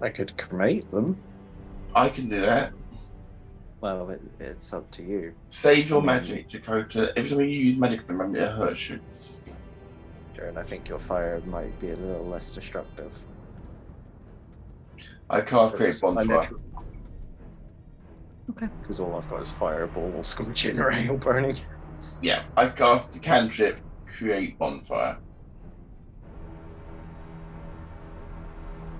[0.00, 1.16] I could cremate them.
[1.94, 2.72] I can do that.
[3.80, 5.34] Well, it, it's up to you.
[5.50, 7.12] Save your magic, Dakota.
[7.16, 9.00] Every time you use magic, remember it hurts you.
[10.34, 13.12] Jared, I think your fire might be a little less destructive.
[15.30, 16.50] I can't create bonfire.
[18.50, 18.68] Okay.
[18.82, 21.56] Because all I've got is fireball, scorching ray, or burning.
[22.20, 23.78] Yeah, I cast a cantrip,
[24.16, 25.18] create bonfire.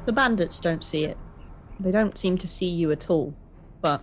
[0.06, 1.18] The bandits don't see it.
[1.80, 3.34] They don't seem to see you at all.
[3.80, 4.02] But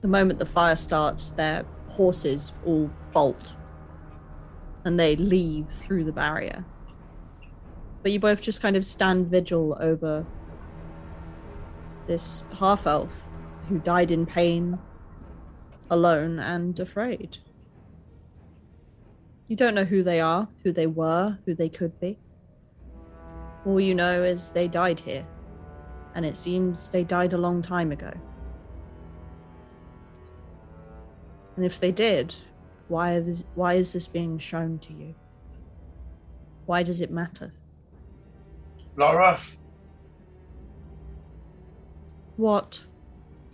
[0.00, 3.52] the moment the fire starts, their horses all bolt
[4.84, 6.64] and they leave through the barrier.
[8.02, 10.26] But you both just kind of stand vigil over
[12.06, 13.28] this half elf
[13.68, 14.78] who died in pain,
[15.90, 17.38] alone, and afraid.
[19.48, 22.18] You don't know who they are, who they were, who they could be.
[23.66, 25.26] All you know is they died here,
[26.14, 28.12] and it seems they died a long time ago.
[31.56, 32.34] And if they did,
[32.88, 35.14] why, is, why is this being shown to you?
[36.66, 37.52] Why does it matter?
[38.96, 39.38] Laura,
[42.36, 42.84] What?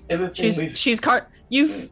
[0.08, 1.90] everything She's we've- she's car- you've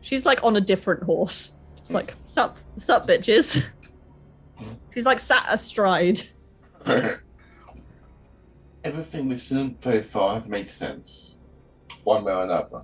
[0.00, 1.56] she's like on a different horse.
[1.78, 3.70] It's like sup sup bitches.
[4.94, 6.22] she's like sat astride.
[8.84, 11.34] everything we've seen so far has made sense,
[12.04, 12.82] one way or another.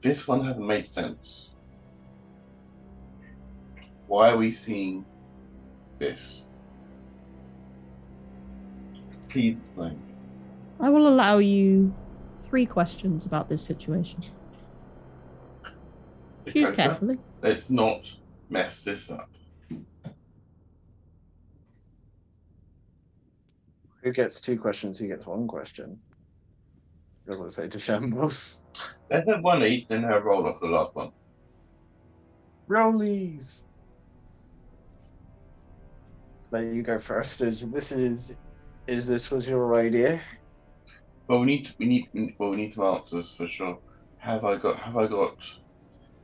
[0.00, 1.50] This one hasn't made sense.
[4.06, 5.04] Why are we seeing
[5.98, 6.42] this?
[9.28, 10.00] Please explain.
[10.80, 11.94] I will allow you
[12.38, 14.22] three questions about this situation.
[16.46, 17.18] Choose Dakota, carefully.
[17.42, 18.10] Let's not
[18.48, 19.28] mess this up.
[24.02, 24.98] Who gets two questions?
[24.98, 25.98] Who gets one question?
[27.28, 28.62] As I say to Shambles.
[29.10, 31.10] Let's have one each, then have roll off the last one.
[32.68, 33.64] Rollies.
[36.50, 37.42] Let you go first.
[37.42, 38.38] Is this is
[38.86, 40.20] is this was your idea?
[41.28, 43.78] Well, we need to, we need well we need some answers for sure.
[44.18, 45.36] Have I got have I got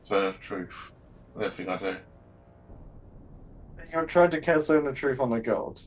[0.07, 0.75] zone of truth?
[1.37, 1.97] I don't think I do.
[3.93, 5.81] You're trying to cast zone of truth on a god.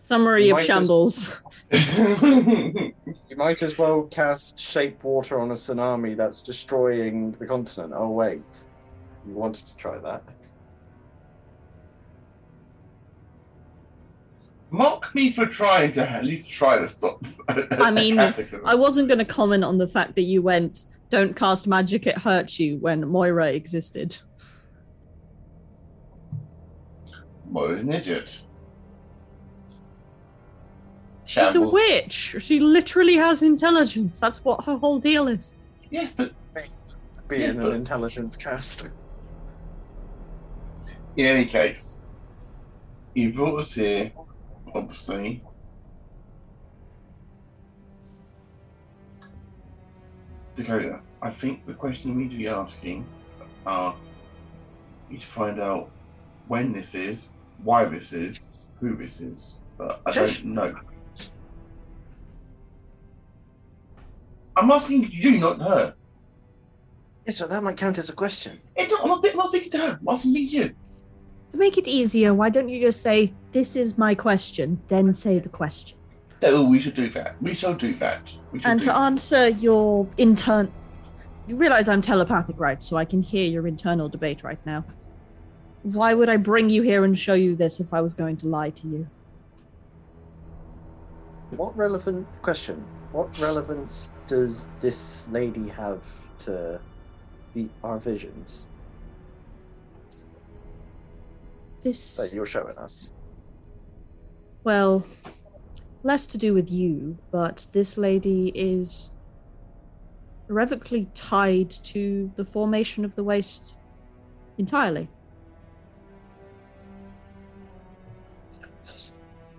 [0.00, 2.90] Summary You of might just- shambles.
[3.30, 7.92] You might as well cast shape water on a tsunami that's destroying the continent.
[7.96, 8.42] Oh wait,
[9.26, 10.22] you wanted to try that.
[14.74, 17.24] Mock me for trying to at least try to stop.
[17.48, 18.60] I mean, cataclysm.
[18.64, 22.18] I wasn't going to comment on the fact that you went, "Don't cast magic; it
[22.18, 24.16] hurts you." When Moira existed.
[27.48, 28.42] Moira's an idiot.
[31.24, 32.36] She's a witch.
[32.40, 34.18] She literally has intelligence.
[34.18, 35.54] That's what her whole deal is.
[35.90, 36.32] Yes, but
[37.28, 38.82] Being Yeah, an but- intelligence cast.
[41.16, 42.02] in any case,
[43.14, 44.12] you brought us here,
[44.74, 45.42] obviously.
[50.56, 53.04] Dakota, I think the question you need to be asking
[53.66, 53.96] are
[55.08, 55.90] you need to find out
[56.46, 57.28] when this is,
[57.62, 58.38] why this is,
[58.80, 60.74] who this is, but I don't know.
[64.56, 65.94] I'm asking you, not her.
[67.26, 68.60] Yes, so that might count as a question.
[68.76, 69.98] It's not, I'm not, I'm not speaking to her.
[70.00, 70.74] I'm asking you.
[71.54, 75.38] To make it easier, why don't you just say, "This is my question," then say
[75.38, 75.96] the question.
[76.40, 77.40] So oh, we should do that.
[77.40, 78.28] We shall do that.
[78.28, 78.98] Shall And do to that.
[78.98, 80.72] answer your intern,
[81.46, 82.82] you realize I'm telepathic, right?
[82.82, 84.84] So I can hear your internal debate right now.
[85.84, 88.48] Why would I bring you here and show you this if I was going to
[88.48, 89.06] lie to you?
[91.50, 92.84] What relevant question?
[93.12, 96.02] What relevance does this lady have
[96.40, 96.80] to
[97.52, 98.66] the our visions
[101.84, 103.10] This, that you're showing us?
[104.64, 105.06] well,
[106.02, 109.10] less to do with you, but this lady is
[110.48, 113.74] irrevocably tied to the formation of the waste
[114.58, 115.08] entirely.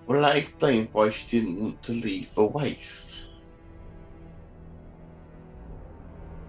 [0.07, 3.27] Well, that explains why she didn't want to leave the waste.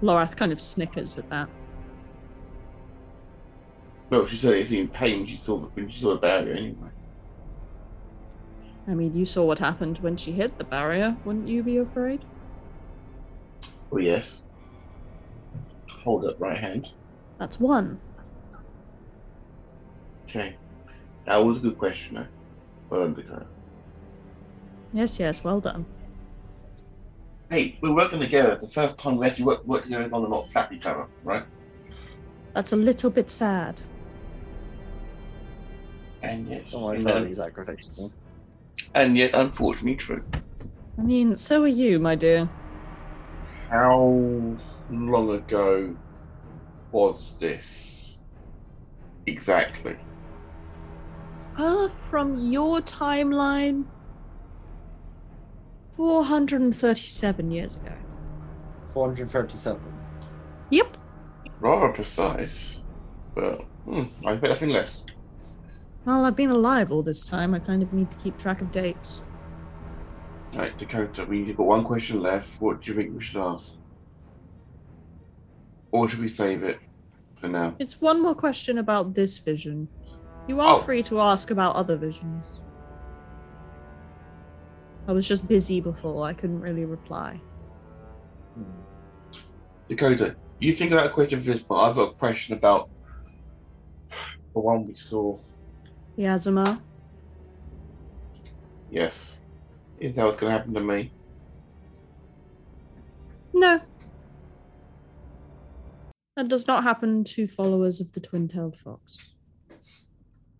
[0.02, 1.48] Lorath kind of snickers at that.
[4.10, 6.88] Well, she certainly seemed pain when she saw the, when she saw the barrier anyway.
[8.88, 11.16] I mean, you saw what happened when she hit the barrier.
[11.24, 12.24] Wouldn't you be afraid?
[13.90, 14.42] Oh yes.
[16.04, 16.88] Hold up right hand.
[17.38, 17.98] That's one.
[20.24, 20.56] Okay.
[21.26, 22.26] That was a good question though.
[22.90, 23.46] Well done, Dakota.
[24.92, 25.84] Yes, yes, well done.
[27.50, 28.52] Hey, we're working together.
[28.52, 31.06] It's the first time we actually work, work together on the not slap each other,
[31.24, 31.44] right?
[32.54, 33.80] That's a little bit sad.
[36.22, 38.12] And yes, I and, found these aggravating.
[38.94, 40.24] and yet unfortunately true.
[40.98, 42.48] I mean, so are you, my dear.
[43.70, 44.56] How
[44.90, 45.96] long ago
[46.92, 48.18] was this?
[49.26, 49.96] Exactly.
[51.56, 53.84] Uh, from your timeline,
[55.96, 57.92] 437 years ago.
[58.92, 59.80] 437.
[60.70, 60.96] Yep.
[61.60, 62.80] Rather precise.
[63.34, 65.04] But hmm, I bet nothing less.
[66.06, 67.52] Well, I've been alive all this time.
[67.52, 69.22] I kind of need to keep track of dates.
[70.54, 72.60] Right, Dakota, we've got one question left.
[72.62, 73.72] What do you think we should ask?
[75.90, 76.78] Or should we save it
[77.34, 77.74] for now?
[77.80, 79.88] It's one more question about this vision.
[80.46, 80.78] You are Oh.
[80.78, 82.60] free to ask about other visions.
[85.08, 86.24] I was just busy before.
[86.24, 87.40] I couldn't really reply.
[88.54, 88.62] Hmm.
[89.88, 91.80] Dakota, you think about a question for this one.
[91.88, 92.90] I've got a question about
[94.54, 95.36] the one we saw.
[96.18, 96.80] Yazima,
[98.90, 99.36] Yes.
[99.98, 101.10] Is that what's going to happen to me?
[103.52, 103.80] no.
[106.36, 109.26] That does not happen to followers of the twin-tailed fox.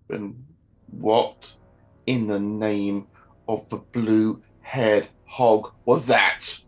[0.09, 0.43] And
[0.87, 1.53] what
[2.07, 3.09] in the name
[3.47, 6.59] of the blue haired hog was that?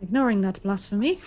[0.00, 1.18] Ignoring that blasphemy.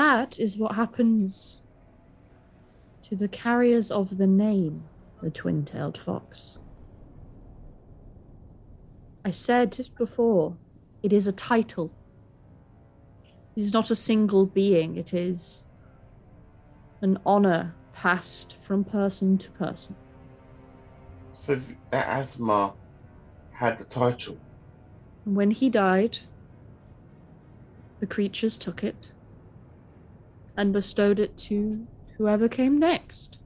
[0.00, 1.60] That is what happens
[3.06, 4.82] to the carriers of the name,
[5.22, 6.56] the twin tailed fox.
[9.26, 10.56] I said before,
[11.02, 11.92] it is a title.
[13.54, 15.66] It is not a single being, it is
[17.02, 19.94] an honor passed from person to person.
[21.34, 21.56] So
[21.90, 22.72] that Asma
[23.50, 24.38] had the title.
[25.26, 26.20] And when he died,
[27.98, 29.10] the creatures took it
[30.60, 31.86] and bestowed it to
[32.18, 33.38] whoever came next.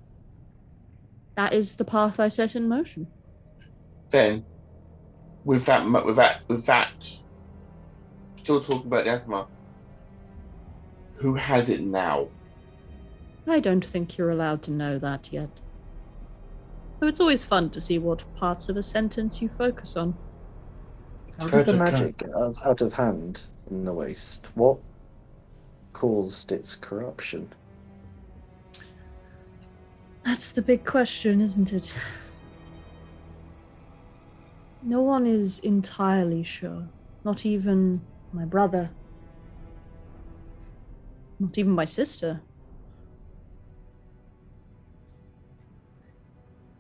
[1.37, 3.07] That is the path I set in motion.
[4.11, 4.45] Then,
[5.45, 7.09] with that, with that, with that,
[8.43, 9.47] still talking about the Asma,
[11.15, 12.27] who has it now?
[13.47, 15.51] I don't think you're allowed to know that yet.
[16.99, 20.17] Though it's always fun to see what parts of a sentence you focus on.
[21.39, 24.51] How did the magic get out out of hand in the waste?
[24.57, 24.79] What
[25.95, 27.51] caused its corruption?
[30.25, 31.97] That's the big question, isn't it?
[34.83, 36.87] No one is entirely sure.
[37.25, 38.03] Not even
[38.33, 38.91] my brother.
[41.41, 42.43] Not even my sister.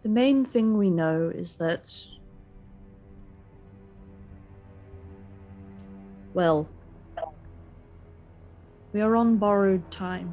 [0.03, 1.99] The main thing we know is that.
[6.35, 6.69] Well,
[8.95, 10.33] we are on borrowed time.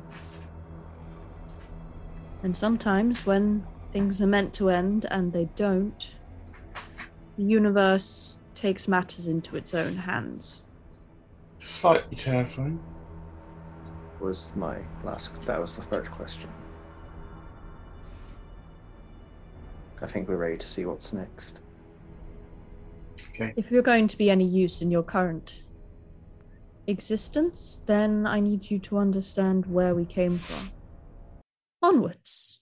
[2.44, 6.12] And sometimes when things are meant to end and they don't,
[7.38, 10.62] the universe takes matters into its own hands.
[11.58, 12.80] Slightly terrifying.
[14.20, 15.34] Was my last.
[15.48, 16.50] That was the third question.
[20.04, 21.62] I think we're ready to see what's next.
[23.34, 23.54] Okay.
[23.56, 25.61] If you're going to be any use in your current
[26.88, 30.72] existence, then I need you to understand where we came from.
[31.82, 32.60] Onwards.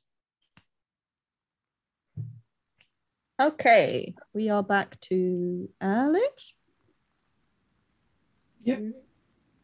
[3.41, 6.53] Okay, we are back to Alex.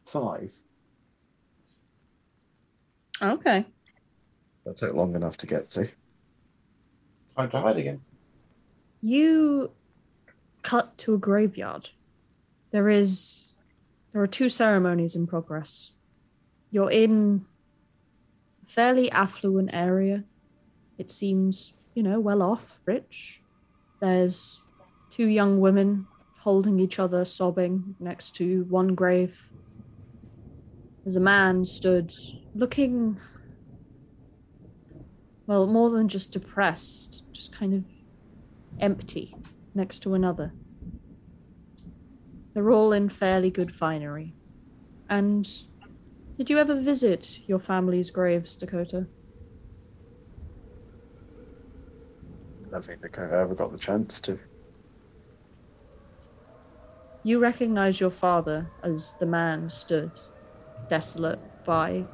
[0.06, 0.54] Five.
[3.20, 3.66] Okay.
[4.64, 5.88] That took long enough to get to.
[7.36, 8.00] Time to hide again.
[9.00, 9.70] You
[10.62, 11.90] cut to a graveyard.
[12.70, 13.52] There is
[14.16, 15.92] there are two ceremonies in progress.
[16.70, 17.44] You're in
[18.64, 20.24] a fairly affluent area.
[20.96, 23.42] It seems, you know, well off, rich.
[24.00, 24.62] There's
[25.10, 26.06] two young women
[26.38, 29.50] holding each other, sobbing next to one grave.
[31.04, 32.10] There's a man stood
[32.54, 33.20] looking
[35.46, 37.84] well, more than just depressed, just kind of
[38.80, 39.36] empty
[39.74, 40.54] next to another.
[42.56, 44.32] They're all in fairly good finery.
[45.10, 45.46] And
[46.38, 49.06] did you ever visit your family's graves, Dakota?
[52.66, 54.38] I don't think Dakota ever got the chance to.
[57.24, 60.12] You recognize your father as the man stood
[60.88, 62.06] desolate by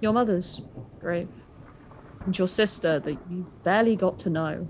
[0.00, 0.62] your mother's
[1.00, 1.28] grave,
[2.24, 4.66] and your sister that you barely got to know,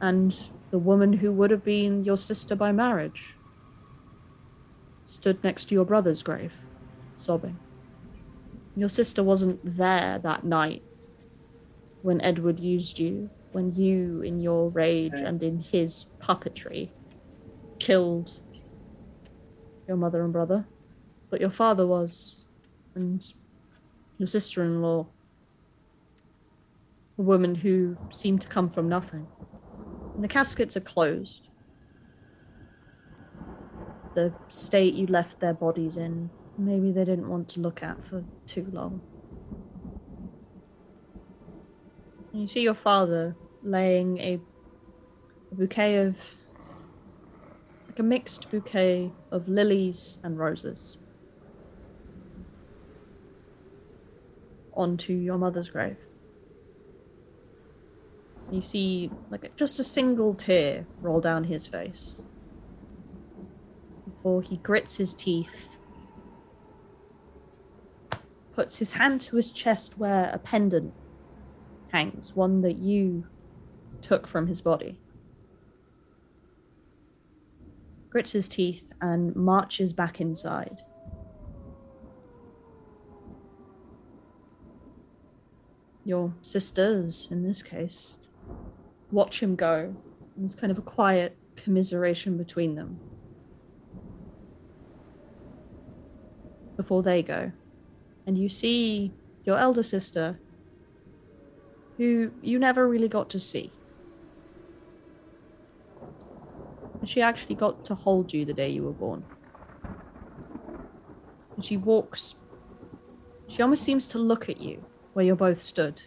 [0.00, 3.35] and the woman who would have been your sister by marriage
[5.06, 6.64] stood next to your brother's grave,
[7.16, 7.58] sobbing.
[8.76, 10.82] Your sister wasn't there that night
[12.02, 16.90] when Edward used you, when you, in your rage and in his puppetry,
[17.78, 18.32] killed
[19.88, 20.66] your mother and brother,
[21.30, 22.44] but your father was,
[22.94, 23.32] and
[24.18, 25.06] your sister in law,
[27.18, 29.26] a woman who seemed to come from nothing.
[30.14, 31.48] And the caskets are closed.
[34.16, 38.24] The state you left their bodies in maybe they didn't want to look at for
[38.46, 39.02] too long.
[42.32, 44.40] And you see your father laying a,
[45.52, 46.18] a bouquet of
[47.88, 50.96] like a mixed bouquet of lilies and roses
[54.72, 55.98] onto your mother's grave.
[58.50, 62.22] You see like just a single tear roll down his face
[64.26, 65.78] before he grits his teeth,
[68.52, 70.92] puts his hand to his chest where a pendant
[71.92, 73.24] hangs, one that you
[74.02, 74.98] took from his body.
[78.10, 80.82] Grits his teeth and marches back inside.
[86.04, 88.18] Your sisters, in this case,
[89.12, 89.94] watch him go.
[90.36, 92.98] There's kind of a quiet commiseration between them.
[96.76, 97.52] Before they go.
[98.26, 99.12] And you see
[99.44, 100.38] your elder sister,
[101.96, 103.72] who you never really got to see.
[107.04, 109.24] She actually got to hold you the day you were born.
[111.54, 112.34] And she walks.
[113.48, 116.02] She almost seems to look at you where you're both stood.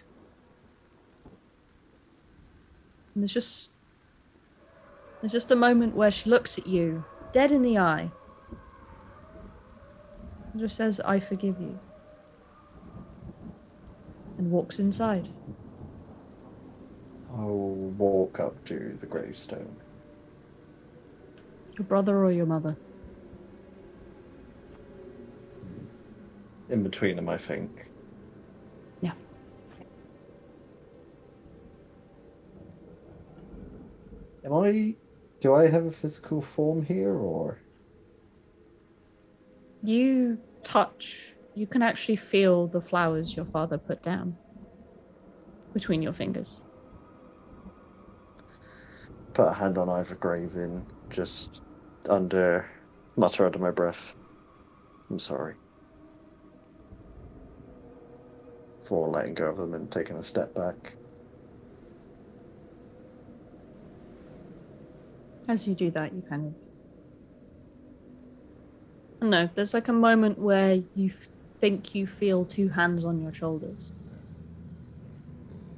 [3.14, 3.70] And there's just
[5.22, 8.12] there's just a moment where she looks at you, dead in the eye,
[10.52, 11.80] and just says, I forgive you.
[14.38, 15.28] And walks inside.
[17.32, 19.76] I'll walk up to the gravestone.
[21.78, 22.76] Your brother or your mother?
[26.70, 27.86] In between them, I think.
[29.02, 29.14] Yeah.
[34.44, 34.96] Am I.
[35.40, 37.60] Do I have a physical form here, or.
[39.84, 44.38] You touch, you can actually feel the flowers your father put down
[45.74, 46.62] between your fingers.
[49.34, 51.62] Put a hand on either grave in, just
[52.10, 52.70] under.
[53.16, 54.16] mutter under my breath.
[55.10, 55.56] I'm sorry.
[58.80, 60.94] For letting go of them and taking a step back.
[65.48, 66.69] As you do that, you kind of.
[69.22, 71.28] No, there's like a moment where you f-
[71.60, 73.92] think you feel two hands on your shoulders.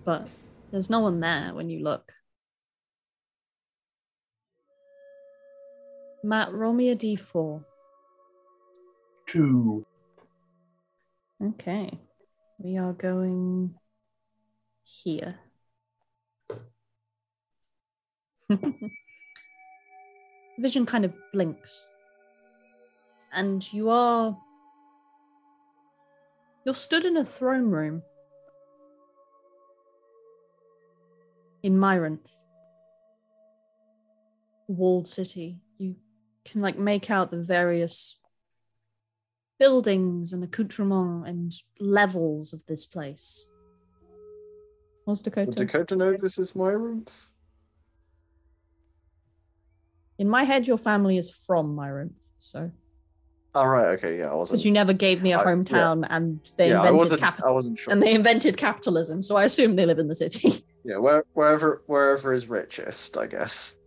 [0.06, 0.28] But
[0.72, 2.14] there's no one there when you look.
[6.24, 7.64] Matt, roll me a d4.
[9.26, 9.86] Two.
[11.44, 12.00] Okay.
[12.60, 13.74] We are going
[14.84, 15.40] here.
[20.60, 21.86] Vision kind of blinks.
[23.34, 24.38] And you are.
[26.66, 28.04] You're stood in a throne room
[31.64, 32.30] in Myrinth,
[34.68, 35.60] walled city.
[35.78, 35.96] You
[36.46, 38.20] can like make out the various
[39.60, 43.48] buildings and accoutrements and levels of this place.
[45.06, 45.48] What's Dakota?
[45.48, 47.06] Would Dakota know this is my room?
[50.18, 52.72] In my head, your family is from Myrinth, so
[53.54, 53.88] All right.
[53.98, 54.20] Okay.
[54.20, 54.56] Yeah, I wasn't.
[54.56, 55.46] because you never gave me a I- yeah.
[55.56, 57.22] hometown, and they yeah, invented wasn't.
[57.22, 57.92] cap- I wasn't sure.
[57.94, 60.64] and they invented capitalism, so I assume they live in the city.
[60.84, 63.78] Yeah, where, wherever wherever is richest, I guess.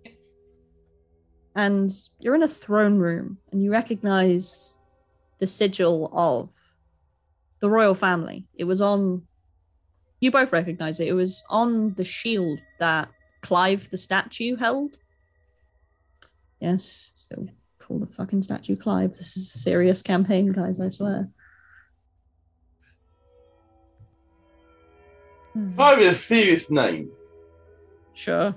[1.57, 4.77] and you're in a throne room, and you recognize
[5.41, 6.53] the sigil of
[7.59, 8.47] the royal family.
[8.55, 9.23] It was on.
[10.21, 11.09] You both recognize it.
[11.09, 13.09] It was on the shield that
[13.43, 14.97] Clive the statue held.
[16.61, 17.49] Yes, still
[17.85, 19.13] call the fucking statue Clive.
[19.13, 20.81] This is a serious campaign, guys.
[20.81, 21.29] I swear.
[25.53, 25.75] Hmm.
[25.75, 27.11] Clive is a serious name.
[28.15, 28.55] Sure.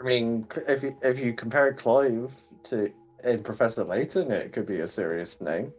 [0.00, 2.32] I mean, if you if you compare Clive
[2.64, 2.90] to
[3.24, 5.72] in Professor Layton, it could be a serious name.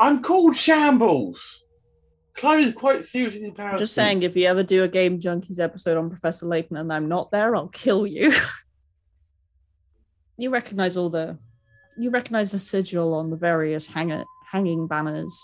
[0.00, 1.64] I'm called Shambles.
[2.34, 5.60] Clive is quite serious in I'm just saying, if you ever do a Game Junkiez
[5.60, 8.32] episode on Professor Layton and I'm not there, I'll kill you.
[10.36, 11.38] you recognize all the,
[11.98, 15.40] you recognize the sigil on the various hanger, hanging banners,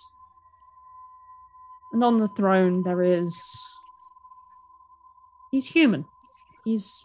[1.92, 3.34] and on the throne there is.
[5.50, 6.04] He's human.
[6.64, 7.04] He's.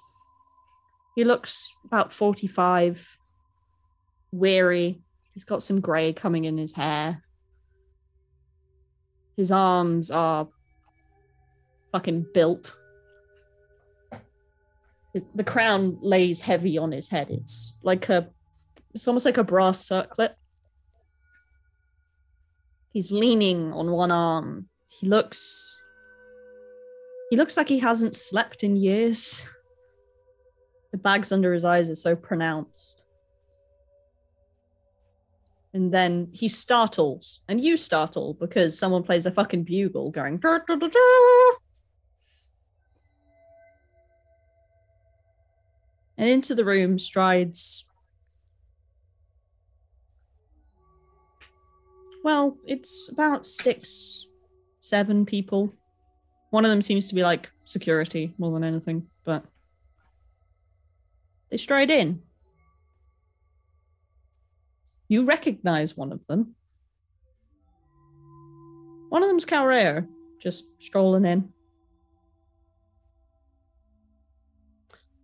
[1.16, 3.18] He looks about forty-five,
[4.32, 5.02] weary.
[5.34, 7.24] He's got some grey coming in his hair.
[9.38, 10.48] His arms are
[11.92, 12.76] fucking built.
[15.14, 17.30] The crown lays heavy on his head.
[17.30, 18.30] It's like a,
[18.94, 20.36] it's almost like a brass circlet.
[22.92, 24.70] He's leaning on one arm.
[24.88, 25.82] He looks.
[27.30, 29.46] He looks like he hasn't slept in years.
[30.92, 33.04] The bags under his eyes are so pronounced.
[35.74, 40.38] And then he startles, and you startle because someone plays a fucking bugle going.
[40.38, 40.90] "Da, da, da,
[46.24, 47.86] And into the room strides.
[52.24, 54.26] Well, it's about six,
[54.80, 55.74] seven people.
[56.50, 59.44] One of them seems to be like security more than anything, but
[61.52, 62.22] they stride in.
[65.10, 66.56] You recognize one of them.
[69.10, 70.08] One of them's Calreo,
[70.40, 71.53] just strolling in.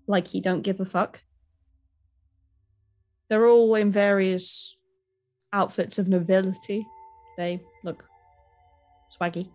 [0.10, 1.22] Like he don't give a fuck.
[3.30, 4.76] They're all in various
[5.54, 6.88] outfits of nobility.
[7.38, 8.04] They look
[9.16, 9.52] swaggy.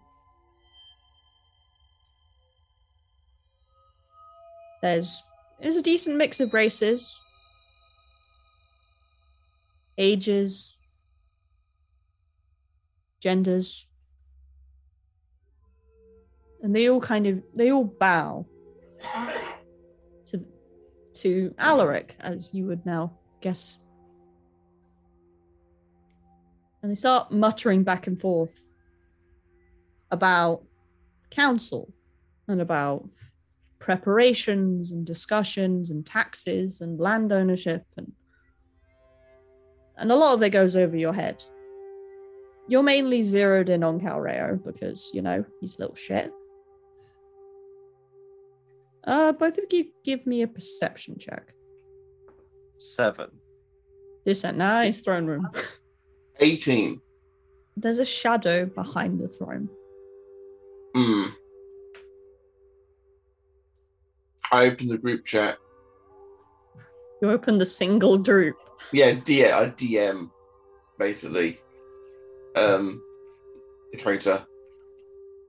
[4.81, 5.24] There's
[5.60, 7.20] there's a decent mix of races,
[9.99, 10.76] ages,
[13.20, 13.89] genders.
[16.62, 18.47] And they all kind of they all bow
[21.15, 23.78] to Alaric, as you would now guess.
[26.83, 28.68] And they start muttering back and forth
[30.10, 30.62] about
[31.31, 31.93] council
[32.47, 33.09] and about
[33.78, 38.12] preparations and discussions and taxes and land ownership and
[39.97, 41.44] and a lot of it goes over your head.
[42.67, 46.33] You're mainly zeroed in on Calreo because, you know, he's a little shit.
[49.07, 51.55] Uh, both of you give me a perception check.
[52.78, 53.31] Seven.
[54.24, 55.49] This a nice throne room.
[56.41, 57.00] 18.
[57.76, 59.68] There's a shadow behind the throne.
[60.94, 61.24] Hmm.
[64.52, 65.58] I opened the group chat.
[67.20, 68.57] You open the single group.
[68.92, 70.31] Yeah, D- I DM
[70.99, 71.60] basically.
[72.57, 73.02] Um,
[73.92, 74.47] the traitor.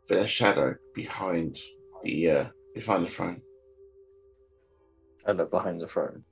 [0.08, 1.60] There's a shadow behind
[2.04, 3.42] the uh, behind the throne.
[5.28, 6.24] I look behind the throne.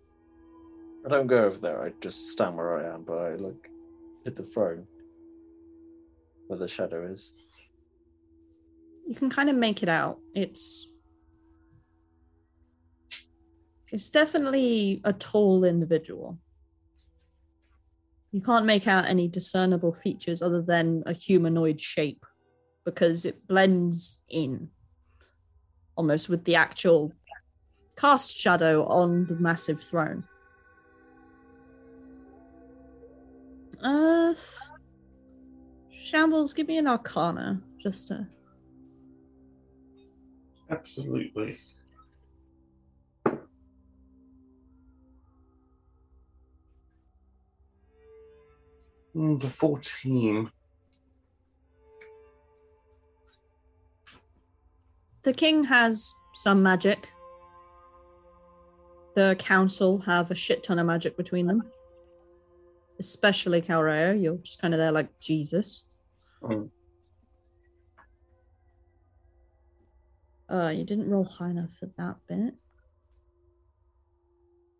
[1.06, 1.84] I don't go over there.
[1.84, 3.68] I just stand where I am, but I look
[4.26, 4.88] at the throne
[6.48, 7.34] where the shadow is.
[9.08, 10.20] You can kind of make it out.
[10.34, 10.88] It's
[13.92, 16.40] it's definitely a tall individual.
[18.32, 22.26] You can't make out any discernible features other than a humanoid shape
[22.86, 24.70] because it blends in
[25.96, 27.14] almost with the actual
[27.96, 30.24] cast shadow on the massive throne.
[33.82, 34.34] Uh,
[35.92, 38.28] Shambles, give me an arcana just to.
[40.70, 41.60] Absolutely.
[49.16, 50.52] Mm, the 14.
[55.24, 57.10] The king has some magic.
[59.16, 61.64] The council have a shit ton of magic between them.
[63.00, 65.84] Especially Calreo, you're just kind of there like Jesus.
[66.42, 66.70] Mm.
[70.50, 72.54] Uh, you didn't roll high enough for that bit.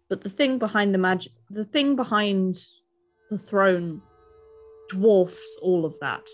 [0.10, 2.58] But the thing behind the magic, the thing behind
[3.30, 4.02] the throne
[4.90, 6.28] dwarfs all of that.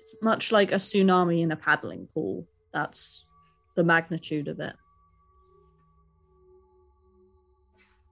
[0.00, 2.46] It's much like a tsunami in a paddling pool.
[2.72, 3.24] That's
[3.76, 4.74] the magnitude of it.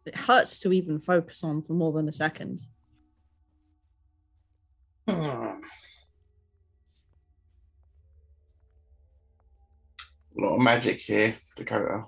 [0.05, 2.61] It hurts to even focus on for more than a second.
[5.09, 5.15] Hmm.
[10.35, 12.05] A lot of magic here, Dakota.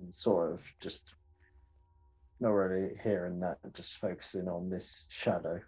[0.00, 1.14] I'm sort of just
[2.38, 5.60] not really hearing that, just focusing on this shadow.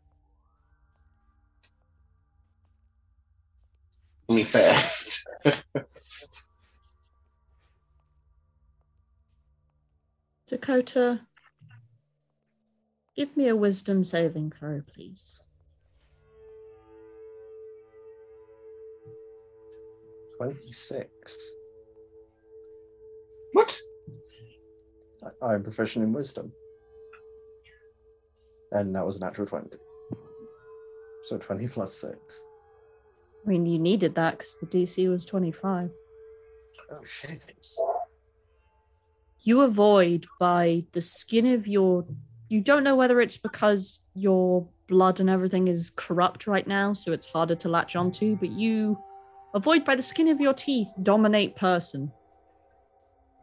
[4.28, 4.78] To be fair.
[10.46, 11.26] Dakota,
[13.16, 15.42] give me a wisdom saving throw, please.
[20.36, 21.50] Twenty-six.
[23.52, 23.80] what?
[25.42, 26.52] I- I'm proficient in wisdom.
[28.72, 29.76] And that was a natural 20.
[31.24, 32.44] So 20 plus 6.
[33.44, 35.92] I mean, you needed that because the DC was 25.
[36.90, 37.42] Oh shit!
[39.42, 42.04] you avoid by the skin of your
[42.48, 47.12] you don't know whether it's because your blood and everything is corrupt right now so
[47.12, 48.98] it's harder to latch onto but you
[49.54, 52.12] avoid by the skin of your teeth dominate person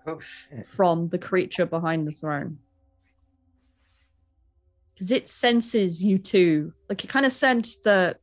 [0.08, 0.66] Oh shit!
[0.66, 2.60] from the creature behind the throne
[4.94, 8.20] because it senses you too like it kind of sensed that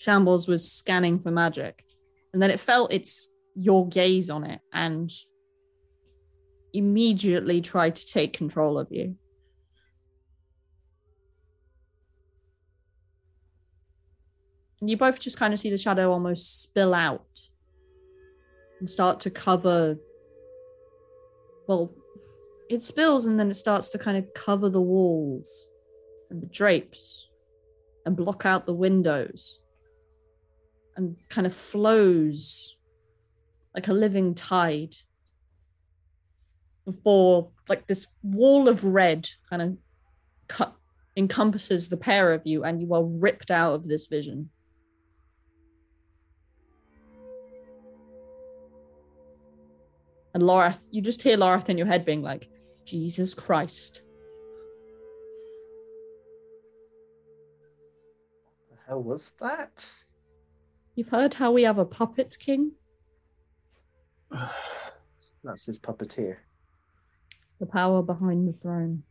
[0.00, 1.84] shambles was scanning for magic.
[2.32, 5.12] And then it felt its your gaze on it and
[6.72, 9.16] immediately tried to take control of you.
[14.80, 17.26] And you both just kind of see the shadow almost spill out
[18.78, 19.98] and start to cover
[21.68, 21.92] well
[22.70, 25.66] it spills and then it starts to kind of cover the walls
[26.30, 27.28] and the drapes
[28.06, 29.59] and block out the windows
[31.00, 32.76] and kind of flows
[33.74, 34.94] like a living tide
[36.84, 39.76] before like this wall of red kind of
[40.48, 40.74] cut
[41.16, 44.50] encompasses the pair of you and you are ripped out of this vision
[50.34, 52.48] and Laura, you just hear Laura in your head being like,
[52.84, 54.04] Jesus Christ.
[58.44, 59.90] What The hell was that?
[61.00, 62.72] You've heard how we have a puppet king?
[65.42, 66.36] That's his puppeteer.
[67.58, 69.04] The power behind the throne.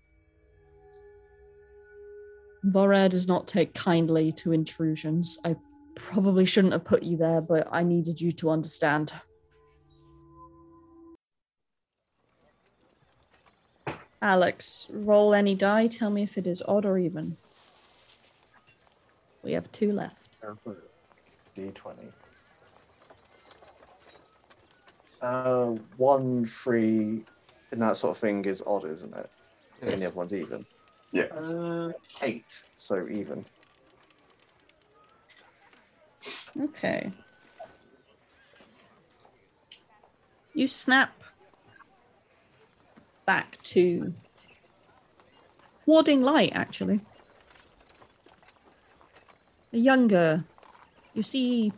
[2.64, 5.40] Vorer does not take kindly to intrusions.
[5.44, 5.56] I
[5.96, 9.12] probably shouldn't have put you there, but I needed you to understand.
[14.22, 15.88] Alex, roll any die.
[15.88, 17.38] Tell me if it is odd or even.
[19.42, 20.28] We have two left.
[21.60, 22.12] D20.
[25.22, 25.66] Uh,
[25.98, 27.26] one, three,
[27.72, 29.30] and that sort of thing is odd, isn't it?
[29.82, 30.66] And the other one's even.
[31.12, 31.26] Yeah.
[31.26, 33.46] Uh, eight, so even.
[36.62, 37.12] Okay.
[40.54, 41.14] You snap
[43.26, 44.14] back to
[45.86, 47.02] warding light, actually.
[49.74, 50.44] A younger.
[51.20, 51.74] You see.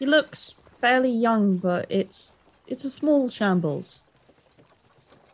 [0.00, 2.32] He looks fairly young, but it's
[2.66, 4.00] it's a small shambles.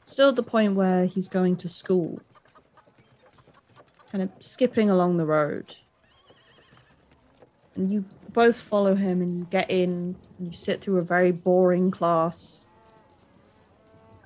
[0.04, 2.20] Still at the point where he's going to school.
[4.12, 5.76] Kind of skipping along the road
[7.74, 11.32] and you both follow him and you get in and you sit through a very
[11.32, 12.66] boring class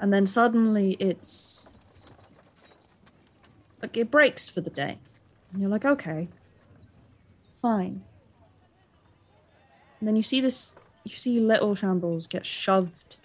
[0.01, 1.71] and then suddenly it's
[3.81, 4.99] like it breaks for the day
[5.53, 6.29] and you're like okay
[7.61, 8.03] fine
[9.99, 13.17] and then you see this you see little shambles get shoved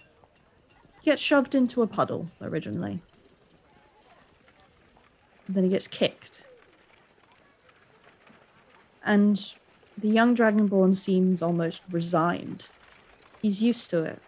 [1.02, 3.00] get shoved into a puddle originally
[5.46, 6.42] and then he gets kicked
[9.04, 9.54] and
[9.96, 12.66] the young dragonborn seems almost resigned.
[13.40, 14.20] He's used to it.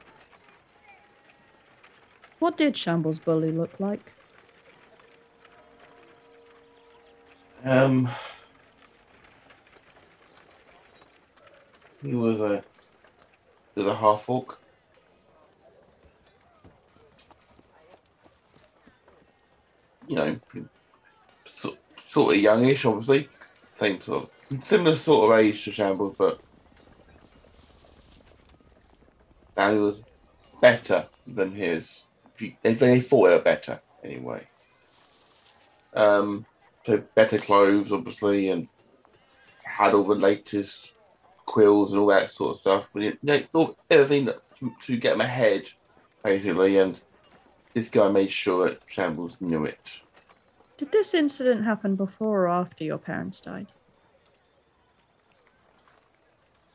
[2.38, 4.12] What did Shambles Bully look like?
[7.64, 8.08] Um,
[12.02, 12.62] he was a
[13.74, 14.58] he was a half orc.
[20.08, 20.40] You know,
[21.46, 23.28] sort, of youngish, obviously.
[23.74, 26.40] Same sort of similar sort of age to Shambles, but
[29.56, 30.02] he was
[30.60, 32.04] better than his.
[32.38, 34.46] They, they thought they were better anyway.
[35.94, 36.46] Um,
[36.84, 38.68] so better clothes, obviously, and
[39.64, 40.92] had all the latest
[41.46, 42.92] quills and all that sort of stuff.
[42.94, 44.40] You know, everything that,
[44.82, 45.64] to get them ahead,
[46.22, 46.78] basically.
[46.78, 47.00] And
[47.72, 50.00] this guy made sure that Shambles knew it.
[50.76, 53.68] Did this incident happen before or after your parents died?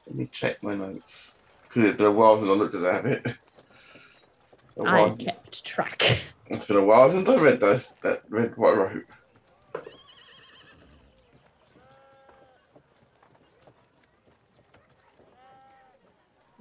[0.07, 3.03] Let me check my notes because it's been a while since I looked at that
[3.03, 3.35] bit.
[4.85, 6.01] I since- kept track.
[6.47, 7.89] It's been a while since I read those.
[8.03, 9.05] That read what I wrote.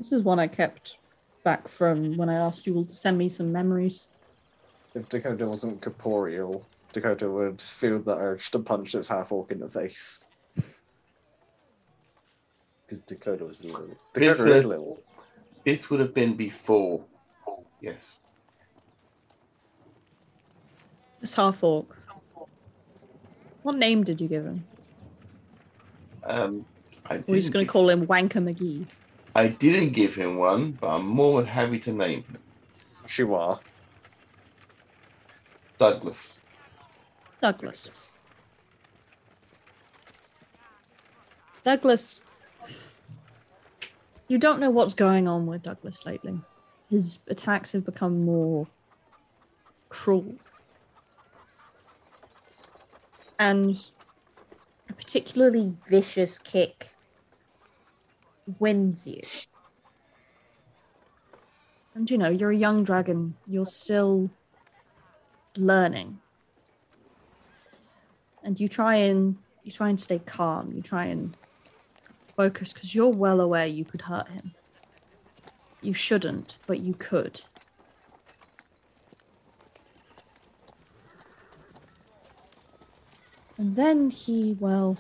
[0.01, 0.97] This is one I kept
[1.45, 4.07] back from when I asked you all to send me some memories.
[4.95, 9.61] If Dakota wasn't corporeal, Dakota would feel the urge to punch this half orc in
[9.61, 10.25] the face.
[12.87, 13.89] Because Dakota was little.
[14.15, 15.03] This Dakota is little.
[15.67, 17.05] This would have been before.
[17.81, 18.17] Yes.
[21.21, 21.95] This half orc.
[23.63, 24.65] What name did you give him?
[26.25, 26.65] Um,
[27.05, 28.87] I We're just going to call him Wanker McGee.
[29.35, 32.39] I didn't give him one, but I'm more than happy to name him
[33.17, 33.61] You are.
[35.79, 36.41] Douglas.
[37.41, 38.15] Douglas.
[41.65, 42.21] Douglas.
[44.29, 46.41] You don't know what's going on with Douglas lately.
[46.89, 48.67] His attacks have become more
[49.89, 50.35] cruel.
[53.39, 53.91] And
[54.89, 56.91] a particularly vicious kick
[58.59, 59.23] wins you.
[61.95, 64.31] And you know, you're a young dragon, you're still
[65.57, 66.19] learning.
[68.43, 71.37] And you try and you try and stay calm, you try and
[72.37, 74.55] focus because you're well aware you could hurt him.
[75.83, 77.43] You shouldn't, but you could.
[83.59, 84.97] And then he, well,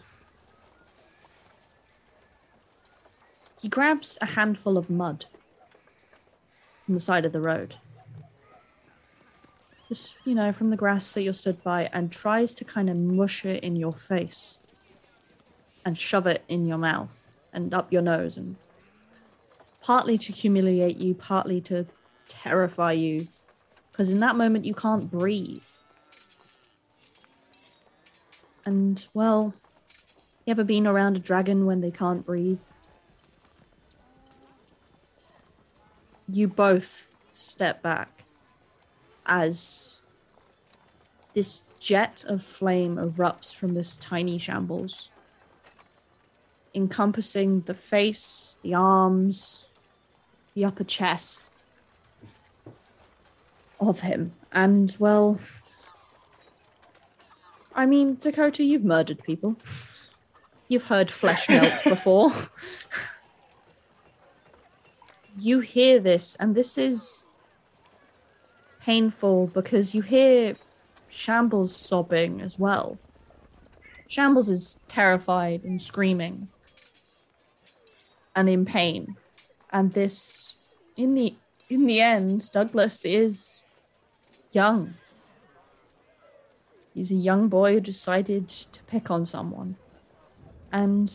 [3.60, 5.26] he grabs a handful of mud
[6.84, 7.76] from the side of the road.
[9.88, 12.96] Just, you know, from the grass that you're stood by, and tries to kind of
[12.96, 14.58] mush it in your face
[15.84, 18.56] and shove it in your mouth and up your nose, and
[19.82, 21.86] partly to humiliate you, partly to
[22.28, 23.26] terrify you,
[23.90, 25.64] because in that moment you can't breathe.
[28.64, 29.54] And, well,
[30.46, 32.60] you ever been around a dragon when they can't breathe?
[36.32, 38.24] You both step back
[39.26, 39.98] as
[41.34, 45.08] this jet of flame erupts from this tiny shambles,
[46.74, 49.64] encompassing the face, the arms,
[50.54, 51.64] the upper chest
[53.80, 54.32] of him.
[54.52, 55.40] And, well,
[57.74, 59.56] I mean, Dakota, you've murdered people.
[60.68, 62.32] You've heard flesh melt before.
[65.40, 67.26] You hear this, and this is
[68.80, 70.54] painful because you hear
[71.08, 72.98] Shambles sobbing as well.
[74.08, 76.48] Shambles is terrified and screaming
[78.34, 79.16] and in pain.
[79.72, 80.54] And this
[80.96, 81.34] in the
[81.68, 83.62] in the end, Douglas is
[84.50, 84.94] young.
[86.94, 89.76] He's a young boy who decided to pick on someone.
[90.72, 91.12] And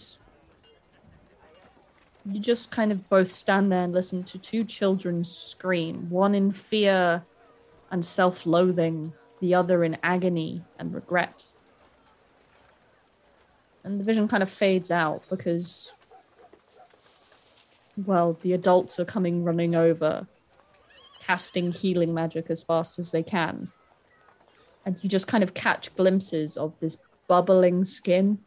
[2.30, 6.52] you just kind of both stand there and listen to two children scream, one in
[6.52, 7.24] fear
[7.92, 11.46] and self loathing, the other in agony and regret.
[13.84, 15.94] And the vision kind of fades out because,
[17.96, 20.28] well, the adults are coming running over,
[21.22, 23.72] casting healing magic as fast as they can.
[24.84, 26.98] And you just kind of catch glimpses of this
[27.28, 28.40] bubbling skin,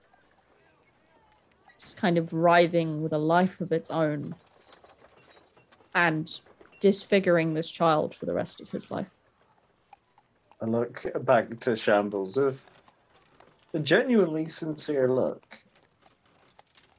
[1.80, 4.34] just kind of writhing with a life of its own
[5.94, 6.40] and
[6.80, 9.16] disfiguring this child for the rest of his life.
[10.60, 12.64] I look back to Shambles with
[13.74, 15.42] a genuinely sincere look.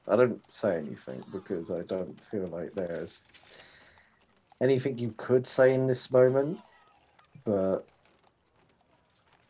[0.08, 3.26] I don't say anything because I don't feel like there's
[4.62, 6.60] anything you could say in this moment,
[7.46, 7.86] but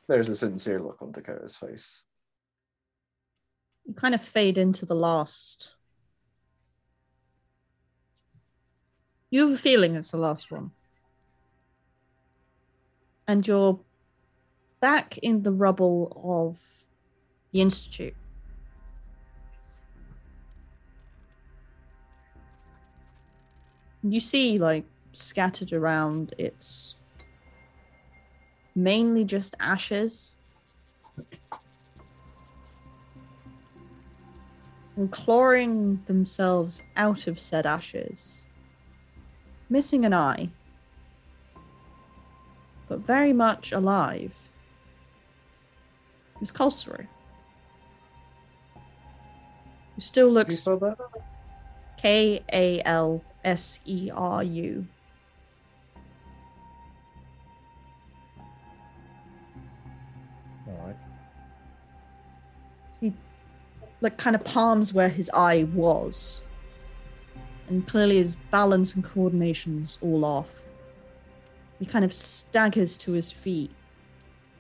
[0.07, 2.03] there's a sincere look on Dakota's face.
[3.89, 5.73] You kind of fade into the last.
[9.31, 10.69] You have a feeling it's the last one.
[13.27, 13.79] And you're
[14.79, 16.85] back in the rubble of
[17.51, 18.13] the Institute.
[24.03, 26.95] You see, like, scattered around, it's
[28.75, 30.35] mainly just ashes.
[34.99, 38.43] And clawing themselves out of said ashes,
[39.69, 40.49] missing an eye,
[42.89, 44.35] but very much alive,
[46.41, 47.07] is Kalseru.
[49.95, 50.67] Who still looks?
[51.97, 54.85] K A L S E R U.
[64.01, 66.43] like kind of palms where his eye was.
[67.67, 70.63] And clearly his balance and coordination's all off.
[71.77, 73.71] He kind of staggers to his feet,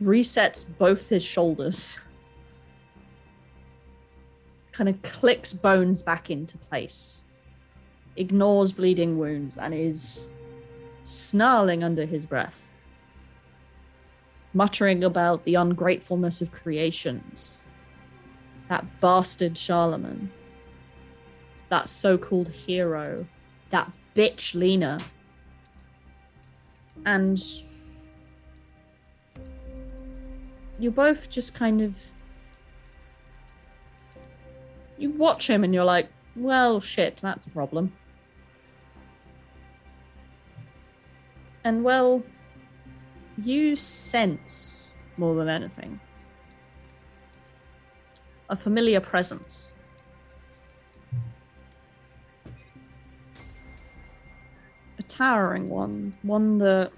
[0.01, 1.99] resets both his shoulders,
[4.71, 7.25] kind of clicks bones back into place,
[8.15, 10.29] ignores bleeding wounds, and is
[11.03, 12.71] snarling under his breath,
[14.53, 17.63] muttering about the ungratefulness of creations
[18.69, 20.31] that bastard Charlemagne,
[21.69, 23.25] that so called hero
[23.69, 24.99] that bitch Lena.
[27.05, 27.41] And
[30.79, 31.95] you both just kind of
[34.97, 37.93] you watch him and you're like, well, shit, that's a problem.
[41.63, 42.23] And well,
[43.37, 45.99] you sense more than anything
[48.49, 49.71] a familiar presence.
[54.97, 56.91] A towering one, one that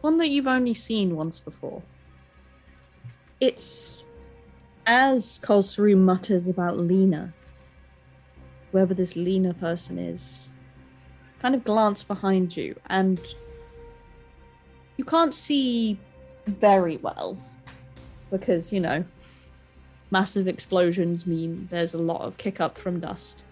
[0.00, 1.82] one that you've only seen once before.
[3.40, 4.04] It's
[4.86, 7.34] as Kalseru mutters about Lena,
[8.72, 10.52] whoever this Lena person is,
[11.40, 13.20] kind of glance behind you and
[14.96, 15.98] you can't see
[16.46, 17.38] very well
[18.30, 19.04] because, you know,
[20.10, 23.44] massive explosions mean there's a lot of kick up from dust.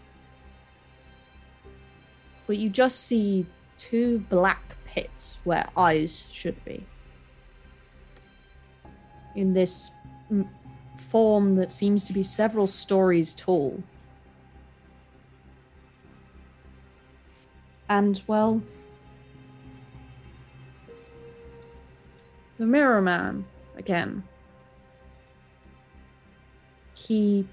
[2.46, 6.84] But you just see two black pits where eyes should be.
[9.34, 9.90] In this
[10.30, 10.48] m-
[10.96, 13.82] form that seems to be several stories tall.
[17.90, 18.62] And, well,
[22.58, 23.44] the Mirror Man,
[23.76, 24.22] again.
[27.08, 27.46] He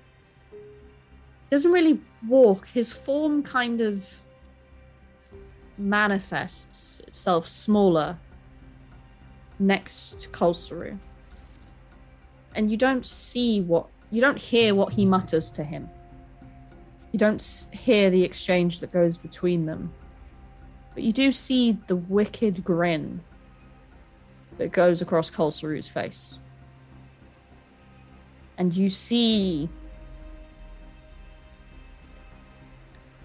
[1.50, 4.06] doesn't really walk, his form kind of
[5.78, 8.18] manifests itself smaller
[9.58, 11.00] next to Kalseru.
[12.54, 15.90] And you don't see what, you don't hear what he mutters to him.
[17.14, 19.94] You don't hear the exchange that goes between them.
[20.94, 23.22] But you do see the wicked grin
[24.58, 26.40] that goes across Kalseru's face.
[28.58, 29.70] And you see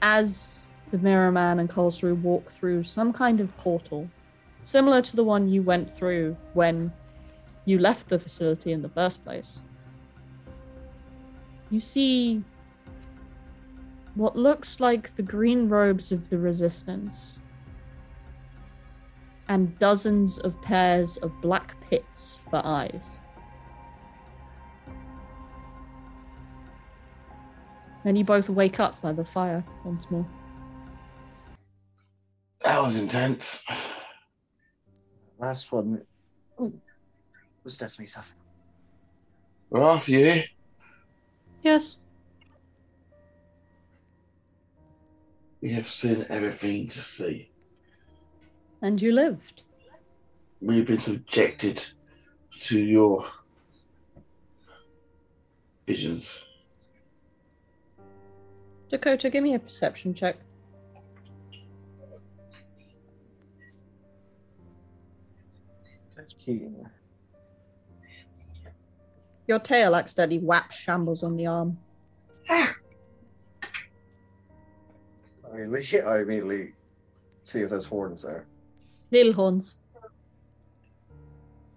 [0.02, 4.08] as the Mirror Man and Kalseru walk through some kind of portal,
[4.62, 6.90] similar to the one you went through when
[7.64, 9.60] you left the facility in the first place.
[11.70, 12.42] You see
[14.14, 17.36] what looks like the green robes of the Resistance
[19.48, 23.20] and dozens of pairs of black pits for eyes.
[28.04, 30.26] Then you both wake up by the fire once more.
[32.64, 33.62] That was intense.
[35.38, 36.02] Last one
[36.60, 36.80] ooh,
[37.64, 38.40] was definitely suffering.
[39.70, 40.42] We're after you.
[41.62, 41.96] Yes.
[45.60, 47.50] We have seen everything to see.
[48.82, 49.62] And you lived.
[50.62, 51.84] We've been subjected
[52.60, 53.24] to your
[55.86, 56.44] visions.
[58.90, 60.36] Dakota, give me a perception check.
[66.16, 66.88] Fifteen.
[69.46, 71.78] Your tail accidentally whaps Shambles on the arm.
[72.48, 72.74] I
[75.54, 76.72] immediately, I immediately
[77.42, 78.46] see if there's horns there.
[79.10, 79.76] Little horns.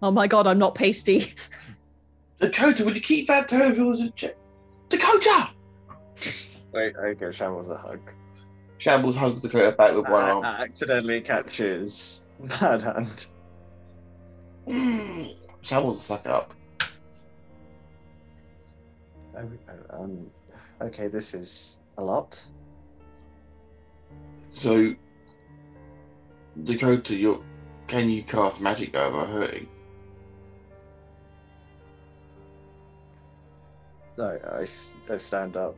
[0.01, 1.33] Oh my god, I'm not pasty.
[2.39, 4.35] Dakota, would you keep that tone if it was a check?
[4.89, 5.49] Dakota!
[6.73, 7.99] Wait, give Shambles a hug.
[8.79, 10.43] Shambles hugs Dakota back with one arm.
[10.43, 13.27] Accidentally catches Bad Hand.
[15.61, 16.53] Shambles suck up.
[19.37, 19.49] Oh,
[19.91, 20.29] um,
[20.81, 22.43] okay, this is a lot.
[24.51, 24.93] So,
[26.63, 27.43] Dakota, you
[27.87, 29.67] can you cast magic over hurting?
[34.17, 34.65] No, I,
[35.11, 35.75] I stand up.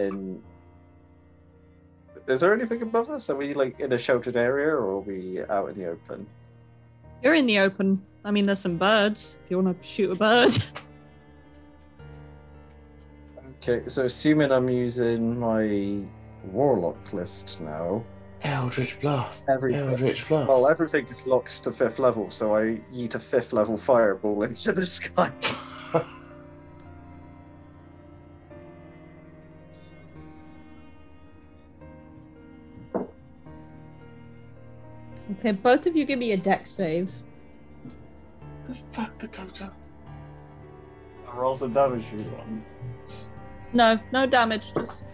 [0.00, 0.42] And
[2.26, 3.28] is there anything above us?
[3.30, 6.26] Are we like in a sheltered area, or are we out in the open?
[7.22, 8.00] You're in the open.
[8.24, 9.38] I mean, there's some birds.
[9.44, 10.52] If you want to shoot a bird.
[13.62, 16.00] Okay, so assuming I'm using my
[16.50, 18.02] warlock list now,
[18.42, 19.44] Eldritch Blast.
[19.50, 20.48] Every- Eldritch Blast.
[20.48, 24.72] well, everything is locked to fifth level, so I eat a fifth level fireball into
[24.72, 25.30] the sky.
[35.32, 37.12] Okay, both of you give me a Dex save.
[38.66, 39.70] the fuck, Dakota?
[41.28, 42.64] I Roll some damage, you one.
[43.72, 44.74] No, no damage.
[44.74, 45.04] Just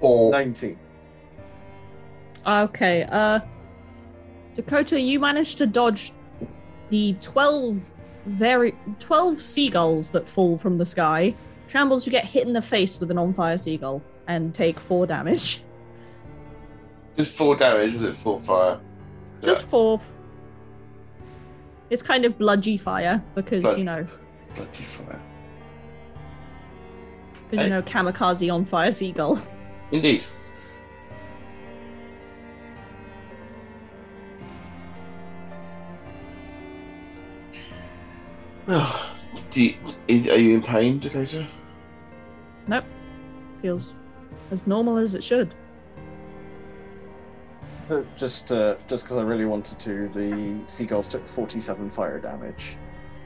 [0.00, 0.30] Four.
[0.30, 0.78] 19.
[2.46, 3.06] okay.
[3.10, 3.40] Uh,
[4.54, 6.12] Dakota, you managed to dodge
[6.90, 7.92] the twelve
[8.26, 11.34] very twelve seagulls that fall from the sky,
[11.68, 15.06] Shambles, you get hit in the face with an on fire seagull and take four
[15.06, 15.62] damage.
[17.16, 17.94] Just four damage.
[17.94, 18.80] Was it four fire?
[19.42, 20.00] Just four.
[21.90, 24.06] It's kind of bludgy fire because, Blood- you know,
[24.54, 25.20] Bloody fire.
[27.48, 29.38] because, you know, kamikaze on fire seagull.
[29.92, 30.24] Indeed.
[38.68, 39.16] Oh,
[39.50, 39.74] do you,
[40.08, 41.46] is, are you in pain, Dakota?
[42.66, 42.84] Nope.
[43.62, 43.94] Feels
[44.50, 45.54] as normal as it should.
[47.88, 52.76] Uh, Just, uh, just because I really wanted to, the seagulls took 47 fire damage.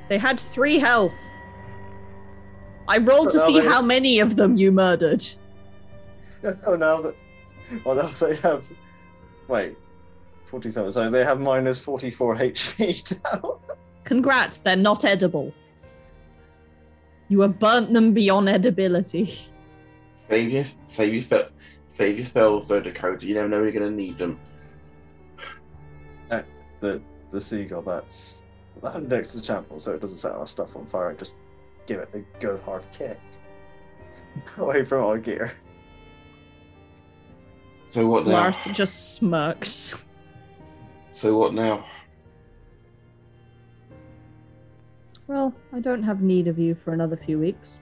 [0.08, 1.18] They had three health.
[2.88, 5.24] I rolled to But now see they- how many of them you murdered.
[6.66, 7.14] oh, now that,
[7.86, 8.64] oh, now they have,
[9.48, 9.76] wait,
[10.46, 10.92] 47.
[10.92, 13.60] So they have minus 44 HP now.
[14.04, 15.54] Congrats, they're not edible.
[17.28, 19.38] You have burnt them beyond edibility.
[20.28, 21.48] Save your, save your spell,
[22.00, 23.26] save your spells, though, Dakota.
[23.26, 24.40] You never know you're going to need them.
[26.80, 28.42] the the seagull that's
[28.82, 31.12] that next to the champion, so it doesn't set our stuff on fire.
[31.12, 31.36] Just
[31.86, 33.20] give it a good hard kick
[34.56, 35.52] away from our gear.
[37.88, 38.50] So what now?
[38.50, 40.02] Lorath just smirks.
[41.10, 41.84] So what now?
[45.26, 47.78] Well, I don't have need of you for another few weeks.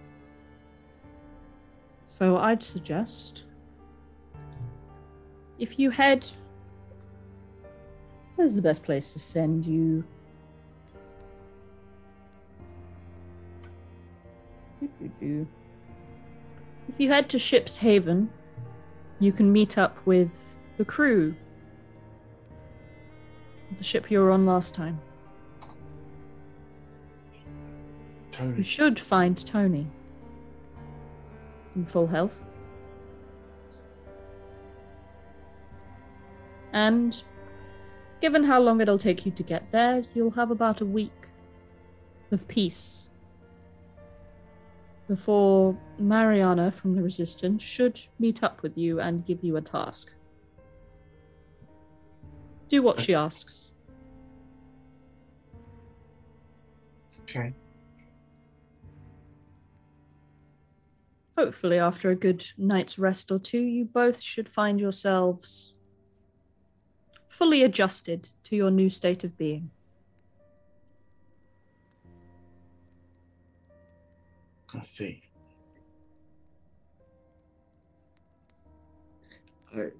[2.04, 3.44] So I'd suggest
[5.58, 6.28] if you head.
[8.36, 10.04] Where's the best place to send you?
[15.20, 18.30] If you head to Ship's Haven,
[19.18, 21.34] you can meet up with the crew.
[23.70, 25.00] of The ship you were on last time.
[28.56, 29.88] You should find Tony.
[31.74, 32.44] In full health.
[36.72, 37.22] And
[38.20, 41.28] given how long it'll take you to get there, you'll have about a week
[42.30, 43.10] of peace.
[45.06, 50.12] Before Mariana from the Resistance should meet up with you and give you a task.
[52.68, 53.72] Do what she asks.
[57.22, 57.54] Okay.
[61.38, 65.72] Hopefully, after a good night's rest or two, you both should find yourselves
[67.38, 69.70] fully adjusted to your new state of being.
[74.74, 75.22] I see.
[79.74, 79.90] I,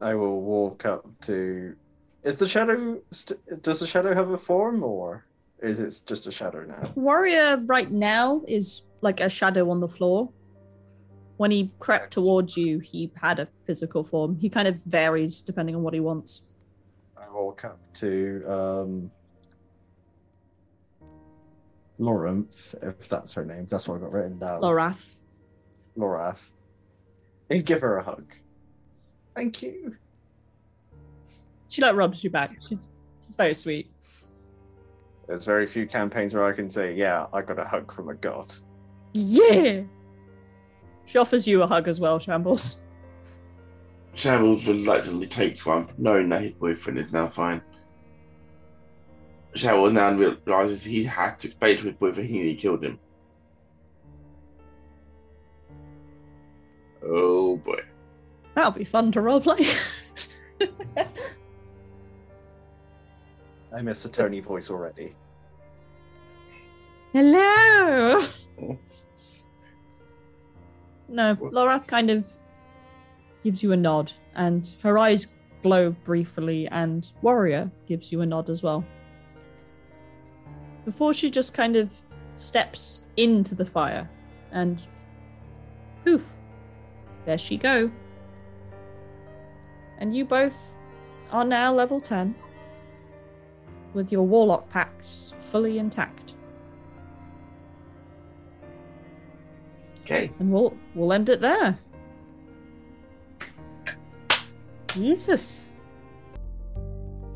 [0.00, 1.74] I will walk up to.
[2.22, 3.00] Is the shadow?
[3.10, 5.26] St- does the shadow have a form, or
[5.60, 6.92] is it just a shadow now?
[6.94, 10.30] Warrior right now is like a shadow on the floor.
[11.38, 14.36] When he crept towards you, he had a physical form.
[14.36, 16.44] He kind of varies depending on what he wants.
[17.32, 19.10] Walk up to um,
[21.98, 23.66] Lorinth, if that's her name.
[23.66, 24.60] That's what I got written down.
[24.60, 25.16] Lorath.
[25.96, 26.50] Lorath.
[27.50, 28.32] And give her a hug.
[29.34, 29.96] Thank you.
[31.68, 32.50] She like rubs you back.
[32.60, 32.86] She's
[33.24, 33.90] she's very sweet.
[35.26, 38.14] There's very few campaigns where I can say, yeah, I got a hug from a
[38.14, 38.52] god.
[39.14, 39.82] Yeah.
[41.06, 42.82] She offers you a hug as well, Shambles.
[44.14, 47.62] Shambles reluctantly takes one, knowing that his boyfriend is now fine.
[49.54, 52.98] Shambles now realizes he had to explain to his boyfriend he nearly killed him.
[57.04, 57.80] Oh boy.
[58.54, 59.98] That'll be fun to roleplay.
[63.74, 65.14] I miss the Tony voice already.
[67.12, 68.22] Hello.
[71.08, 72.26] No, Lorath kind of
[73.42, 75.28] gives you a nod, and her eyes
[75.62, 78.84] glow briefly, and Warrior gives you a nod as well.
[80.84, 81.92] Before she just kind of
[82.34, 84.08] steps into the fire,
[84.50, 84.82] and
[86.04, 86.28] poof,
[87.24, 87.90] there she go.
[89.98, 90.74] And you both
[91.30, 92.34] are now level 10,
[93.94, 96.32] with your warlock packs fully intact.
[100.02, 100.30] Okay.
[100.40, 101.78] And we'll we'll end it there.
[104.94, 105.64] Jesus.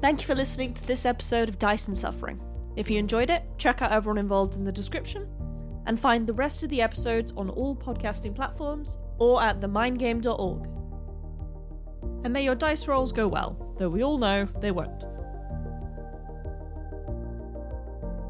[0.01, 2.41] Thank you for listening to this episode of Dyson Suffering.
[2.77, 5.29] If you enjoyed it, check out everyone involved in the description
[5.87, 10.69] and find the rest of the episodes on all podcasting platforms or at themindgame.org.
[12.25, 15.16] And may your dice rolls go well, though we all know they won't.